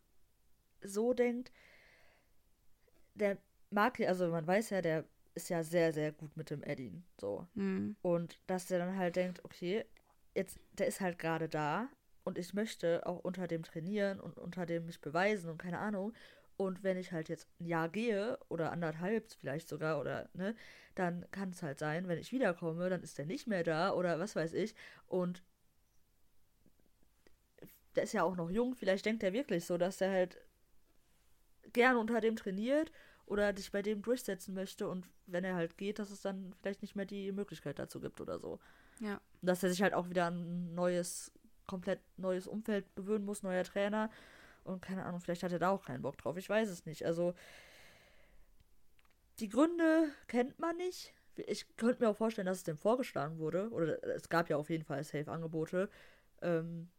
[0.82, 1.52] so denkt,
[3.14, 3.38] der
[3.70, 5.04] mag also man weiß ja, der
[5.34, 7.04] ist ja sehr, sehr gut mit dem Eddin.
[7.18, 7.46] So.
[7.54, 7.96] Hm.
[8.02, 9.84] Und dass der dann halt denkt, okay,
[10.34, 11.88] jetzt, der ist halt gerade da
[12.24, 16.12] und ich möchte auch unter dem trainieren und unter dem mich beweisen und keine Ahnung.
[16.64, 20.54] Und wenn ich halt jetzt ein Jahr gehe oder anderthalb vielleicht sogar oder ne,
[20.94, 24.18] dann kann es halt sein, wenn ich wiederkomme, dann ist der nicht mehr da oder
[24.18, 24.74] was weiß ich.
[25.06, 25.42] Und
[27.94, 30.38] der ist ja auch noch jung, vielleicht denkt er wirklich so, dass er halt
[31.72, 32.92] gerne unter dem trainiert
[33.26, 36.82] oder dich bei dem durchsetzen möchte und wenn er halt geht, dass es dann vielleicht
[36.82, 38.58] nicht mehr die Möglichkeit dazu gibt oder so.
[39.00, 39.20] Ja.
[39.40, 41.32] Dass er sich halt auch wieder an ein neues,
[41.66, 44.10] komplett neues Umfeld gewöhnen muss, neuer Trainer.
[44.64, 46.36] Und keine Ahnung, vielleicht hat er da auch keinen Bock drauf.
[46.36, 47.04] Ich weiß es nicht.
[47.04, 47.34] Also,
[49.38, 51.12] die Gründe kennt man nicht.
[51.36, 53.70] Ich könnte mir auch vorstellen, dass es dem vorgeschlagen wurde.
[53.70, 55.88] Oder es gab ja auf jeden Fall Safe-Angebote.
[56.42, 56.90] Ähm,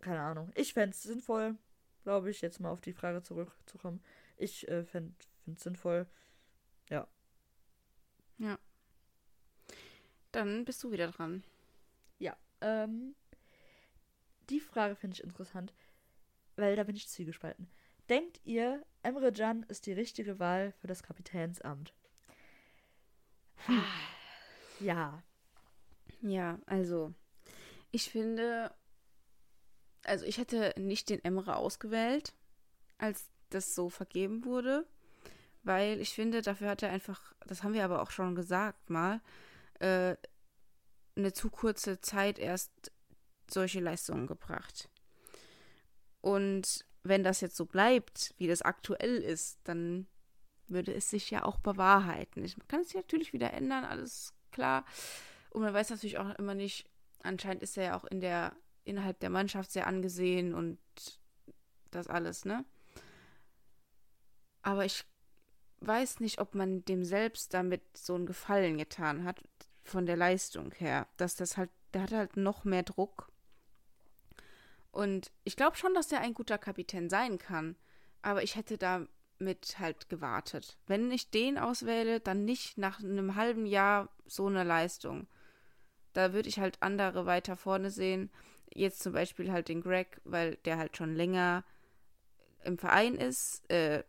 [0.00, 0.50] keine Ahnung.
[0.54, 1.56] Ich fände es sinnvoll,
[2.02, 4.02] glaube ich, jetzt mal auf die Frage zurückzukommen.
[4.36, 5.14] Ich äh, fände
[5.46, 6.06] es sinnvoll.
[10.32, 11.42] Dann bist du wieder dran.
[12.18, 13.14] Ja, ähm,
[14.48, 15.74] die Frage finde ich interessant,
[16.60, 17.68] weil da bin ich zwiegespalten.
[18.08, 21.94] Denkt ihr, Emre Can ist die richtige Wahl für das Kapitänsamt?
[24.80, 25.22] Ja.
[26.22, 27.12] Ja, also,
[27.90, 28.74] ich finde,
[30.04, 32.34] also ich hätte nicht den Emre ausgewählt
[33.00, 34.86] als das so vergeben wurde,
[35.62, 39.20] weil ich finde, dafür hat er einfach, das haben wir aber auch schon gesagt mal,
[39.80, 40.16] äh,
[41.16, 42.92] eine zu kurze Zeit erst
[43.50, 44.88] solche Leistungen gebracht.
[46.20, 50.06] Und wenn das jetzt so bleibt, wie das aktuell ist, dann
[50.68, 52.44] würde es sich ja auch bewahrheiten.
[52.44, 54.84] Ich kann es natürlich wieder ändern, alles klar.
[55.50, 56.88] Und man weiß natürlich auch immer nicht,
[57.22, 60.78] anscheinend ist er ja auch in der, innerhalb der Mannschaft sehr angesehen und
[61.90, 62.64] das alles, ne?
[64.62, 65.04] Aber ich
[65.80, 69.42] weiß nicht, ob man dem selbst damit so einen Gefallen getan hat,
[69.82, 71.08] von der Leistung her.
[71.16, 73.32] Dass das halt, der hat halt noch mehr Druck.
[74.92, 77.76] Und ich glaube schon, dass der ein guter Kapitän sein kann.
[78.22, 79.08] Aber ich hätte damit
[79.78, 80.78] halt gewartet.
[80.86, 85.28] Wenn ich den auswähle, dann nicht nach einem halben Jahr so eine Leistung.
[86.12, 88.30] Da würde ich halt andere weiter vorne sehen.
[88.72, 91.64] Jetzt zum Beispiel halt den Greg, weil der halt schon länger
[92.64, 93.68] im Verein ist.
[93.70, 94.04] Äh,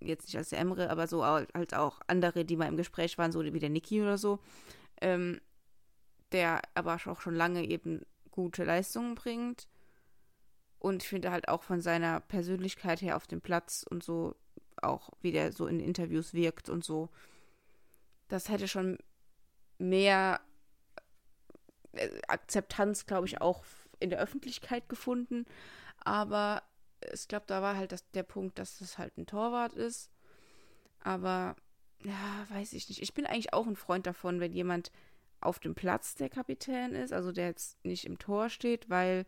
[0.00, 3.32] jetzt nicht als der Emre, aber so halt auch andere, die mal im Gespräch waren,
[3.32, 4.40] so wie der Niki oder so.
[5.00, 5.40] Ähm,
[6.32, 8.02] der aber auch schon lange eben
[8.36, 9.66] gute Leistungen bringt.
[10.78, 14.36] Und ich finde halt auch von seiner Persönlichkeit her auf dem Platz und so,
[14.80, 17.08] auch wie der so in Interviews wirkt und so,
[18.28, 18.98] das hätte schon
[19.78, 20.40] mehr
[21.92, 23.64] äh, Akzeptanz, glaube ich, auch
[23.98, 25.46] in der Öffentlichkeit gefunden.
[26.04, 26.62] Aber
[27.12, 30.10] ich glaube, da war halt das, der Punkt, dass das halt ein Torwart ist.
[31.00, 31.56] Aber
[32.04, 33.00] ja, weiß ich nicht.
[33.00, 34.90] Ich bin eigentlich auch ein Freund davon, wenn jemand
[35.40, 39.26] auf dem Platz der Kapitän ist, also der jetzt nicht im Tor steht, weil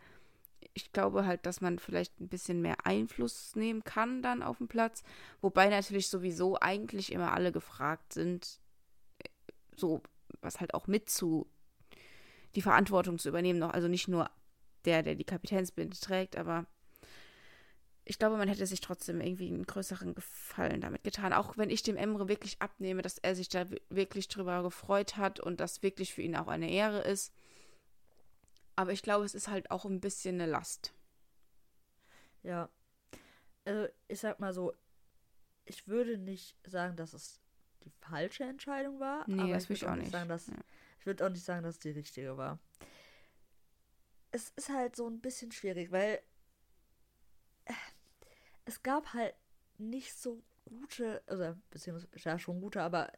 [0.75, 4.69] ich glaube halt, dass man vielleicht ein bisschen mehr Einfluss nehmen kann dann auf dem
[4.69, 5.03] Platz.
[5.41, 8.61] Wobei natürlich sowieso eigentlich immer alle gefragt sind,
[9.75, 10.03] so
[10.41, 11.49] was halt auch mit zu
[12.55, 13.71] die Verantwortung zu übernehmen noch.
[13.71, 14.31] Also nicht nur
[14.85, 16.67] der, der die Kapitänsbinde trägt, aber
[18.09, 21.35] ich glaube, man hätte sich trotzdem irgendwie einen größeren Gefallen damit getan.
[21.35, 25.41] Auch wenn ich dem Emre wirklich abnehme, dass er sich da wirklich drüber gefreut hat
[25.41, 27.35] und das wirklich für ihn auch eine Ehre ist.
[28.77, 30.95] Aber ich glaube, es ist halt auch ein bisschen eine Last.
[32.43, 32.71] Ja.
[33.67, 34.73] Also, ich sag mal so,
[35.67, 37.43] ich würde nicht sagen, dass es
[37.85, 39.29] die falsche Entscheidung war.
[39.29, 40.55] Nee, aber das ich würde auch nicht sagen, dass, ja.
[40.99, 42.59] Ich würde auch nicht sagen, dass es die richtige war.
[44.31, 46.23] Es ist halt so ein bisschen schwierig, weil
[48.69, 49.35] es gab halt
[49.79, 53.11] nicht so gute, also beziehungsweise ja schon gute, aber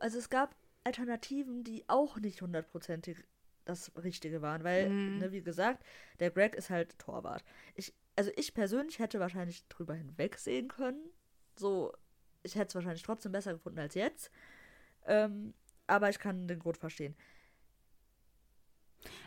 [0.00, 0.54] also es gab
[0.84, 3.24] Alternativen, die auch nicht hundertprozentig
[3.64, 5.18] das Richtige waren, weil, mhm.
[5.18, 5.82] ne, wie gesagt,
[6.20, 7.42] der Greg ist halt Torwart.
[7.74, 11.02] Ich, also ich persönlich hätte wahrscheinlich drüber hinwegsehen können.
[11.56, 11.94] So,
[12.42, 14.30] ich hätte es wahrscheinlich trotzdem besser gefunden als jetzt.
[15.06, 15.54] Ähm,
[15.86, 17.16] aber ich kann den Grund verstehen.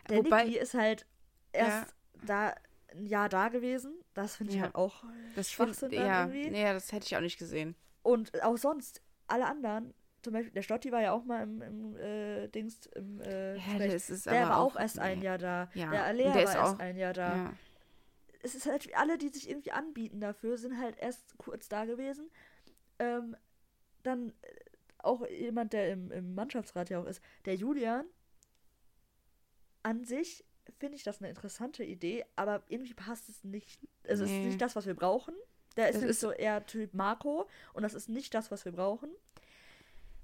[0.10, 1.08] Der Wobei, Niki ist halt
[1.52, 2.26] erst ja.
[2.26, 2.56] da
[2.92, 3.94] ein Jahr da gewesen.
[4.14, 4.66] Das finde ich ja.
[4.66, 5.04] halt auch
[5.36, 6.28] das Schwachsinn find, ja.
[6.28, 6.50] irgendwie.
[6.50, 7.76] Nee, das hätte ich auch nicht gesehen.
[8.04, 11.96] Und auch sonst, alle anderen, zum Beispiel der Stotti war ja auch mal im, im
[11.98, 15.04] äh, Dings, im äh, ja, das ist der war auch, auch erst nee.
[15.04, 15.70] ein Jahr da.
[15.74, 15.92] Ja.
[15.92, 17.36] Der Alea der war erst auch, ein Jahr da.
[17.36, 17.54] Ja.
[18.42, 22.30] Es ist halt, alle, die sich irgendwie anbieten dafür, sind halt erst kurz da gewesen.
[23.00, 23.36] Ähm,
[24.04, 24.34] dann äh,
[25.00, 28.06] auch jemand, der im, im Mannschaftsrat ja auch ist, der Julian,
[29.84, 30.44] an sich
[30.80, 33.88] finde ich das eine interessante Idee, aber irgendwie passt es nicht.
[34.04, 34.26] Es nee.
[34.26, 35.34] ist nicht das, was wir brauchen.
[35.76, 39.12] Der ist, ist so eher Typ Marco und das ist nicht das, was wir brauchen.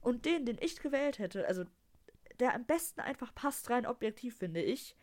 [0.01, 1.63] Und den, den ich gewählt hätte, also
[2.39, 4.95] der am besten einfach passt, rein objektiv, finde ich,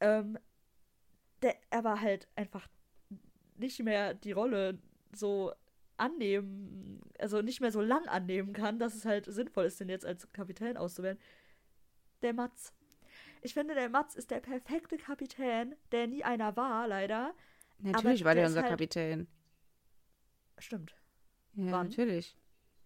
[0.00, 0.38] ähm,
[1.42, 2.68] der aber halt einfach
[3.56, 4.78] nicht mehr die Rolle
[5.12, 5.52] so
[5.96, 10.06] annehmen, also nicht mehr so lang annehmen kann, dass es halt sinnvoll ist, den jetzt
[10.06, 11.18] als Kapitän auszuwählen.
[12.22, 12.72] Der Matz.
[13.42, 17.34] Ich finde, der Mats ist der perfekte Kapitän, der nie einer war, leider.
[17.78, 18.70] Natürlich war der, unser halt...
[18.70, 19.28] Kapitän.
[20.58, 20.94] Stimmt.
[21.54, 21.88] Ja, Wann?
[21.88, 22.36] natürlich.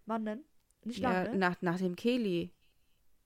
[0.07, 0.45] Wann denn?
[0.85, 1.39] Nicht ja, lang, ne?
[1.39, 2.53] nach, nach dem Kelly.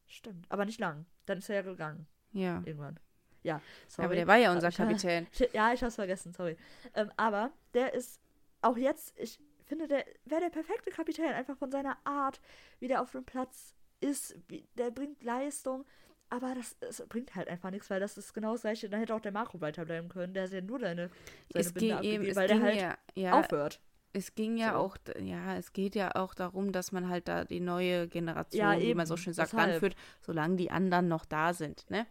[0.07, 1.07] Stimmt, aber nicht lang.
[1.27, 2.07] Dann ist er ja gegangen.
[2.33, 2.63] Ja.
[2.65, 2.99] Irgendwann.
[3.43, 4.07] Ja, sorry.
[4.07, 5.27] Aber der war ja unser Kapitän.
[5.53, 6.57] ja, ich hab's vergessen, sorry.
[6.95, 8.21] Ähm, aber der ist
[8.63, 12.41] auch jetzt, ich finde, der wäre der perfekte Kapitän, einfach von seiner Art,
[12.81, 15.85] wie der auf dem Platz ist, wie, der bringt Leistung.
[16.31, 18.89] Aber das, das, bringt halt einfach nichts, weil das ist genau das gleiche.
[18.89, 20.35] Dann hätte auch der Makro weiterbleiben können.
[20.35, 21.11] Der ist ja nur deine,
[21.51, 23.81] seine es Binde abgegeben, eben, weil der halt ja, ja, aufhört.
[24.13, 24.79] Es ging ja so.
[24.79, 28.81] auch, ja, es geht ja auch darum, dass man halt da die neue Generation, ja,
[28.81, 29.71] wie man so schön sagt, Deshalb.
[29.71, 32.07] ranführt, solange die anderen noch da sind, ne?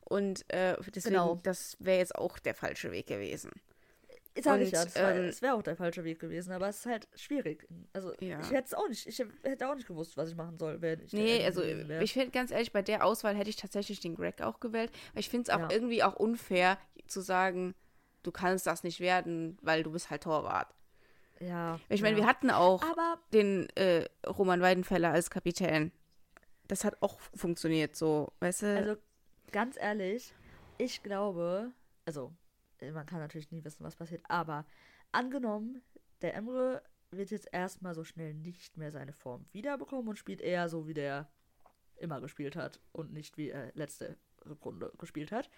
[0.00, 1.38] Und äh, deswegen, genau.
[1.42, 3.52] das wäre jetzt auch der falsche Weg gewesen.
[4.38, 7.08] Sag ich ja, es ähm, wäre auch der falsche Weg gewesen, aber es ist halt
[7.16, 7.66] schwierig.
[7.92, 8.40] Also ja.
[8.40, 11.00] ich hätte es auch nicht, ich hätte auch nicht gewusst, was ich machen soll, wenn
[11.00, 14.40] ich Nee, also ich finde ganz ehrlich, bei der Auswahl hätte ich tatsächlich den Greg
[14.40, 15.68] auch gewählt, weil ich finde es auch ja.
[15.70, 17.74] irgendwie auch unfair zu sagen,
[18.22, 20.72] du kannst das nicht werden, weil du bist halt Torwart.
[21.40, 21.80] Ja.
[21.88, 22.22] Ich meine, ja.
[22.22, 25.90] wir hatten auch Aber den äh, Roman Weidenfeller als Kapitän.
[26.68, 28.76] Das hat auch funktioniert, so, weißt du?
[28.76, 28.96] Also,
[29.50, 30.32] ganz ehrlich,
[30.78, 31.72] ich glaube,
[32.04, 32.32] also,
[32.92, 34.66] man kann natürlich nie wissen, was passiert, aber
[35.12, 35.82] angenommen,
[36.22, 40.68] der Emre wird jetzt erstmal so schnell nicht mehr seine Form wiederbekommen und spielt eher
[40.68, 41.28] so, wie der
[41.96, 44.16] immer gespielt hat und nicht wie er letzte
[44.64, 45.50] Runde gespielt hat.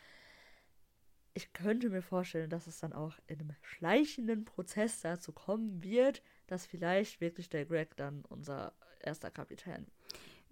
[1.34, 6.22] Ich könnte mir vorstellen, dass es dann auch in einem schleichenden Prozess dazu kommen wird,
[6.46, 9.86] dass vielleicht wirklich der Greg dann unser erster Kapitän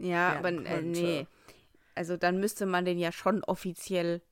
[0.00, 1.26] ja, aber äh, nee.
[1.94, 4.22] Also dann müsste man den ja schon offiziell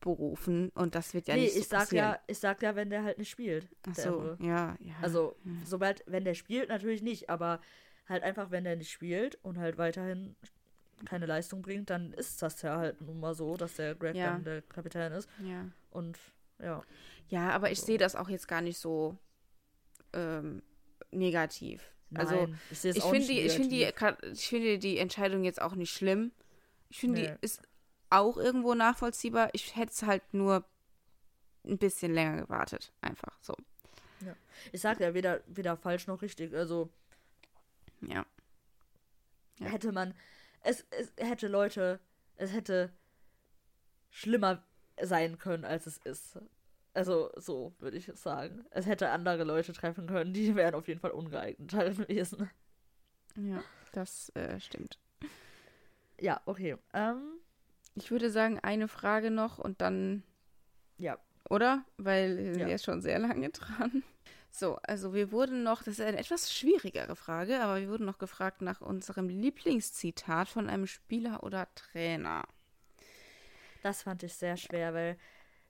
[0.00, 2.04] abberufen und das wird ja nee, nicht so ich sag passieren.
[2.06, 3.68] ja, ich sag ja, wenn der halt nicht spielt.
[3.88, 4.94] Ach so, ja, ja.
[5.02, 7.60] Also, sobald, wenn der spielt, natürlich nicht, aber
[8.08, 10.36] halt einfach, wenn der nicht spielt und halt weiterhin
[11.04, 14.32] keine Leistung bringt, dann ist das ja halt nun mal so, dass der Greg Ja.
[14.32, 15.28] dann der Kapitän ist.
[15.44, 15.66] ja.
[15.90, 16.18] Und
[16.60, 16.82] ja.
[17.28, 17.86] ja, aber ich So.
[17.86, 19.16] sehe das auch jetzt gar nicht so
[20.12, 20.62] ähm,
[21.12, 21.92] negativ.
[22.14, 23.84] Also Nein, ich es ich auch finde die, ich finde die,
[24.32, 26.32] ich finde die Entscheidung jetzt auch nicht schlimm.
[26.88, 27.26] Ich finde, Nee.
[27.28, 27.62] die ist
[28.10, 29.50] auch irgendwo nachvollziehbar.
[29.52, 30.64] Ich hätte es halt nur
[31.64, 32.92] ein bisschen länger gewartet.
[33.00, 33.54] Einfach so.
[34.72, 36.54] Ich sag ja weder, weder falsch noch richtig.
[36.54, 36.90] Also
[38.00, 38.26] Ja.
[39.60, 39.66] Ja.
[39.66, 40.14] hätte man,
[40.62, 42.00] es, es hätte Leute,
[42.36, 42.92] es hätte
[44.10, 44.64] schlimmer
[45.00, 46.38] sein können, als es ist.
[46.94, 48.64] Also so würde ich sagen.
[48.70, 52.50] Es hätte andere Leute treffen können, die wären auf jeden Fall ungeeigneter gewesen.
[53.36, 53.62] Ja,
[53.92, 54.98] das äh, stimmt.
[56.20, 56.76] Ja, okay.
[56.92, 57.38] Ähm,
[58.02, 60.22] Ich würde sagen, eine Frage noch und dann,
[60.98, 61.18] ja.
[61.48, 61.84] oder?
[61.96, 62.68] Weil wir sind Ja.
[62.68, 64.02] jetzt schon sehr lange dran.
[64.50, 68.18] So, also wir wurden noch, das ist eine etwas schwierigere Frage, aber wir wurden noch
[68.18, 72.44] gefragt nach unserem Lieblingszitat von einem Spieler oder Trainer.
[73.82, 75.16] Das fand ich sehr schwer, weil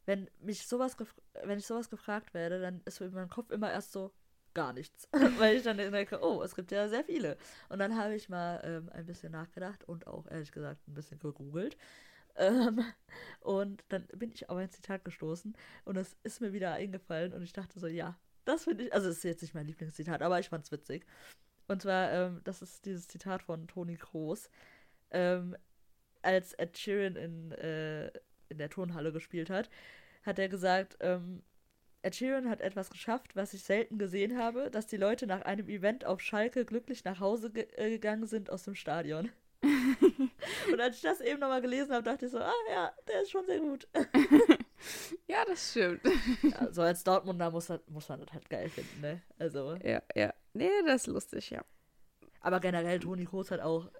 [0.07, 0.97] wenn mich sowas
[1.45, 4.13] wenn ich sowas gefragt werde, dann ist in meinem Kopf immer erst so
[4.55, 5.09] gar nichts.
[5.39, 7.37] weil ich dann denke, oh, es gibt ja sehr viele.
[7.69, 11.19] Und dann habe ich mal ähm, ein bisschen nachgedacht und auch ehrlich gesagt ein bisschen
[11.19, 11.77] gegoogelt.
[12.39, 12.85] Ähm,
[13.41, 17.43] und dann bin ich auf ein Zitat gestoßen und es ist mir wieder eingefallen und
[17.43, 20.39] ich dachte so, ja, das finde ich, also es ist jetzt nicht mein Lieblingszitat, aber
[20.39, 21.05] ich fand es witzig.
[21.67, 24.51] Und zwar, ähm, das ist dieses Zitat von Toni Kroos.
[25.11, 25.57] Ähm,
[26.23, 28.09] als Ed Sheeran in, äh,
[28.49, 29.69] in der Turnhalle gespielt hat,
[30.23, 31.43] hat er gesagt, ähm,
[32.03, 35.69] Ed Sheeran hat etwas geschafft, was ich selten gesehen habe, dass die Leute nach einem
[35.69, 39.31] Event auf Schalke glücklich nach Hause ge äh, gegangen sind aus dem Stadion.
[40.73, 43.31] Und als ich das eben nochmal gelesen habe, dachte ich so, ah ja, der ist
[43.31, 43.87] schon sehr gut.
[45.27, 46.01] Ja, das stimmt.
[46.43, 49.21] Ja, so als Dortmunder muss, das- muss man das halt geil finden, ne?
[49.37, 50.33] Also, Ja, ja.
[50.53, 51.65] Nee, das ist lustig, ja.
[52.41, 53.91] aber generell, Toni Kroos hat auch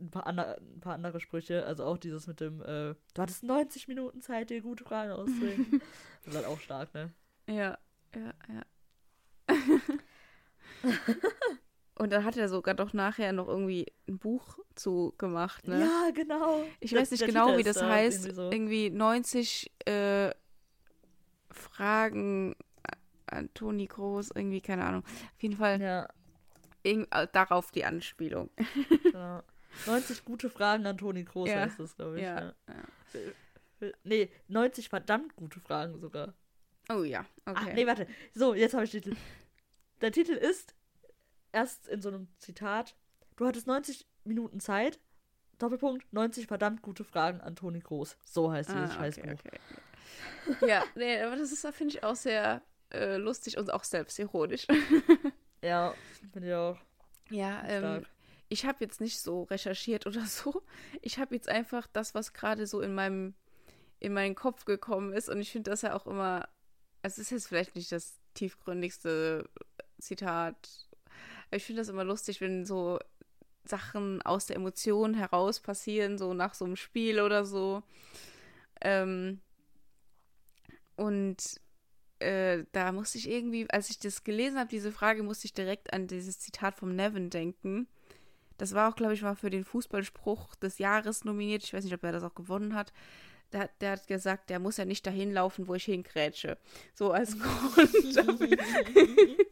[0.00, 3.42] ein paar, andere, ein paar andere Sprüche, also auch dieses mit dem, äh, du hattest
[3.42, 5.80] 90 Minuten Zeit, dir gute Fragen auszudenken.
[6.24, 7.12] das ist halt auch stark, ne?
[7.46, 7.76] Ja,
[8.14, 9.56] ja, ja.
[11.98, 15.80] Und dann hat er sogar doch nachher noch irgendwie ein Buch zu gemacht, ne?
[15.80, 16.62] Ja, genau.
[16.80, 18.26] Ich Der- weiß nicht genau, wie das da heißt.
[18.26, 18.50] irgendwie so.
[18.52, 20.30] Irgendwie 90 äh,
[21.50, 22.54] Fragen
[23.26, 25.04] an Toni Groß, irgendwie, keine Ahnung.
[25.04, 26.08] Auf jeden Fall Ja,
[26.84, 28.50] irg- äh, darauf die Anspielung.
[29.02, 29.42] genau.
[29.86, 32.22] 90 gute Fragen an Toni Kroos Ja, heißt das, glaube ich.
[32.22, 32.40] Ja.
[32.42, 32.54] Ja.
[33.80, 33.90] ja.
[34.04, 36.34] Nee, 90 verdammt gute Fragen sogar.
[36.88, 37.66] Oh ja, okay.
[37.70, 38.06] Ach, nee, warte.
[38.32, 39.16] So, jetzt habe ich den Titel.
[40.00, 40.74] Der Titel ist
[41.56, 42.94] erst in so einem Zitat:
[43.36, 45.00] Du hattest 90 Minuten Zeit.
[45.58, 48.18] Doppelpunkt, 90 verdammt gute Fragen an Toni Kroos.
[48.26, 49.32] So heißt dieses Ah, okay, Buch.
[49.32, 49.60] okay,
[50.50, 50.68] okay.
[50.68, 52.60] ja, nee, aber das ist, finde ich, auch sehr
[52.92, 54.66] äh, lustig und auch selbstironisch.
[55.62, 55.94] Ja,
[56.32, 56.78] finde ich auch.
[57.30, 58.06] Ja, ähm,
[58.50, 60.62] ich habe jetzt nicht so recherchiert oder so.
[61.00, 63.34] Ich habe jetzt einfach das, was gerade so in meinem
[63.98, 66.46] in meinen Kopf gekommen ist und ich finde das ja auch immer,
[67.02, 69.48] also es ist jetzt vielleicht nicht das tiefgründigste
[69.98, 70.85] Zitat,
[71.56, 72.98] aber ich finde das immer lustig, wenn so
[73.64, 77.82] Sachen aus der Emotion heraus passieren, so nach so einem Spiel oder so.
[78.82, 79.40] Ähm,
[80.96, 81.38] und
[82.18, 85.94] äh, da musste ich irgendwie, als ich das gelesen habe, diese Frage, musste ich direkt
[85.94, 87.88] an dieses Zitat vom Nevin denken.
[88.58, 91.64] Das war auch, glaube ich, mal für den Fußballspruch des Jahres nominiert.
[91.64, 92.92] Ich weiß nicht, ob er das auch gewonnen hat.
[93.52, 96.58] Der, der hat gesagt, der muss ja nicht dahin laufen, wo ich hingrätsche.
[96.94, 97.92] So als Grund.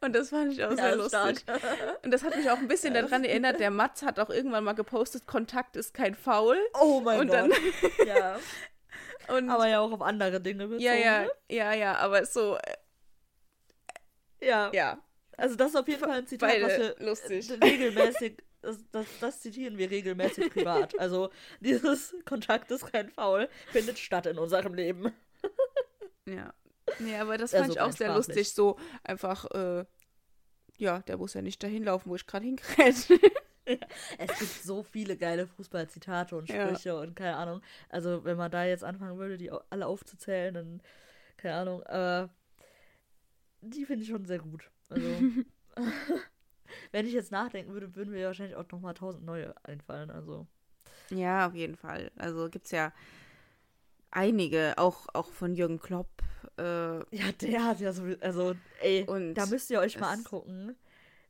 [0.00, 1.40] Und das fand ich auch sehr Ja, lustig.
[1.40, 2.04] stark.
[2.04, 4.72] Und das hat mich auch ein bisschen daran erinnert, der Mats hat auch irgendwann mal
[4.74, 6.56] gepostet, Kontakt ist kein Foul.
[6.80, 7.36] Oh mein Und Gott.
[7.36, 8.38] dann- ja.
[9.34, 10.82] Und Aber ja auch auf andere Dinge bezogen.
[10.84, 11.30] ja, ja, ne?
[11.50, 12.56] ja, ja, aber so,
[14.40, 14.70] Ja.
[14.72, 14.98] ja,
[15.36, 17.50] Also das ist auf jeden Fall ein Zitat, Beide was wir lustig.
[17.62, 18.38] regelmäßig,
[18.68, 20.98] das, das, das zitieren wir regelmäßig privat.
[20.98, 21.30] Also
[21.60, 25.12] dieses Kontakt ist kein Foul findet statt in unserem Leben.
[26.26, 26.52] Ja.
[26.98, 28.26] Nee, aber das Ja, fand so ich auch sehr sprachlich.
[28.36, 28.52] lustig.
[28.54, 29.86] So einfach, äh,
[30.76, 33.18] ja, der muss ja nicht dahin laufen, wo ich gerade hinkräte.
[34.18, 36.68] Es gibt so viele geile Fußballzitate und Ja.
[36.74, 37.60] Sprüche und keine Ahnung.
[37.90, 40.82] Also, wenn man da jetzt anfangen würde, die alle aufzuzählen, dann,
[41.36, 42.30] keine Ahnung, aber
[43.60, 44.70] die finde ich schon sehr gut.
[44.88, 45.06] Also,
[46.92, 50.10] wenn ich jetzt nachdenken würde, würden mir wahrscheinlich auch nochmal tausend neue einfallen.
[50.10, 50.46] Also,
[51.10, 52.10] ja, auf jeden Fall.
[52.16, 52.92] Also gibt's ja
[54.10, 56.08] einige, auch, auch von Jürgen Klopp.
[56.58, 56.62] Äh,
[57.16, 60.76] ja, der hat ja so, also, ey, Und da müsst ihr euch mal es- angucken.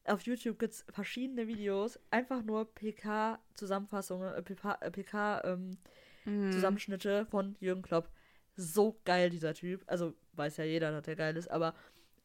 [0.05, 5.77] Auf YouTube gibt es verschiedene Videos, einfach nur PK-Zusammenfassungen, äh, PK, äh, PK ähm,
[6.24, 8.09] mh, Zusammenschnitte von Jürgen Klopp.
[8.56, 9.82] So geil, dieser Typ.
[9.86, 11.74] Also, weiß ja jeder, dass der geil ist, aber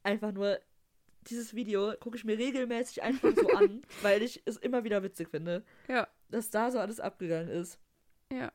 [0.04, 0.60] einfach nur
[1.28, 5.30] dieses Video gucke ich mir regelmäßig einfach so an, weil ich es immer wieder witzig
[5.30, 7.80] finde, Ja, dass da so alles abgegangen ist.
[8.32, 8.52] ja.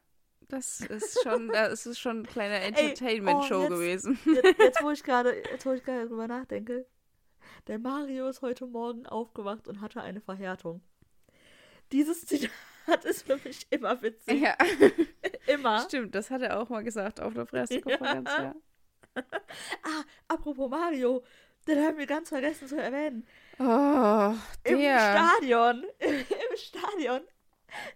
[0.51, 4.19] Das ist schon, das ist schon eine kleine Entertainment-Show oh, gewesen.
[4.25, 6.87] Jetzt, jetzt wo ich gerade, jetzt wo ich gerade drüber nachdenke,
[7.67, 10.81] der Mario ist heute Morgen aufgewacht und hatte eine Verhärtung.
[11.93, 14.41] Dieses Zitat ist für mich immer witzig.
[14.41, 14.57] Ja,
[15.47, 15.81] Immer.
[15.83, 18.43] stimmt, das hat er auch mal gesagt auf der Pressekonferenz, Ja.
[18.45, 18.55] ja.
[19.83, 21.23] Ah, apropos Mario,
[21.69, 23.27] den haben wir ganz vergessen zu erwähnen.
[23.59, 24.35] Oh,
[24.65, 24.79] Im.
[24.79, 25.85] Stadion.
[26.01, 27.21] Im Stadion.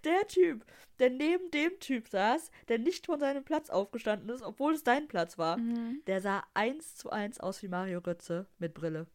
[0.04, 0.64] Der Typ,
[0.98, 5.08] der neben dem Typ saß, der nicht von seinem Platz aufgestanden ist, obwohl es dein
[5.08, 6.02] Platz war, Mhm.
[6.06, 9.06] der sah eins zu eins aus wie Mario Götze mit Brille.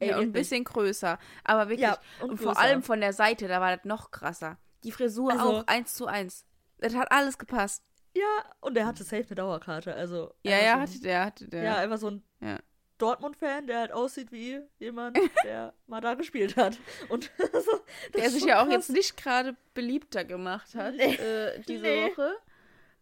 [0.00, 1.18] Ey, Ja, und ein bisschen größer.
[1.44, 1.80] Aber wirklich.
[1.88, 4.58] Ja, und und vor allem von der Seite, da war das noch krasser.
[4.84, 6.44] Die Frisur Also- auch eins zu eins.
[6.78, 7.84] Das hat alles gepasst.
[8.14, 9.94] Ja, und der hatte safe eine Dauerkarte.
[9.94, 11.62] Also Ja, ja, hatte der, hatte der.
[11.62, 12.58] Ja, einfach so ein Ja.
[13.02, 16.78] Dortmund-Fan, der halt aussieht wie jemand, der mal da gespielt hat.
[17.08, 17.80] Und so,
[18.14, 18.72] der sich ja auch krass.
[18.74, 21.14] jetzt nicht gerade beliebter gemacht hat Nee.
[21.14, 22.10] äh, diese Nee.
[22.10, 22.34] Woche.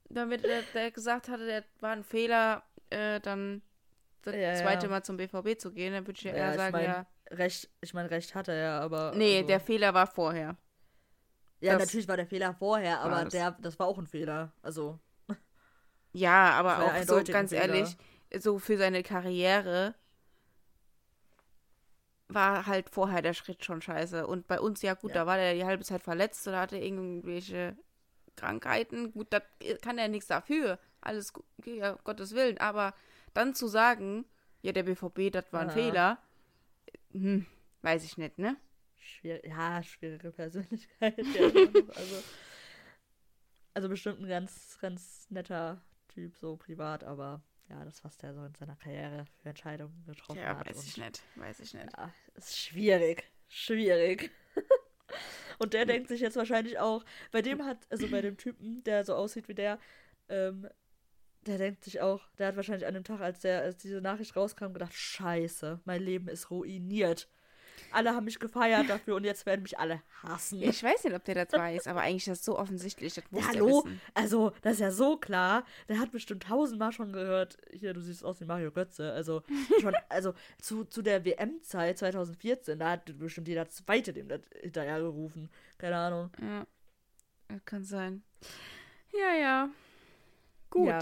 [0.09, 3.63] Damit der, der gesagt hatte, der war ein Fehler, äh, dann
[4.23, 4.91] das Ja, zweite ja.
[4.91, 5.93] Mal zum BVB zu gehen.
[5.93, 7.07] Dann würde ich ja Ja, eher ich sagen, mein, ja.
[7.31, 9.13] Recht, ich meine, Recht hatte er, aber.
[9.15, 10.57] Nee, also, der Fehler war vorher.
[11.61, 13.33] Ja, das- natürlich war der Fehler vorher, aber das.
[13.33, 14.53] der, das war auch ein Fehler.
[14.63, 14.99] Also,
[16.13, 17.63] Ja, aber ja auch so ganz Fehler.
[17.69, 17.97] ehrlich,
[18.39, 19.94] so für seine Karriere
[22.28, 24.27] war halt vorher der Schritt schon scheiße.
[24.27, 25.20] Und bei uns, ja gut, Ja.
[25.23, 27.77] da war der die halbe Zeit verletzt oder hatte irgendwelche
[28.36, 29.12] Krankheiten.
[29.12, 29.40] Gut, da
[29.82, 30.78] kann er nichts dafür.
[31.01, 32.59] Alles gut, ja, Gottes Willen.
[32.59, 32.94] Aber
[33.35, 34.24] dann zu sagen,
[34.62, 35.74] ja, der BVB, das war ein Ja.
[35.74, 36.19] Fehler,
[37.12, 37.47] hm,
[37.82, 38.57] weiß ich nicht, ne?
[38.98, 41.19] schwierig, ja, schwierige Persönlichkeit.
[41.35, 42.23] ja, also,
[43.74, 48.45] also bestimmt ein ganz, ganz netter Typ, so privat, aber ja, das, was der so
[48.45, 50.69] in seiner Karriere für Entscheidungen getroffen Ja, hat.
[50.69, 51.23] weiß und ich nicht.
[51.37, 51.87] Weiß ich nicht.
[51.97, 53.25] Ja, ist schwierig.
[53.49, 54.31] Schwierig.
[55.59, 59.05] Und der denkt sich jetzt wahrscheinlich auch, bei dem hat, also bei dem Typen, der
[59.05, 59.79] so aussieht wie der,
[60.29, 60.67] ähm,
[61.47, 64.37] der denkt sich auch, der hat wahrscheinlich an dem Tag, als der, als diese Nachricht
[64.37, 67.29] rauskam, gedacht, scheiße, mein Leben ist ruiniert.
[67.93, 70.62] Alle haben mich gefeiert dafür und jetzt werden mich alle hassen.
[70.62, 73.15] Ich weiß nicht, ob der das weiß, aber eigentlich ist das so offensichtlich.
[73.15, 73.85] Das muss Ja, hallo?
[73.85, 74.01] wissen.
[74.15, 75.65] Also, das ist ja so klar.
[75.89, 79.12] Der hat bestimmt tausendmal schon gehört, hier, du siehst aus wie Mario Götze.
[79.12, 79.43] Also,
[79.81, 85.01] schon, also zu, zu der WM-Zeit 2014, da hat bestimmt jeder Zweite dem das hinterher
[85.01, 85.51] gerufen.
[85.78, 86.31] Keine Ahnung.
[86.40, 86.66] Ja,
[87.65, 88.23] kann sein.
[89.12, 89.69] Ja, ja.
[90.70, 90.86] Gut.
[90.89, 91.01] Ja.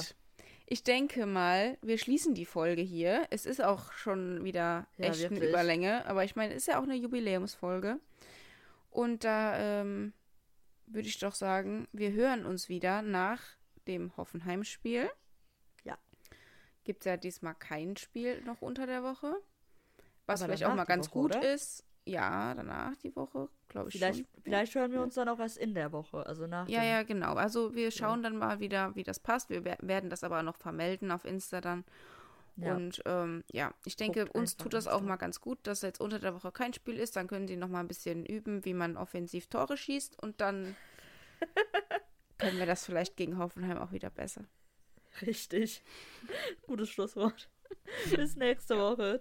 [0.70, 3.26] Ich denke mal, wir schließen die Folge hier.
[3.30, 5.48] Es ist auch schon wieder Ja, echt eine wirklich.
[5.48, 7.98] Überlänge, aber ich meine, es ist ja auch eine Jubiläumsfolge.
[8.90, 10.12] Und da ähm,
[10.86, 13.42] würde ich doch sagen, wir hören uns wieder nach
[13.86, 15.10] dem Hoffenheim-Spiel.
[15.84, 15.96] Ja.
[16.84, 19.40] Gibt es ja diesmal kein Spiel noch unter der Woche.
[20.26, 21.54] Was Aber vielleicht auch mal ganz Woche, gut oder?
[21.54, 21.82] ist.
[22.08, 24.42] Ja, danach die Woche, glaube ich Vielleicht, schon.
[24.42, 27.34] vielleicht hören wir uns dann auch erst in der Woche, also nach Ja, ja, genau.
[27.34, 29.50] Also wir schauen dann mal wieder, wie das passt.
[29.50, 31.84] Wir wer- werden das aber noch vermelden auf Insta dann.
[32.56, 32.74] Ja.
[32.74, 34.96] Und ähm, ja, ich denke, Guckt uns tut das Insta.
[34.96, 37.14] auch mal ganz gut, dass jetzt unter der Woche kein Spiel ist.
[37.14, 40.20] Dann können sie noch mal ein bisschen üben, wie man offensiv Tore schießt.
[40.20, 40.74] Und dann
[42.38, 44.44] können wir das vielleicht gegen Hoffenheim auch wieder besser.
[45.22, 45.82] Richtig.
[46.66, 47.48] Gutes Schlusswort.
[48.16, 49.20] Bis nächste Woche.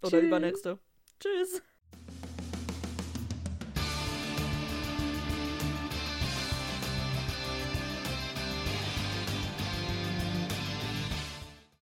[0.00, 0.24] Oder Tschüss.
[0.24, 0.78] übernächste.
[1.20, 1.62] Tschüss.